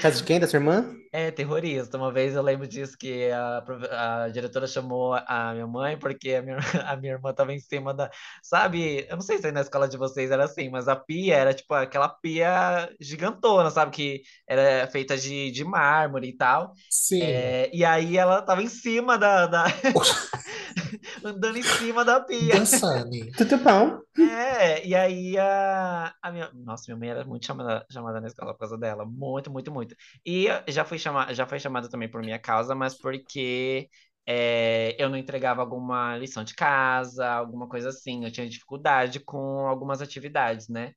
[0.00, 0.38] Casa de quem?
[0.38, 0.94] Da sua irmã?
[1.12, 1.96] É, terrorista.
[1.96, 6.42] Uma vez eu lembro disso que a, a diretora chamou a minha mãe porque a
[6.42, 8.10] minha, a minha irmã tava em cima da.
[8.42, 9.06] Sabe?
[9.08, 11.54] Eu não sei se aí na escola de vocês era assim, mas a pia era
[11.54, 13.92] tipo aquela pia gigantona, sabe?
[13.92, 16.74] Que era feita de, de mármore e tal.
[16.90, 17.22] Sim.
[17.22, 19.46] É, e aí ela tava em cima da.
[19.46, 19.64] da-
[21.24, 22.58] Andando em cima da pia.
[22.58, 23.30] Dançane.
[23.36, 24.00] Tudo bom.
[24.18, 26.50] É, e aí a, a minha.
[26.54, 29.04] Nossa, minha mãe era muito chamada, chamada na escola por causa dela.
[29.06, 29.94] Muito, muito, muito.
[30.24, 33.88] E já fui chamada, já foi chamada também por minha causa, mas porque
[34.26, 38.24] é, eu não entregava alguma lição de casa, alguma coisa assim.
[38.24, 40.92] Eu tinha dificuldade com algumas atividades, né?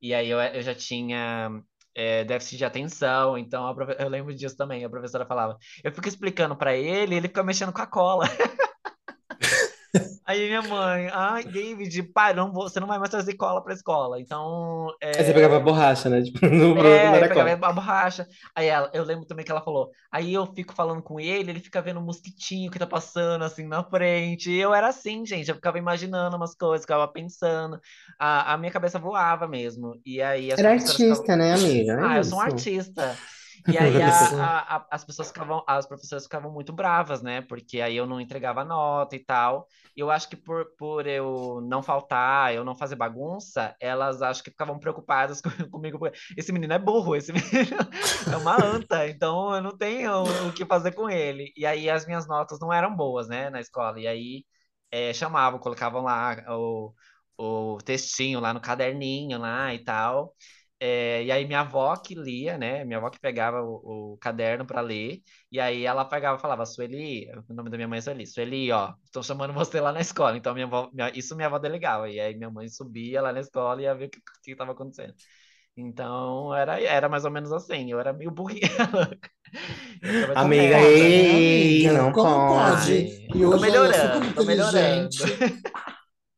[0.00, 1.50] E aí eu, eu já tinha.
[1.94, 4.84] é, déficit de atenção, então a eu lembro disso também.
[4.84, 8.26] A professora falava, eu fico explicando pra ele, ele fica mexendo com a cola.
[10.26, 13.74] Aí minha mãe, ai, David, pai, não vou, você não vai mais trazer cola pra
[13.74, 14.20] escola.
[14.20, 16.22] Então, é, Aí você pegava a borracha, né?
[16.22, 18.26] Tipo, no é, no pegava a borracha.
[18.54, 21.60] Aí ela, eu lembro também que ela falou, aí eu fico falando com ele, ele
[21.60, 24.50] fica vendo um mosquitinho que tá passando assim na frente.
[24.50, 27.78] E eu era assim, gente, eu ficava imaginando umas coisas, ficava pensando.
[28.18, 30.00] A, a minha cabeça voava mesmo.
[30.04, 31.92] E aí Era artista, né, amiga?
[31.92, 32.52] É ah, eu sou um isso.
[32.54, 33.16] artista.
[33.68, 37.40] E aí a- a- a- as pessoas ficavam, as professoras ficavam muito bravas, né?
[37.42, 39.66] Porque aí eu não entregava nota e tal.
[39.96, 44.42] E eu acho que por, por eu não faltar, eu não fazer bagunça, elas acho
[44.42, 45.98] que ficavam preocupadas com- comigo.
[46.36, 47.76] Esse menino é burro, esse menino
[48.30, 51.52] é uma anta, então eu não tenho o que fazer com ele.
[51.56, 53.98] E aí as minhas notas não eram boas, né, na escola.
[54.00, 54.44] E aí
[54.90, 56.94] eh, chamavam, colocavam lá o,
[57.38, 60.34] o textinho lá no caderninho lá e tal.
[60.86, 62.84] É, e aí minha avó que lia, né?
[62.84, 66.66] Minha avó que pegava o, o caderno para ler, e aí ela pegava e falava,
[66.66, 70.00] Sueli, o nome da minha mãe é Sueli, Sueli, ó, estão chamando você lá na
[70.02, 70.36] escola.
[70.36, 72.10] Então minha avó, minha- isso minha avó delegava.
[72.10, 74.10] E aí minha mãe subia lá na escola e ia ver o
[74.42, 75.14] que estava acontecendo.
[75.76, 78.68] Então era, era mais ou menos assim, eu era meio burrinha.
[80.36, 81.30] Amiga, né?
[81.30, 82.92] Amiga, não como pode.
[82.92, 83.26] pode?
[83.34, 85.10] E tô hoje é melhorando, tô melhorando.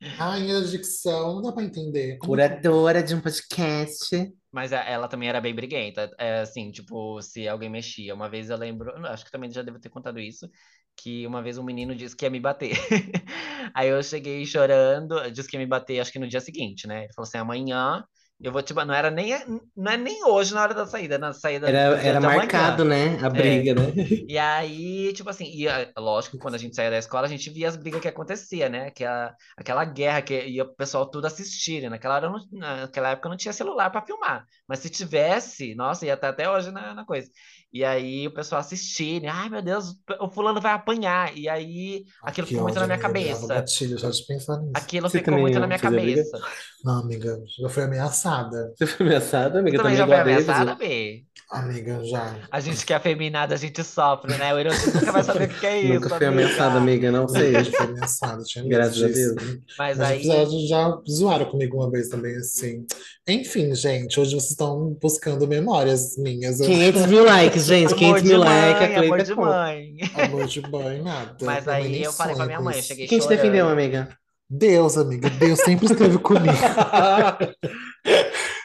[0.09, 2.19] Rainha da dicção, não dá pra entender.
[2.19, 4.33] Como Curadora de um podcast.
[4.53, 6.11] Mas a- ela também era bem briguenta.
[6.19, 8.15] É, assim, tipo, se alguém mexia.
[8.15, 10.49] Uma vez eu lembro, acho que também já devo ter contado isso,
[10.97, 12.73] que uma vez um menino disse que ia me bater.
[13.75, 17.05] Aí eu cheguei chorando, disse que ia me bater, acho que no dia seguinte, né?
[17.05, 18.03] Ele falou assim: amanhã
[18.41, 18.75] eu vou te.
[18.75, 19.33] Não era nem,
[19.77, 23.19] não é nem hoje na hora da saída, na saída Era, era marcado, né?
[23.23, 23.93] A briga, né?
[24.29, 27.49] E aí, tipo assim, e, ah, lógico, quando a gente saía da escola, a gente
[27.51, 28.89] via as brigas que acontecia, né?
[28.89, 31.89] Aquela, aquela guerra que ia o pessoal tudo assistir.
[31.89, 34.45] Naquela, hora, não- naquela época não tinha celular para filmar.
[34.69, 37.31] Mas se tivesse, nossa, ia estar até hoje na, na coisa.
[37.77, 41.37] E aí o pessoal assistindo, ai meu Deus, o fulano vai apanhar.
[41.37, 43.55] E aí aquilo Que ficou muito na minha amiga, dava cabeça.
[43.55, 44.73] gatilho só de pensar nisso.
[44.75, 46.25] Aquilo Você ficou também muito na minha fez a briga?
[46.25, 46.47] cabeça.
[46.85, 48.73] Não, amiga, já fui ameaçada.
[48.77, 49.77] Você foi ameaçada, amiga?
[49.79, 51.25] Tu também já igual foi a ameaçada, B?
[51.51, 52.37] Amiga, já.
[52.51, 54.53] A gente que é afeminada, a gente sofre, né?
[54.53, 56.43] O Erotismo nunca vai saber o que é isso, Nunca fui amiga.
[56.45, 57.57] ameaçada, amiga, não sei.
[57.57, 59.35] Eu fui ameaçada, tinha medo Graças a disso.
[59.37, 59.59] Deus.
[59.79, 62.85] Mas Mas aí, episódios já zoaram comigo uma vez também, assim.
[63.29, 66.59] Enfim, gente, hoje vocês estão buscando memórias minhas.
[66.61, 67.93] Eu- 500 mil likes, gente.
[67.93, 68.83] amor 500 de mil likes.
[68.83, 69.97] A mãe, amor Cleita de mãe.
[70.15, 71.37] Amor de banho, nada.
[71.43, 73.39] Mas mãe aí eu falei pra minha mãe, eu cheguei Quem te chorando.
[73.39, 74.09] defendeu, amiga?
[74.49, 76.53] Deus, amiga, Deus sempre esteve comigo.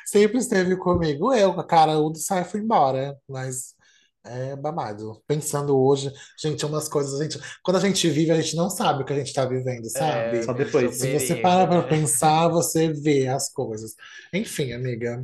[0.06, 1.34] Sempre esteve comigo.
[1.34, 3.18] Eu, cara do sai fui embora.
[3.30, 3.74] Mas
[4.26, 5.22] é babado.
[5.28, 9.02] Pensando hoje, gente, umas coisas, a gente, quando a gente vive, a gente não sabe
[9.02, 10.40] o que a gente tá vivendo, sabe?
[10.40, 10.96] É, Só depois.
[10.96, 11.88] Se você para pra né?
[11.88, 13.96] pensar, você vê as coisas.
[14.34, 15.24] Enfim, amiga,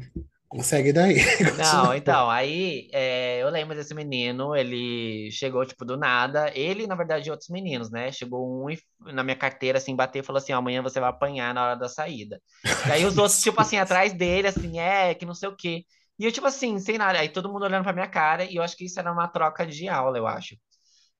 [0.63, 1.15] segue daí.
[1.57, 6.51] Não, então, aí é, eu lembro desse menino, ele chegou, tipo, do nada.
[6.55, 8.11] Ele, na verdade, e outros meninos, né?
[8.11, 8.79] Chegou um e,
[9.13, 11.75] na minha carteira, assim, bateu e falou assim: ó, amanhã você vai apanhar na hora
[11.75, 12.41] da saída.
[12.87, 15.83] E aí os outros, tipo assim, atrás dele, assim, é, que não sei o quê.
[16.19, 17.19] E eu, tipo assim, sem nada.
[17.19, 19.65] Aí todo mundo olhando pra minha cara, e eu acho que isso era uma troca
[19.65, 20.55] de aula, eu acho.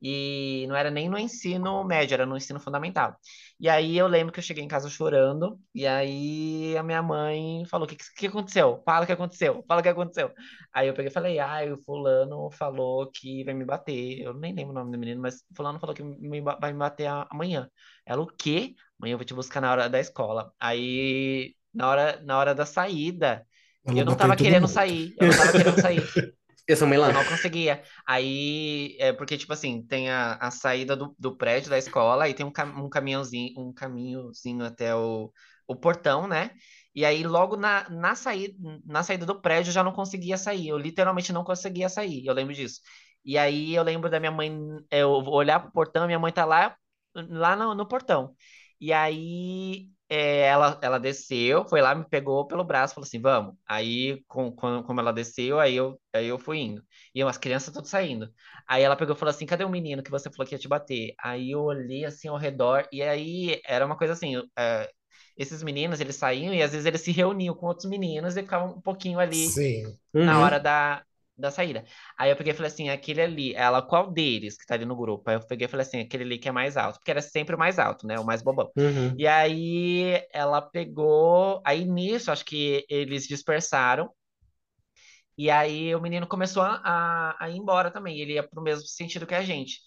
[0.02, 3.16] E não era nem no ensino médio, era no ensino fundamental.
[3.60, 7.66] E aí eu lembro que eu cheguei em casa chorando, e aí a minha mãe
[7.66, 8.84] falou: O que, que aconteceu?
[8.86, 10.32] Fala o que aconteceu, fala o que aconteceu.
[10.72, 14.20] Aí eu peguei e falei: Ah, o fulano falou que vai me bater.
[14.22, 17.08] Eu nem lembro o nome do menino, mas fulano falou que me vai me bater
[17.32, 17.70] amanhã.
[18.06, 18.76] Ela, o quê?
[19.00, 20.54] Amanhã eu vou te buscar na hora da escola.
[20.60, 23.46] Aí, na hora, na hora da saída,
[23.96, 24.68] eu não tava querendo mundo.
[24.68, 26.14] sair, eu não tava querendo sair.
[26.68, 27.82] Eu sou Eu não conseguia.
[28.06, 32.34] Aí, é porque, tipo assim, tem a, a saída do, do prédio da escola, e
[32.34, 35.32] tem um, cam- um caminhãozinho, um caminhozinho até o,
[35.66, 36.52] o portão, né?
[36.94, 38.56] E aí, logo na, na, saída,
[38.86, 40.68] na saída do prédio, eu já não conseguia sair.
[40.68, 42.26] Eu literalmente não conseguia sair.
[42.26, 42.82] Eu lembro disso.
[43.24, 44.52] E aí, eu lembro da minha mãe,
[44.92, 46.76] eu olhar pro portão, minha mãe tá lá,
[47.16, 48.36] lá no, no portão.
[48.80, 53.56] E aí, é, ela, ela desceu, foi lá, me pegou pelo braço, falou assim, vamos.
[53.68, 56.84] Aí, com, com, como ela desceu, aí eu, aí eu fui indo.
[57.14, 58.32] E as crianças todas saindo.
[58.68, 60.68] Aí ela pegou e falou assim: cadê o menino que você falou que ia te
[60.68, 61.14] bater?
[61.22, 64.90] Aí eu olhei assim ao redor, e aí era uma coisa assim: é,
[65.38, 68.76] esses meninos eles saíam e às vezes eles se reuniam com outros meninos e ficavam
[68.78, 69.98] um pouquinho ali Sim.
[70.20, 70.40] na Uhum.
[70.40, 71.04] hora da,
[71.38, 71.84] da saída.
[72.18, 74.96] Aí eu peguei e falei assim: aquele ali, ela, qual deles que tá ali no
[74.96, 75.30] grupo?
[75.30, 77.56] Aí eu peguei e falei assim: aquele ali que é mais alto, porque era sempre
[77.56, 78.20] o mais alto, né?
[78.20, 78.72] O mais bobão.
[78.76, 79.14] Uhum.
[79.18, 81.62] E aí ela pegou.
[81.66, 84.10] Aí nisso, acho que eles dispersaram.
[85.38, 88.20] E aí o menino começou a, a, ir embora também.
[88.20, 89.80] Ele ia pro mesmo sentido que a gente.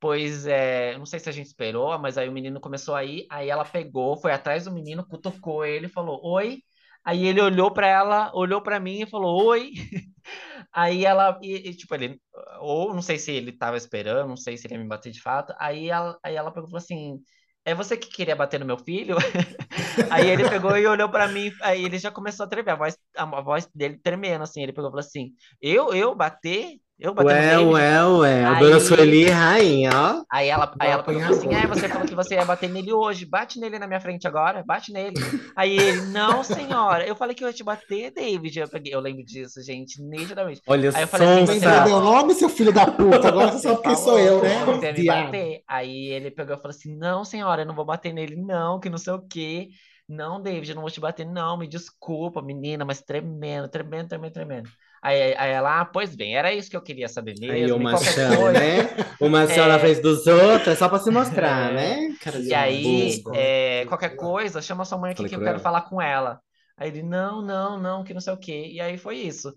[0.00, 3.26] Pois é, não sei se a gente esperou, mas aí o menino começou a ir.
[3.30, 6.62] Aí ela pegou, foi atrás do menino, cutucou ele, falou: Oi.
[7.04, 9.72] Aí ele olhou pra ela, olhou pra mim e falou: Oi.
[10.76, 12.20] Aí ela, e, e, tipo, ele,
[12.60, 15.22] ou não sei se ele tava esperando, não sei se ele ia me bater de
[15.22, 15.54] fato.
[15.58, 17.18] Aí ela, aí ela falou assim:
[17.64, 19.16] É você que queria bater no meu filho?
[20.10, 22.96] Aí ele pegou e olhou pra mim, aí ele já começou a tremer, a voz,
[23.16, 24.62] a voz dele tremendo, assim.
[24.62, 26.78] Ele pegou e falou assim: Eu, eu bater?
[26.98, 27.66] Eu no Ué, David?
[27.74, 28.44] ué, ué.
[28.44, 30.22] A Aí- dona Sueli, rainha, ó.
[30.32, 31.54] Aí ela, aí ela falou assim.
[31.54, 34.64] É, você falou que você ia bater nele hoje, bate nele na minha frente agora,
[34.66, 35.14] bate nele.
[35.54, 38.58] Aí ele, não, senhora, eu falei que eu ia te bater, David.
[38.58, 40.62] Eu, peguei, eu lembro disso, gente, nitidamente.
[40.66, 41.84] Olha Aí eu falei assim, Entendeu sonsa.
[41.84, 43.28] meu nome, seu filho da puta?
[43.28, 44.64] Agora você sabe quem sou eu, né?
[44.64, 45.62] Você me bater.
[45.68, 48.88] Aí ele pegou e falou assim: Não, senhora, eu não vou bater nele, não, que
[48.88, 49.68] não sei o quê.
[50.08, 54.32] Não, David, eu não vou te bater, não, me desculpa, menina, mas tremendo, tremendo, tremendo,
[54.32, 54.68] tremendo.
[55.06, 57.76] Aí, aí ela, ah, pois bem, era isso que eu queria saber Aí mesmo.
[57.76, 58.90] o e qualquer machão, né?
[59.20, 59.68] O machão É.
[59.68, 61.72] na frente dos outros, é só pra se mostrar, É.
[61.72, 62.16] né?
[62.20, 63.30] Cara E aí, abuso.
[63.32, 65.60] é, qualquer coisa, chama sua mãe aqui Falei que eu quero ela.
[65.60, 66.40] falar com ela.
[66.76, 68.68] Aí ele, não, não, não, que não sei o quê.
[68.72, 69.54] E aí foi isso.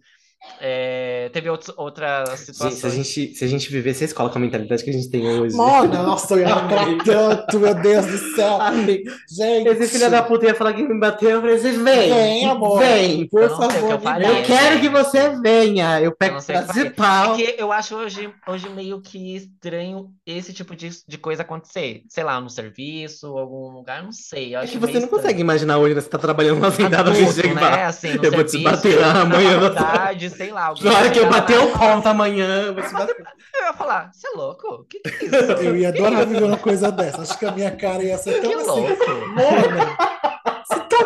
[0.61, 2.93] É, teve outros, outras Gente, se a situações.
[2.93, 5.55] gente, se a gente vivesse a escola com a mentalidade que a gente tem hoje.
[5.55, 8.61] Mano, nossa, eu ia lacrar tanto, meu Deus do céu.
[8.61, 9.67] Amigo, Gente.
[9.67, 11.29] esse filho da puta ia falar que me bateu.
[11.29, 12.13] Eu falei, você vem.
[12.13, 12.79] Vem, amor.
[12.79, 13.27] Vem.
[13.27, 14.27] Por Eu favor, eu faria.
[14.27, 15.99] Eu quero que você venha.
[15.99, 17.33] Eu Eu pego pedaço de pau.
[17.33, 22.03] É que eu acho hoje, hoje meio que estranho esse tipo de, de coisa acontecer.
[22.09, 24.55] Sei lá, no serviço, algum lugar, não sei.
[24.55, 25.41] Eu É que você não consegue estranho.
[25.41, 26.01] imaginar hoje, né?
[26.01, 27.83] Você tá trabalhando uma Adulto, você né?
[27.83, 29.25] Assim, Eu vou te serviço, bater lá na
[30.29, 30.73] você- faculdade, sei lá.
[30.93, 33.15] Na hora que eu bater o ponto amanhã, bater.
[33.55, 34.85] Eu ia falar, você é louco?
[34.89, 35.35] Que que é isso?
[35.35, 37.21] Eu ia adorar viver uma coisa dessa.
[37.21, 38.67] Acho que a minha cara ia ser Que tão assim.
[38.69, 40.08] louco.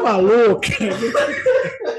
[0.04, 0.70] Maluca?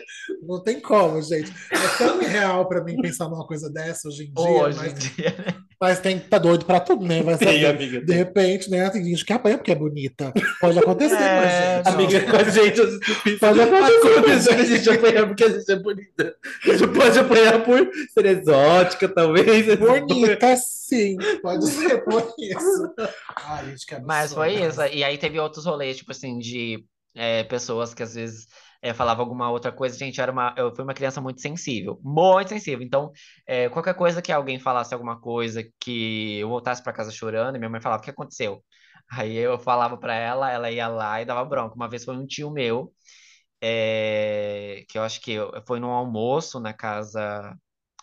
[0.46, 1.50] Não tem como, gente.
[1.70, 4.50] É tão irreal pra mim pensar numa coisa dessa hoje em dia.
[4.62, 5.34] Hoje mas, em dia.
[5.80, 7.22] mas tem que tá doido pra tudo, né?
[7.22, 7.66] Vai Tem, saber.
[7.66, 8.00] amiga.
[8.02, 8.88] De repente, né?
[8.90, 10.32] Tem gente que apanha porque é bonita.
[10.61, 11.94] Pode acontecer, É, mas, gente.
[11.94, 14.55] Amiga, com a gente, Pode acontecer.
[14.55, 16.36] que a gente apanhar porque a gente é bonita.
[16.64, 19.76] A gente pode apanhar por ser exótica, talvez.
[19.78, 21.16] Bonita, sim.
[21.42, 22.94] Pode ser por isso.
[23.46, 24.07] Ai, gente, que absurdo.
[24.07, 24.82] Mas foi isso.
[24.92, 26.84] E aí teve outros rolês, tipo assim, de
[27.15, 28.47] é, pessoas que às vezes
[28.83, 29.97] é, falavam alguma outra coisa.
[29.99, 31.99] Gente, era uma, eu fui uma criança muito sensível.
[32.03, 32.85] Muito sensível.
[32.85, 33.12] Então,
[33.47, 37.70] é, qualquer coisa que alguém falasse alguma coisa que eu voltasse para casa chorando, minha
[37.70, 38.62] mãe falava, o que aconteceu?
[39.11, 41.74] Aí eu falava para ela, ela ia lá e dava bronca.
[41.74, 42.93] Uma vez foi um tio meu,
[43.61, 45.36] é, que eu acho que
[45.66, 47.57] foi num almoço na casa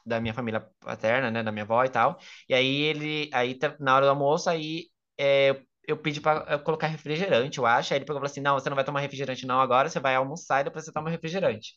[0.06, 2.18] da minha família paterna, né, da minha avó e tal.
[2.50, 7.58] E aí ele, aí na hora do almoço, aí é, eu pedi para colocar refrigerante,
[7.58, 7.94] eu acho.
[7.94, 10.16] Aí ele pegou falou assim: Não, você não vai tomar refrigerante não agora, você vai
[10.16, 11.76] almoçar e depois você toma refrigerante.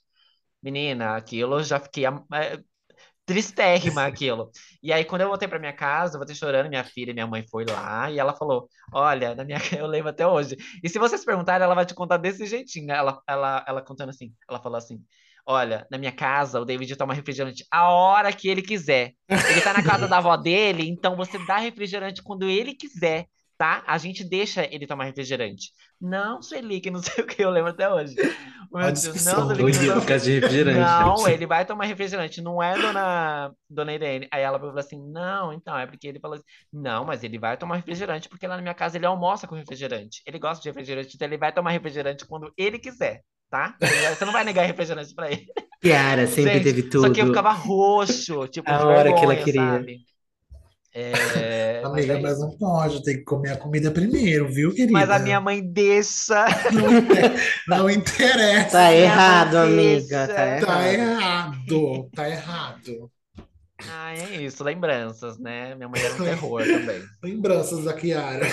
[0.63, 2.61] Menina, aquilo eu já fiquei é,
[3.27, 4.51] tristérrima aquilo.
[4.83, 7.27] E aí, quando eu voltei pra minha casa, eu voltei chorando, minha filha e minha
[7.27, 10.57] mãe foi lá e ela falou: Olha, na minha eu lembro até hoje.
[10.83, 12.93] E se vocês perguntarem, ela vai te contar desse jeitinho.
[12.93, 15.03] Ela, ela, ela contando assim: Ela falou assim.
[15.47, 19.13] Olha, na minha casa, o David toma refrigerante a hora que ele quiser.
[19.29, 23.27] Ele tá na casa da avó dele, então você dá refrigerante quando ele quiser,
[23.57, 23.83] tá?
[23.87, 25.71] A gente deixa ele tomar refrigerante.
[26.01, 28.15] Não, Sueli, que não sei o que, eu lembro até hoje.
[28.71, 30.79] O meu Deus, não, Sueli, que não de refrigerante.
[30.81, 34.29] não, ele vai tomar refrigerante, não é dona, dona Irene.
[34.33, 37.57] Aí ela falou assim: não, então, é porque ele falou assim: não, mas ele vai
[37.57, 40.23] tomar refrigerante, porque lá na minha casa ele almoça com refrigerante.
[40.27, 43.77] Ele gosta de refrigerante, então ele vai tomar refrigerante quando ele quiser, tá?
[44.17, 45.47] Você não vai negar refrigerante pra ele.
[45.81, 47.03] Kiara sempre Gente, teve tudo.
[47.03, 49.61] Só que eu ficava roxo, tipo, A de hora que ela vergonha, queria.
[49.79, 49.99] sabe?
[50.95, 54.93] É, mas Amiga, é mas não pode, tem que comer a comida primeiro, viu, querida?
[54.93, 56.47] Mas a minha mãe deixa.
[56.71, 57.03] Não,
[57.67, 58.71] não interessa.
[58.71, 60.29] Tá errado, amiga.
[60.29, 60.93] Tá Tá errado.
[60.93, 63.11] errado, tá errado.
[63.79, 65.75] Ah, é isso, lembranças, né?
[65.75, 67.11] Minha mãe era um terror também.
[67.23, 68.47] Lembranças da Kiara.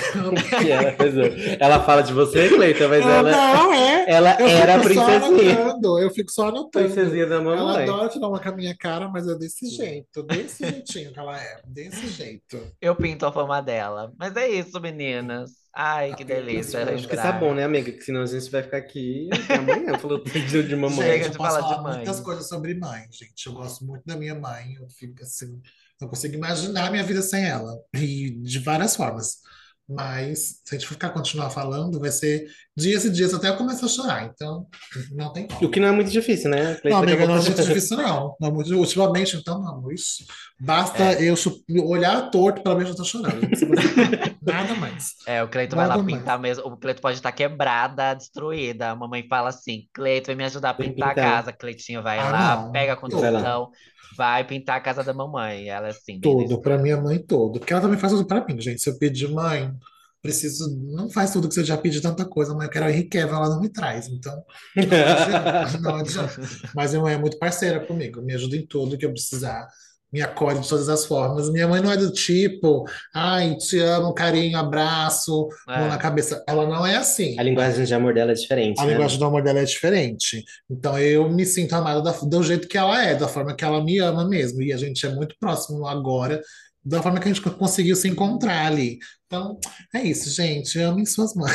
[0.59, 1.57] Kiara, pois é.
[1.59, 4.05] Ela fala de você, Cleita, mas Ela ela, não é.
[4.07, 5.59] ela Eu era princesinha.
[5.59, 6.71] anotando, eu fico só anotando.
[6.71, 7.83] Princesinha da Ela mamãe.
[7.83, 11.39] adora tirar uma com a minha cara, mas é desse jeito, desse jeitinho que ela
[11.41, 12.59] é, desse jeito.
[12.81, 14.11] Eu pinto a fama dela.
[14.17, 15.60] Mas é isso, meninas.
[15.73, 17.91] Ai, que delícia Acho que tá bom, né, amiga?
[17.91, 21.07] Que senão a gente vai ficar aqui até amanhã falando de, de mamãe.
[21.07, 21.95] Chega de falar de mãe.
[21.95, 23.47] muitas coisas sobre mãe, gente.
[23.47, 25.61] Eu gosto muito da minha mãe, eu fico assim,
[25.99, 29.37] não consigo imaginar a minha vida sem ela, e de várias formas.
[29.93, 32.45] Mas se a gente ficar continuar falando, vai ser
[32.77, 34.23] dias e dias até eu começar a chorar.
[34.33, 34.65] Então,
[35.11, 35.65] não tem como.
[35.65, 36.79] O que não é muito difícil, né?
[36.85, 38.35] Não, amiga, não é muito difícil, não.
[38.39, 39.91] não é muito- ultimamente, então, não.
[39.91, 40.23] Isso,
[40.59, 43.41] basta eu chu- olhar torto para mim, eu já tô chorando.
[44.41, 45.15] Nada mais.
[45.27, 46.17] É, o Cleito vai lá mais.
[46.17, 46.63] pintar mesmo.
[46.65, 48.91] O Cleito pode estar quebrada, destruída.
[48.91, 51.31] A mamãe fala assim: Cleito, vai me ajudar a Vem pintar a pintar.
[51.31, 51.53] casa.
[51.53, 52.71] Cleitinho vai Ah, lá, não.
[52.71, 53.69] pega a condução,
[54.17, 55.69] vai pintar a casa da mamãe.
[55.69, 56.61] Ela é assim, Tudo, beleza.
[56.61, 57.59] para minha mãe, todo.
[57.59, 58.81] Porque ela também faz tudo para mim, gente.
[58.81, 59.71] Se eu pedir, mãe,
[60.21, 60.75] preciso.
[60.91, 62.65] Não faz tudo que você já pediu tanta coisa, mãe.
[62.65, 64.07] Eu quero a Henrique Kevin, ela não me traz.
[64.07, 64.43] Então,
[65.81, 66.41] não adianta.
[66.75, 69.67] Mas minha mãe é muito parceira comigo, me ajuda em tudo que eu precisar.
[70.13, 71.49] Me acolhe de todas as formas.
[71.49, 72.83] Minha mãe não é do tipo,
[73.15, 75.97] ai, te amo, carinho, abraço, mão na É.
[75.97, 76.43] cabeça.
[76.45, 77.39] Ela não é assim.
[77.39, 78.91] A linguagem de amor dela é diferente, A né?
[78.91, 80.43] linguagem do amor dela é diferente.
[80.69, 83.81] Então eu me sinto amada da- do jeito que ela é, da forma que ela
[83.81, 84.61] me ama mesmo.
[84.61, 86.41] E a gente é muito próximo agora,
[86.83, 88.97] da forma que a gente conseguiu se encontrar ali.
[89.27, 89.57] Então
[89.93, 90.77] é isso, gente.
[90.79, 91.53] Amem suas mães.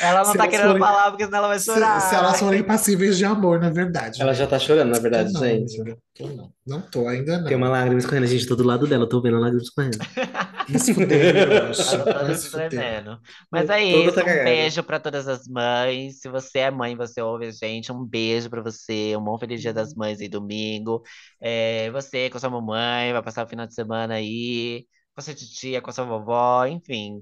[0.00, 2.00] Ela não Se tá elas querendo forem- falar, porque senão ela vai Se, chorar.
[2.00, 4.22] se elas forem passíveis de amor, na verdade.
[4.22, 5.80] Ela já tá chorando, na verdade, Tô não, gente.
[5.80, 5.98] amiga.
[6.16, 6.50] Tô não.
[6.66, 7.46] Não tô ainda não.
[7.48, 9.62] Tem uma lágrima escorrendo, a gente tá do lado dela, eu tô vendo a lágrima
[9.62, 9.98] escorrendo.
[11.74, 13.20] Se fuder, tremendo.
[13.50, 14.42] Mas é Toda isso, tá um cagada.
[14.42, 16.20] beijo pra todas as mães.
[16.20, 19.16] Se você é mãe, você ouve a gente, um beijo pra você.
[19.16, 21.02] Um bom feliz dia das mães aí domingo.
[21.40, 25.34] É, você com sua mamãe vai passar o final de semana aí, com a sua
[25.34, 27.20] titia, com a sua vovó, enfim.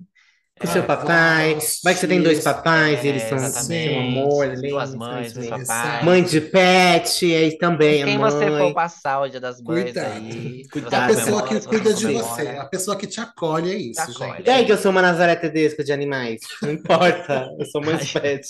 [0.61, 1.59] Com É, seu papai.
[1.83, 3.95] Vai que você tem dois papais, e eles É, são exatamente.
[3.95, 6.05] um amor, Duas mães, dois papais.
[6.05, 10.13] Mãe de pet, aí também, a Quem você for passar o dia das mães Cuidado.
[10.13, 10.63] aí.
[10.71, 14.01] Cuidado, A você pessoa que cuida de você, a pessoa que te acolhe é isso,
[14.03, 14.37] acolhe.
[14.37, 14.47] gente.
[14.47, 16.41] E aí que eu sou uma Nazaré Tedesco de animais?
[16.63, 18.47] Não importa, eu sou mãe de pet.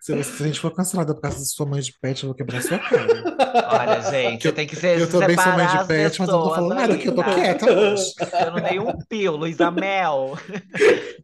[0.00, 2.62] Se, a gente for cancelada por causa da sua mãe de pet, eu vou quebrar
[2.62, 3.22] sua cara.
[3.68, 6.44] Olha, gente, você tem que ser Eu também sou mãe de pet, mas eu não
[6.48, 7.34] tô falando nada aqui, eu tô tá?
[7.34, 8.04] quieta hoje.
[8.40, 10.38] Eu não dei um pio, Luísa Mel.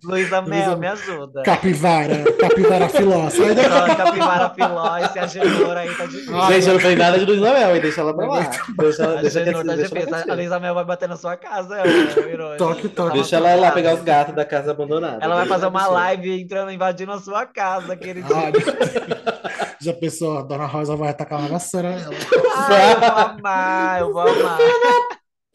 [0.09, 1.43] Luísa Mel, me ajuda.
[1.43, 3.29] Capivara, capivara filó.
[3.31, 3.69] Sai daqui.
[3.69, 7.25] Pronto, capivara filó, esse agenor aí tá de Ah, Gente, eu não falei nada de
[7.27, 8.51] Luiz Mel, e deixa ela pra lá.
[8.79, 10.33] Deixa, ela- A deixa, Genor tá deixa, ela difícil.
[10.33, 10.35] A.
[10.35, 12.57] Luísa Mel vai bater na sua casa, ô, Irônia.
[12.57, 13.13] Toque, toque.
[13.15, 15.19] Deixa ela ir lá pegar os gatos da casa abandonada.
[15.21, 18.33] Ela vai Deixa fazer uma live entrando, invadindo a sua casa, querido.
[18.35, 18.53] Olha,
[19.81, 22.15] Já pensou, a Dona Rosa vai atacar uma vassoura nela.
[22.57, 24.59] Ai, eu vou amar, eu vou amar.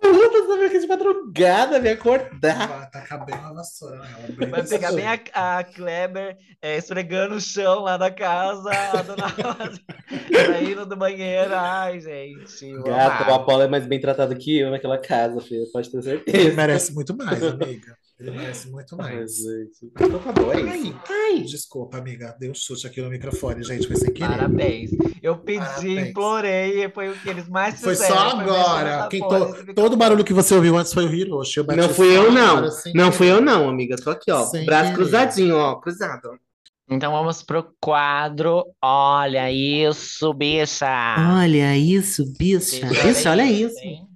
[0.04, 2.68] Puta, sabia que de madrugada me acordar.
[2.68, 4.02] Vai atacar bem uma vassoura
[4.38, 5.20] bem Vai pegar bem a,
[5.60, 9.82] a Kleber é, esfregando o chão lá da casa, a dona Rosa
[10.46, 11.56] saindo do banheiro.
[11.56, 12.82] Ai, gente.
[12.82, 13.34] Gato, o amar.
[13.34, 15.72] Apolo é mais bem tratado que eu naquela casa, filho.
[15.72, 16.54] Pode ter Ele certeza.
[16.54, 17.98] merece muito mais, amiga.
[18.20, 19.34] Ele merece muito Ai, mais.
[19.82, 20.96] Então tá é isso.
[21.10, 22.36] Ai, desculpa, amiga.
[22.40, 23.88] Dei um chute aqui no microfone, gente.
[23.88, 24.30] Foi sem querer.
[24.30, 24.92] Parabéns.
[25.22, 26.10] Eu pedi, Parabéns.
[26.10, 28.16] implorei, foi o que eles mais Foi fizeram.
[28.16, 29.08] só foi mexer agora.
[29.10, 29.74] Quem porra to-.
[29.74, 31.58] Todo barulho que você ouviu antes foi o Hiroshi.
[31.58, 32.58] Eu bati Não fui só eu, não.
[32.58, 33.96] agora, Não fui eu, não, amiga.
[33.98, 34.44] Tô aqui, ó.
[34.46, 34.96] Sem Braço querer.
[34.96, 35.76] cruzadinho, ó.
[35.76, 36.30] Cruzado.
[36.90, 38.66] Então vamos pro quadro.
[38.82, 40.86] Olha isso, bicha.
[41.42, 42.86] Olha isso, bicha.
[42.86, 43.80] Bicha, olha isso.
[43.80, 44.08] hein?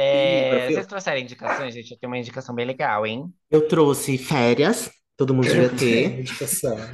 [0.00, 1.92] É, vocês trouxeram indicações, gente?
[1.92, 3.26] Eu tenho uma indicação bem legal, hein?
[3.50, 4.90] Eu trouxe férias.
[5.16, 6.24] Todo mundo devia ter.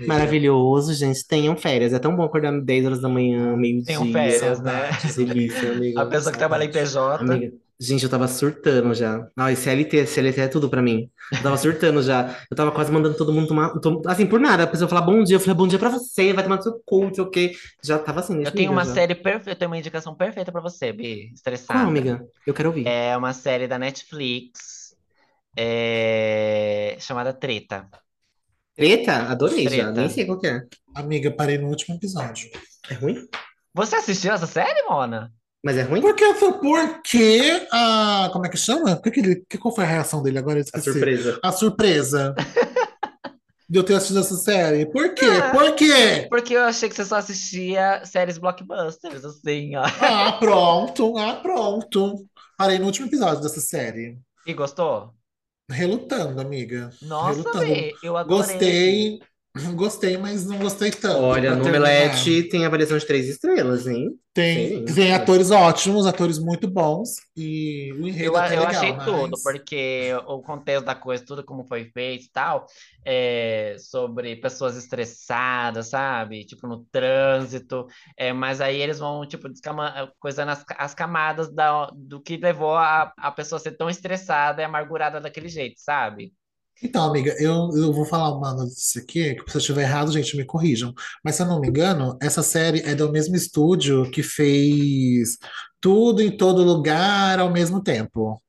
[0.04, 1.24] Maravilhoso, gente.
[1.28, 1.92] Tenham férias.
[1.92, 3.98] É tão bom acordar 10 horas da manhã, meio-dia.
[3.98, 4.90] Tenham férias, né?
[5.14, 6.02] Delícia, amiga.
[6.02, 7.22] A pessoa que trabalha em PJ.
[7.22, 9.28] Amiga, gente, eu tava surtando já.
[9.36, 11.10] Ai, CLT, CLT é tudo pra mim.
[11.32, 12.36] Eu tava surtando já.
[12.50, 13.70] Eu tava quase mandando todo mundo tomar.
[13.80, 14.62] tom- Assim, por nada.
[14.62, 15.36] A pessoa falar bom dia.
[15.36, 17.52] Eu falei, bom dia pra você, vai tomar no seu cu, não sei o quê.
[17.84, 18.94] Já tava assim, Eu tenho nível uma já.
[18.94, 21.30] série perfeita, eu tenho uma indicação perfeita pra você, Bi.
[21.34, 21.80] Estressada.
[21.80, 22.24] Qual, amiga?
[22.46, 22.86] Eu quero ouvir.
[22.86, 24.94] É uma série da Netflix
[25.56, 27.88] é, chamada Treta.
[28.74, 29.12] Treta?
[29.30, 29.70] Adorei já.
[29.70, 29.92] Treta.
[29.92, 30.62] Nem sei qual que é.
[30.94, 32.50] Amiga, parei no último episódio.
[32.90, 33.26] É ruim?
[33.74, 35.32] Você assistiu essa série, Mona?
[35.66, 36.00] Mas é ruim?
[36.00, 38.30] Porque, porque a.
[38.32, 38.94] Como é que chama?
[38.94, 40.62] Por que ele, que, qual foi a reação dele agora?
[40.72, 41.40] A surpresa.
[41.42, 42.36] A surpresa.
[43.68, 44.86] De eu ter assistido essa série.
[44.86, 45.24] Por quê?
[45.24, 45.50] Ah.
[45.50, 46.28] Por quê?
[46.30, 49.82] Porque eu achei que você só assistia séries blockbusters, assim, ó.
[50.00, 51.18] Ah, pronto.
[51.18, 52.24] Ah, pronto.
[52.56, 54.16] Parei no último episódio dessa série.
[54.46, 55.12] E gostou?
[55.68, 56.90] Relutando, amiga.
[57.02, 57.64] Nossa, Relutando.
[57.64, 58.38] Bi, eu adorei.
[58.38, 59.20] Gostei.
[59.74, 61.18] Gostei, mas não gostei tanto.
[61.22, 61.66] Olha, no.
[61.66, 64.10] Omelete tem avaliação de três estrelas, hein?
[64.34, 64.94] Tem, Sim.
[64.94, 67.08] tem atores ótimos, atores muito bons.
[67.34, 69.04] E o enredo Eu, até eu legal, achei mas...
[69.06, 72.66] tudo, porque o contexto da coisa, tudo como foi feito e tal,
[73.02, 76.44] é, sobre pessoas estressadas, sabe?
[76.44, 81.86] Tipo, no trânsito, é, mas aí eles vão, tipo, descama- coisando as, as camadas da,
[81.94, 86.32] do que levou a, a pessoa a ser tão estressada e amargurada daquele jeito, sabe?
[86.82, 90.36] Então, amiga, eu, eu vou falar uma notícia aqui, que se eu estiver errado, gente,
[90.36, 90.92] me corrijam.
[91.24, 95.38] Mas se eu não me engano, essa série é do mesmo estúdio que fez
[95.80, 98.40] Tudo em Todo Lugar ao mesmo tempo.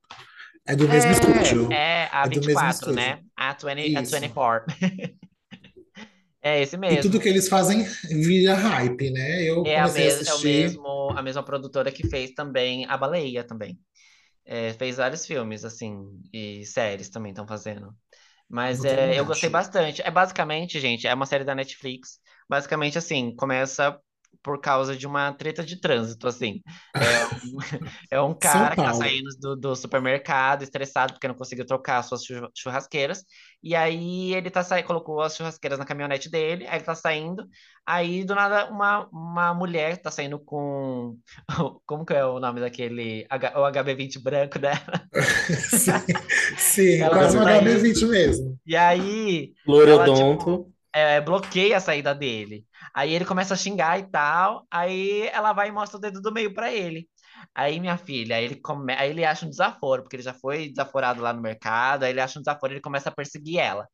[0.66, 1.68] É do mesmo estúdio.
[1.72, 2.94] É a É do mesmo 24, estúdio.
[2.96, 3.22] né?
[3.36, 4.12] A, 20, a Isso.
[4.12, 4.74] 24.
[6.40, 7.02] É esse E mesmo.
[7.02, 9.42] tudo que eles fazem vira hype, né?
[9.42, 10.44] Eu É a, comecei a mes- é assistir.
[10.44, 13.78] mesmo, a mesma produtora que fez também A Baleia também.
[14.44, 17.94] É, fez vários filmes, assim, e séries também estão fazendo.
[18.48, 20.00] Mas é, eu gostei bastante.
[20.02, 22.18] É basicamente, gente, é uma série da Netflix.
[22.48, 24.00] Basicamente, assim, começa
[24.42, 26.60] por causa de uma treta de trânsito, assim.
[26.98, 27.58] É um,
[28.10, 32.06] é um cara que tá saindo do, do supermercado, estressado porque não conseguiu trocar as
[32.06, 33.24] suas chu- churrasqueiras.
[33.62, 37.46] E aí ele tá saindo, colocou as churrasqueiras na caminhonete dele, aí ele tá saindo.
[37.86, 41.16] Aí, do nada, uma, uma mulher tá saindo com.
[41.86, 43.26] Como que é o nome daquele.
[43.30, 45.08] H- O HB20 branco dela.
[45.58, 45.92] Sim,
[46.58, 48.58] sim, Ela quase um tá HB20 mesmo.
[48.66, 49.54] E aí.
[49.66, 50.72] Lorodonto.
[50.92, 52.64] É, bloqueia a saída dele.
[52.94, 54.66] Aí ele começa a xingar e tal.
[54.70, 57.08] Aí ela vai e mostra o dedo do meio pra ele.
[57.54, 58.92] Aí, minha filha, ele, come...
[58.94, 62.04] aí ele acha um desaforo, porque ele já foi desaforado lá no mercado.
[62.04, 63.86] Aí ele acha um desaforo e ele começa a perseguir ela.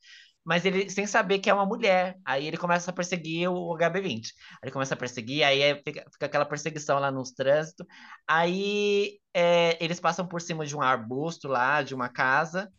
[0.45, 4.35] Mas ele, sem saber que é uma mulher, aí ele começa a perseguir o HB20.
[4.55, 7.87] Aí ele começa a perseguir, aí é- fica, fica aquela perseguição lá nos trânsitos.
[8.29, 12.71] Aí é, eles passam por cima de um arbusto lá, de uma casa.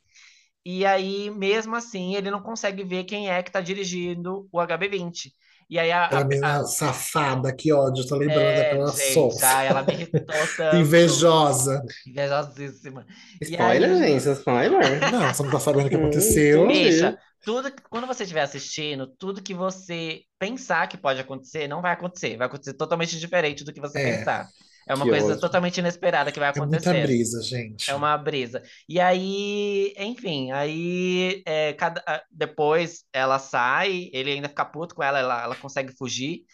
[0.65, 5.31] E aí, mesmo assim, ele não consegue ver quem é que tá dirigindo o HB20.
[5.69, 9.83] E aí a, a- menina safada, que ódio, tô lembrando é, daquela gente, ai, ela
[9.83, 10.21] me irritou
[10.57, 10.75] tanto.
[10.77, 11.81] Invejosa.
[12.05, 13.05] Invejosíssima.
[13.41, 15.11] E Spoiler, aí- gente, spoiler.
[15.11, 16.67] Não, você não tá sabendo o que aconteceu.
[16.67, 21.93] Bicha, tudo, quando você estiver assistindo, tudo que você pensar que pode acontecer, não vai
[21.93, 22.37] acontecer.
[22.37, 24.17] Vai acontecer totalmente diferente do que você É.
[24.17, 24.47] pensar.
[24.87, 26.95] É uma Que coisa totalmente inesperada que vai É muita acontecer.
[26.95, 27.85] brisa, gente.
[27.87, 28.63] É uma brisa.
[28.89, 35.19] E aí, enfim, aí é, cada, depois ela sai, ele ainda fica puto com ela,
[35.19, 36.45] ela, ela consegue fugir.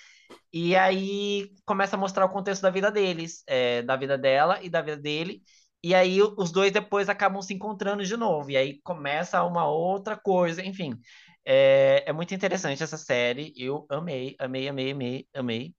[0.54, 4.70] E aí começa a mostrar o contexto da vida deles, é, da vida dela e
[4.70, 5.42] da vida dele.
[5.84, 8.52] E aí os dois depois acabam se encontrando de novo.
[8.52, 10.98] E aí começa uma outra coisa, enfim.
[11.46, 13.54] É, é muito interessante essa série.
[13.58, 15.76] Eu amei, amei, amei, amei, amei.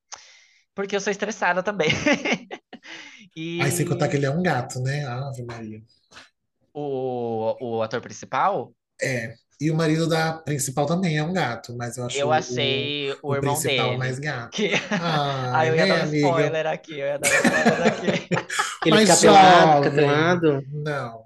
[0.75, 1.89] Porque eu sou estressada também.
[3.37, 5.05] E Aí sem contar que ele é um gato, né?
[5.07, 5.83] Ave Maria.
[6.75, 8.75] o, o ator principal.
[9.01, 9.35] É.
[9.61, 13.13] E o marido da principal também é um gato, mas eu acho Eu o, achei
[13.13, 13.97] o, o irmão principal dele.
[13.97, 14.53] mais gato.
[14.53, 14.73] Que...
[14.99, 16.05] Ah, Aí eu ia né, dar um amiga?
[16.05, 18.07] spoiler aqui, eu ia dar um spoiler aqui.
[18.85, 19.91] Ele Mas fica pelado, fica jovem.
[19.91, 20.63] pelado.
[20.73, 21.23] Não.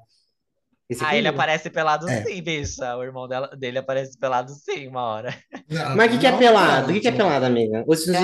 [0.88, 2.10] Esse Ah, ele aparece pelado É.
[2.10, 2.96] sim, bicha.
[2.96, 5.30] O irmão dela, dele aparece pelado sim, uma hora.
[5.68, 6.90] não Mas o que, que é pelado?
[6.90, 7.84] O que, que é pelado, amiga?
[7.86, 8.20] Hoje em É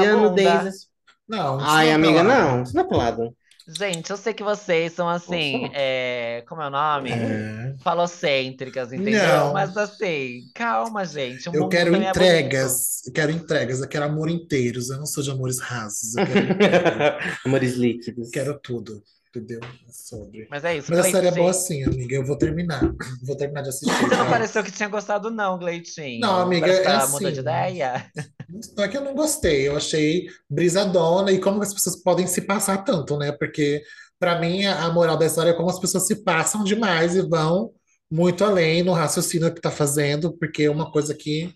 [1.28, 2.28] Não, Ai, não é amiga, pelado.
[2.28, 2.62] não.
[2.62, 3.36] Isso não é pelado.
[3.68, 6.44] Gente, eu sei que vocês são assim, é...
[6.48, 7.10] como é o nome?
[7.12, 7.74] É.
[7.82, 9.22] Falocêntricas, entendeu?
[9.22, 9.52] Não.
[9.52, 11.46] Mas assim, calma, gente.
[11.46, 13.06] Eu quero é entregas.
[13.06, 13.80] Eu quero entregas.
[13.80, 14.90] Eu quero amor inteiros.
[14.90, 16.16] Eu não sou de amores rasos.
[16.16, 17.18] Eu quero.
[17.46, 18.30] Amores líquidos.
[18.30, 19.02] quero tudo.
[19.34, 19.60] Entendeu?
[19.62, 20.46] É sobre.
[20.50, 22.16] Mas é isso, Mas a série é boa assim, amiga.
[22.16, 22.82] Eu vou terminar.
[23.24, 23.90] Vou terminar de assistir.
[23.90, 24.30] Você não tá?
[24.30, 26.20] pareceu que tinha gostado, não, Gleitinho.
[26.20, 27.12] Não, amiga, Parece que é assim.
[27.12, 28.10] mudou de ideia.
[28.76, 32.42] Não é que eu não gostei, eu achei brisadona e como as pessoas podem se
[32.42, 33.32] passar tanto, né?
[33.32, 33.82] Porque,
[34.18, 37.72] pra mim, a moral da história é como as pessoas se passam demais e vão
[38.10, 41.54] muito além no raciocínio que tá fazendo, porque uma coisa que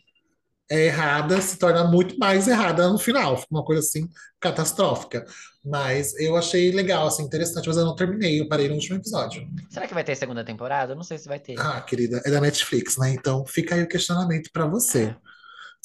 [0.70, 4.08] é errada se torna muito mais errada no final, fica uma coisa assim
[4.40, 5.24] catastrófica.
[5.64, 9.46] Mas eu achei legal, assim, interessante, mas eu não terminei, eu parei no último episódio.
[9.68, 10.92] Será que vai ter segunda temporada?
[10.92, 11.58] Eu não sei se vai ter.
[11.58, 13.10] Ah, querida, é da Netflix, né?
[13.10, 15.14] Então fica aí o questionamento pra você.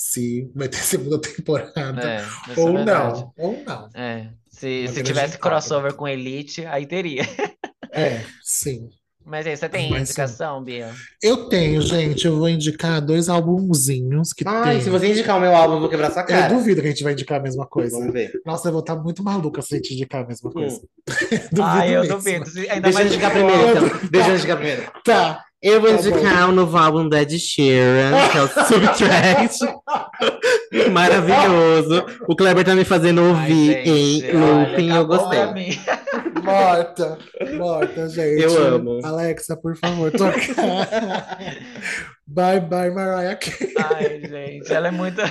[0.04, 2.02] Se vai ter segunda temporada.
[2.04, 3.20] É, é Ou verdade.
[3.20, 3.88] não, ou não.
[3.94, 7.22] É, se, se tivesse crossover com Elite, aí teria.
[7.94, 8.88] É, sim.
[9.26, 10.04] Mas aí, você tem Mas sim.
[10.06, 10.92] indicação, Bia?
[11.22, 14.82] Eu tenho, gente, eu vou indicar dois álbumzinhos que Ai, tem.
[14.82, 16.54] se você indicar o meu álbum, eu vou quebrar sua Eu cara.
[16.54, 17.98] duvido que a gente vai indicar a mesma coisa.
[17.98, 18.32] Vamos ver.
[18.46, 20.80] Nossa, eu vou estar muito maluca se a gente indicar a mesma coisa.
[21.52, 22.16] duvido Ai, eu mesmo.
[22.16, 22.46] duvido.
[22.72, 24.10] Ainda Deixa eu mais indicar primeiro, então.
[24.10, 24.92] Deixa eu indicar primeiro.
[25.04, 25.46] Tá.
[25.62, 29.60] Eu vou Tá indicar o novo álbum da Ed Sheeran, que é o Subtract.
[30.92, 32.04] Maravilhoso.
[32.28, 33.90] O Kleber tá me fazendo Ai, ouvir gente,
[34.26, 35.40] em looping, eu gostei.
[36.42, 37.20] Morta.
[37.58, 38.42] Morta, gente.
[38.42, 39.00] Eu amo.
[39.04, 40.40] Alexa, por favor, toca.
[42.26, 43.74] bye, bye, Mariah Carey.
[43.78, 45.22] Ai, gente, ela é muito.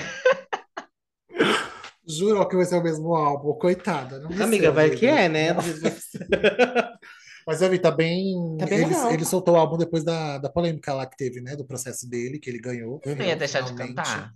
[2.09, 3.52] Jurou que vai ser o mesmo álbum.
[3.55, 4.20] Coitada.
[4.20, 5.57] Não Amiga, vai que é, né?
[7.51, 8.56] Mas vi, tá bem.
[8.59, 11.56] Tá bem ele, ele soltou o álbum depois da, da polêmica lá que teve, né?
[11.56, 13.01] Do processo dele, que ele ganhou.
[13.05, 14.32] Não ia deixar de cantar.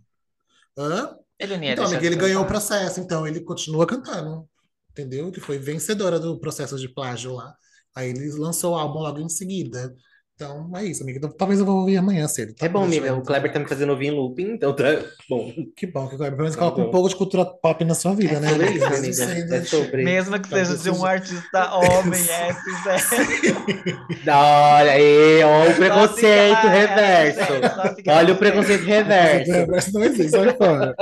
[0.77, 1.16] Hã?
[1.39, 4.49] Ele não ia Então, amiga, ele ganhou o processo, então ele continua cantando.
[4.91, 5.28] Entendeu?
[5.28, 7.55] Ele foi vencedora do processo de plágio lá.
[7.95, 9.95] Aí ele lançou o álbum logo em seguida.
[10.36, 11.19] Então, é isso, amiga.
[11.19, 12.55] Então, talvez eu vou ouvir amanhã cedo.
[12.55, 12.66] tá?
[12.66, 13.15] É bom, amiga.
[13.15, 14.82] O Kleber tá me fazendo ouvir em looping, então tá
[15.31, 15.52] bom.
[15.77, 17.94] Que bom que o Kleber pelo menos Tá coloca um pouco de cultura pop na
[17.94, 18.48] sua vida, É né?
[18.51, 19.12] sobre isso, Mesmo amiga.
[19.15, 20.02] sendo- É sobre.
[20.05, 22.59] Mesmo que Talvez seja de um artista homem, S,
[24.27, 27.40] Olha aí, olha o preconceito reverso.
[27.40, 29.93] é, só se- Olha o preconceito reverso.
[29.93, 30.97] Não existe, sai fora.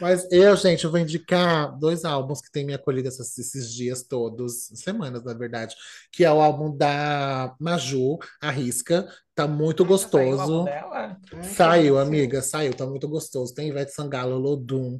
[0.00, 4.02] Mas eu, gente, eu vou indicar dois álbuns que têm me acolhido essas- esses dias
[4.02, 5.74] todos, semanas, na verdade,
[6.12, 10.64] que é o álbum da Maju, Arrisca, tá muito Saiu álbum gostoso.
[10.64, 11.20] dela?
[11.42, 13.54] Saiu, amiga, saiu, tá muito gostoso.
[13.54, 14.98] Tem Ivete Sangalo, Lodum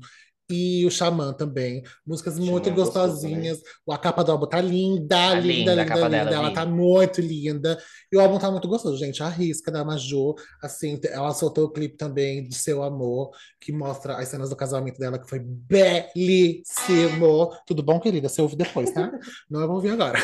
[0.52, 1.82] e o Xamã também.
[2.06, 3.58] Músicas muito Xamã é gostoso gostosinhas.
[3.90, 6.24] A capa do álbum tá linda, Tá linda, linda a linda, capa linda.
[6.24, 7.78] dela, Ela tá muito linda.
[8.12, 9.22] E o álbum tá muito gostoso, gente.
[9.22, 13.30] A risca da Maju, assim, ela soltou o clipe também de Seu Amor,
[13.60, 17.50] que mostra as cenas do casamento dela, que foi belíssimo.
[17.66, 18.28] Tudo bom, querida?
[18.28, 19.10] Você ouve depois, tá?
[19.50, 20.18] Não eu vou ouvir agora.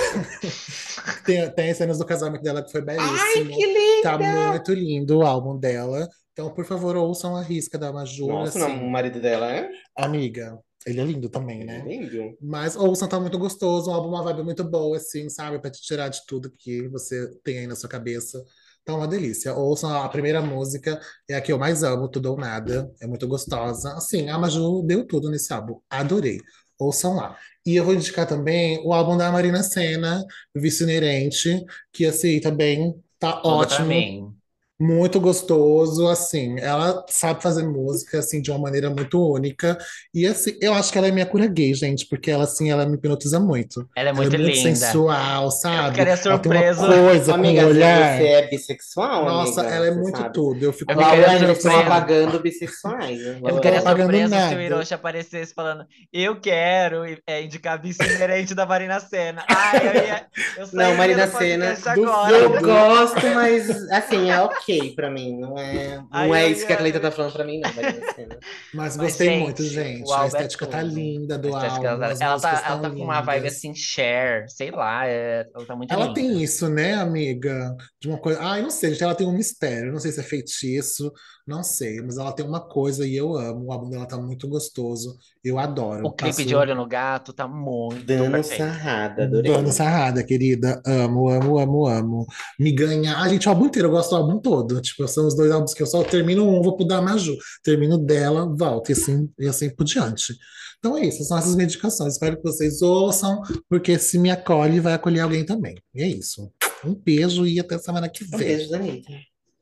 [1.24, 3.50] tem, tem as cenas do casamento dela que foi belíssimo.
[3.50, 4.02] lindo!
[4.02, 6.08] Tá muito lindo o álbum dela.
[6.38, 8.28] Então, por favor, ouçam a risca da Maju.
[8.28, 8.76] Nossa, assim.
[8.76, 10.56] não, o marido dela é Amiga,
[10.86, 11.82] ele é lindo também, né?
[11.84, 12.38] lindo.
[12.40, 13.90] Mas ouçam, tá muito gostoso.
[13.90, 15.58] Um álbum, uma vibe muito boa, assim, sabe?
[15.58, 18.40] Pra te tirar de tudo que você tem aí na sua cabeça.
[18.84, 19.52] Tá uma delícia.
[19.52, 22.88] Ouçam a primeira música, é a que eu mais amo, Tudo ou Nada.
[23.02, 23.94] É muito gostosa.
[23.94, 25.80] Assim, a Maju deu tudo nesse álbum.
[25.90, 26.38] Adorei.
[26.78, 27.36] Ouçam lá.
[27.66, 30.24] E eu vou indicar também o álbum da Marina Sena,
[30.54, 33.88] Vício Inerente, que assim também tá pra ótimo.
[33.88, 34.37] mim.
[34.80, 39.76] Muito gostoso, assim, ela sabe fazer música, assim, de uma maneira muito única,
[40.14, 42.86] e assim, eu acho que ela é minha cura gay, gente, porque ela, assim, ela
[42.86, 43.88] me hipnotiza muito.
[43.96, 44.76] Ela é Ela muito é muito linda.
[44.76, 45.90] sensual, sabe?
[45.90, 46.68] ficaria Ela tem uma
[47.08, 48.18] coisa com amiga, você- olhar.
[48.18, 49.74] você é bissexual, Nossa, amiga?
[49.74, 50.32] ela é muito sabe.
[50.32, 51.80] tudo, eu fico Eu Lá ficaria surpresa.
[51.80, 53.18] apagando bissexuais.
[53.20, 53.40] né?
[53.42, 54.56] Eu ficaria Não tô pagando surpreso se nada.
[54.56, 59.44] o Hiroshi aparecesse falando eu quero é, indicar vice inerente da Marina Senna.
[59.48, 60.26] Ai, eu ia...
[60.56, 62.32] Eu Não, Marina Senna, agora.
[62.36, 65.38] Eu gosto, mas assim, é ok pra mim.
[65.38, 67.70] Não é, não Ai, é isso que a Cleita tá falando pra mim, não.
[68.74, 70.10] Mas Mas, gostei gente, muito, gente.
[70.12, 70.94] A é estética tá tudo.
[70.94, 75.06] linda do álbum, ela, ela tá, ela tá com uma vibe assim, share, sei lá,
[75.06, 76.14] é- ela tá muito Ela linda.
[76.14, 77.74] tem isso, né, amiga?
[78.00, 78.40] De uma coisa.
[78.42, 79.04] Ai, não sei, gente.
[79.04, 79.92] Ela tem um mistério.
[79.92, 81.12] Não sei se é feitiço,
[81.48, 82.00] não sei.
[82.02, 83.66] Mas ela tem uma coisa e eu amo.
[83.66, 85.16] O álbum dela tá muito gostoso.
[85.42, 86.06] Eu adoro.
[86.06, 88.58] O clipe Passo de Olho no Gato tá muito Dando perfeito.
[88.58, 89.50] sarrada, adorei.
[89.52, 90.80] Dando sarrada, querida.
[90.86, 92.26] Amo, amo, amo, amo.
[92.60, 93.16] Me ganha.
[93.18, 93.88] Ah, gente, o álbum inteiro.
[93.88, 94.80] Eu gosto do álbum todo.
[94.80, 97.36] Tipo, são os dois álbuns que eu só termino um, vou pro da Maju.
[97.64, 100.34] Termino dela, volto, e assim, e assim por diante.
[100.78, 102.12] Então é isso, são essas medicações.
[102.12, 105.74] Espero que vocês ouçam, porque se me acolhe, vai acolher alguém também.
[105.92, 106.52] E é isso.
[106.84, 108.38] Um beijo e até semana que Um vem.
[108.38, 109.12] beijo, Danita.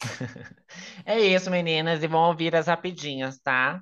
[1.04, 3.80] É isso, meninas, e vão ouvir as rapidinhas, tá?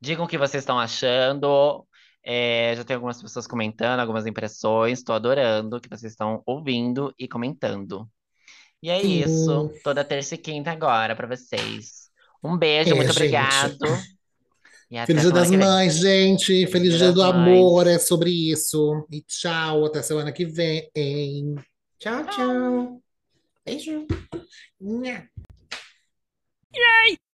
[0.00, 1.86] Digam o que vocês estão achando.
[2.24, 4.98] É, já tem algumas pessoas comentando, algumas impressões.
[4.98, 8.08] Estou adorando que vocês estão ouvindo e comentando.
[8.82, 9.20] E é Sim.
[9.20, 9.70] isso.
[9.82, 12.10] Toda terça e quinta agora para vocês.
[12.42, 13.16] Um beijo, É, muito gente.
[13.16, 13.78] obrigado.
[14.90, 15.50] E Feliz Dia das.
[15.50, 16.66] Mães, gente.
[16.66, 17.96] Feliz Feliz Dia do das Amor, Mães.
[17.96, 19.06] é sobre isso.
[19.10, 20.90] E tchau, até semana que vem.
[21.98, 23.02] Tchau, tchau.
[23.64, 24.06] Beijo.
[24.80, 25.33] Nha.
[26.74, 27.18] Yay!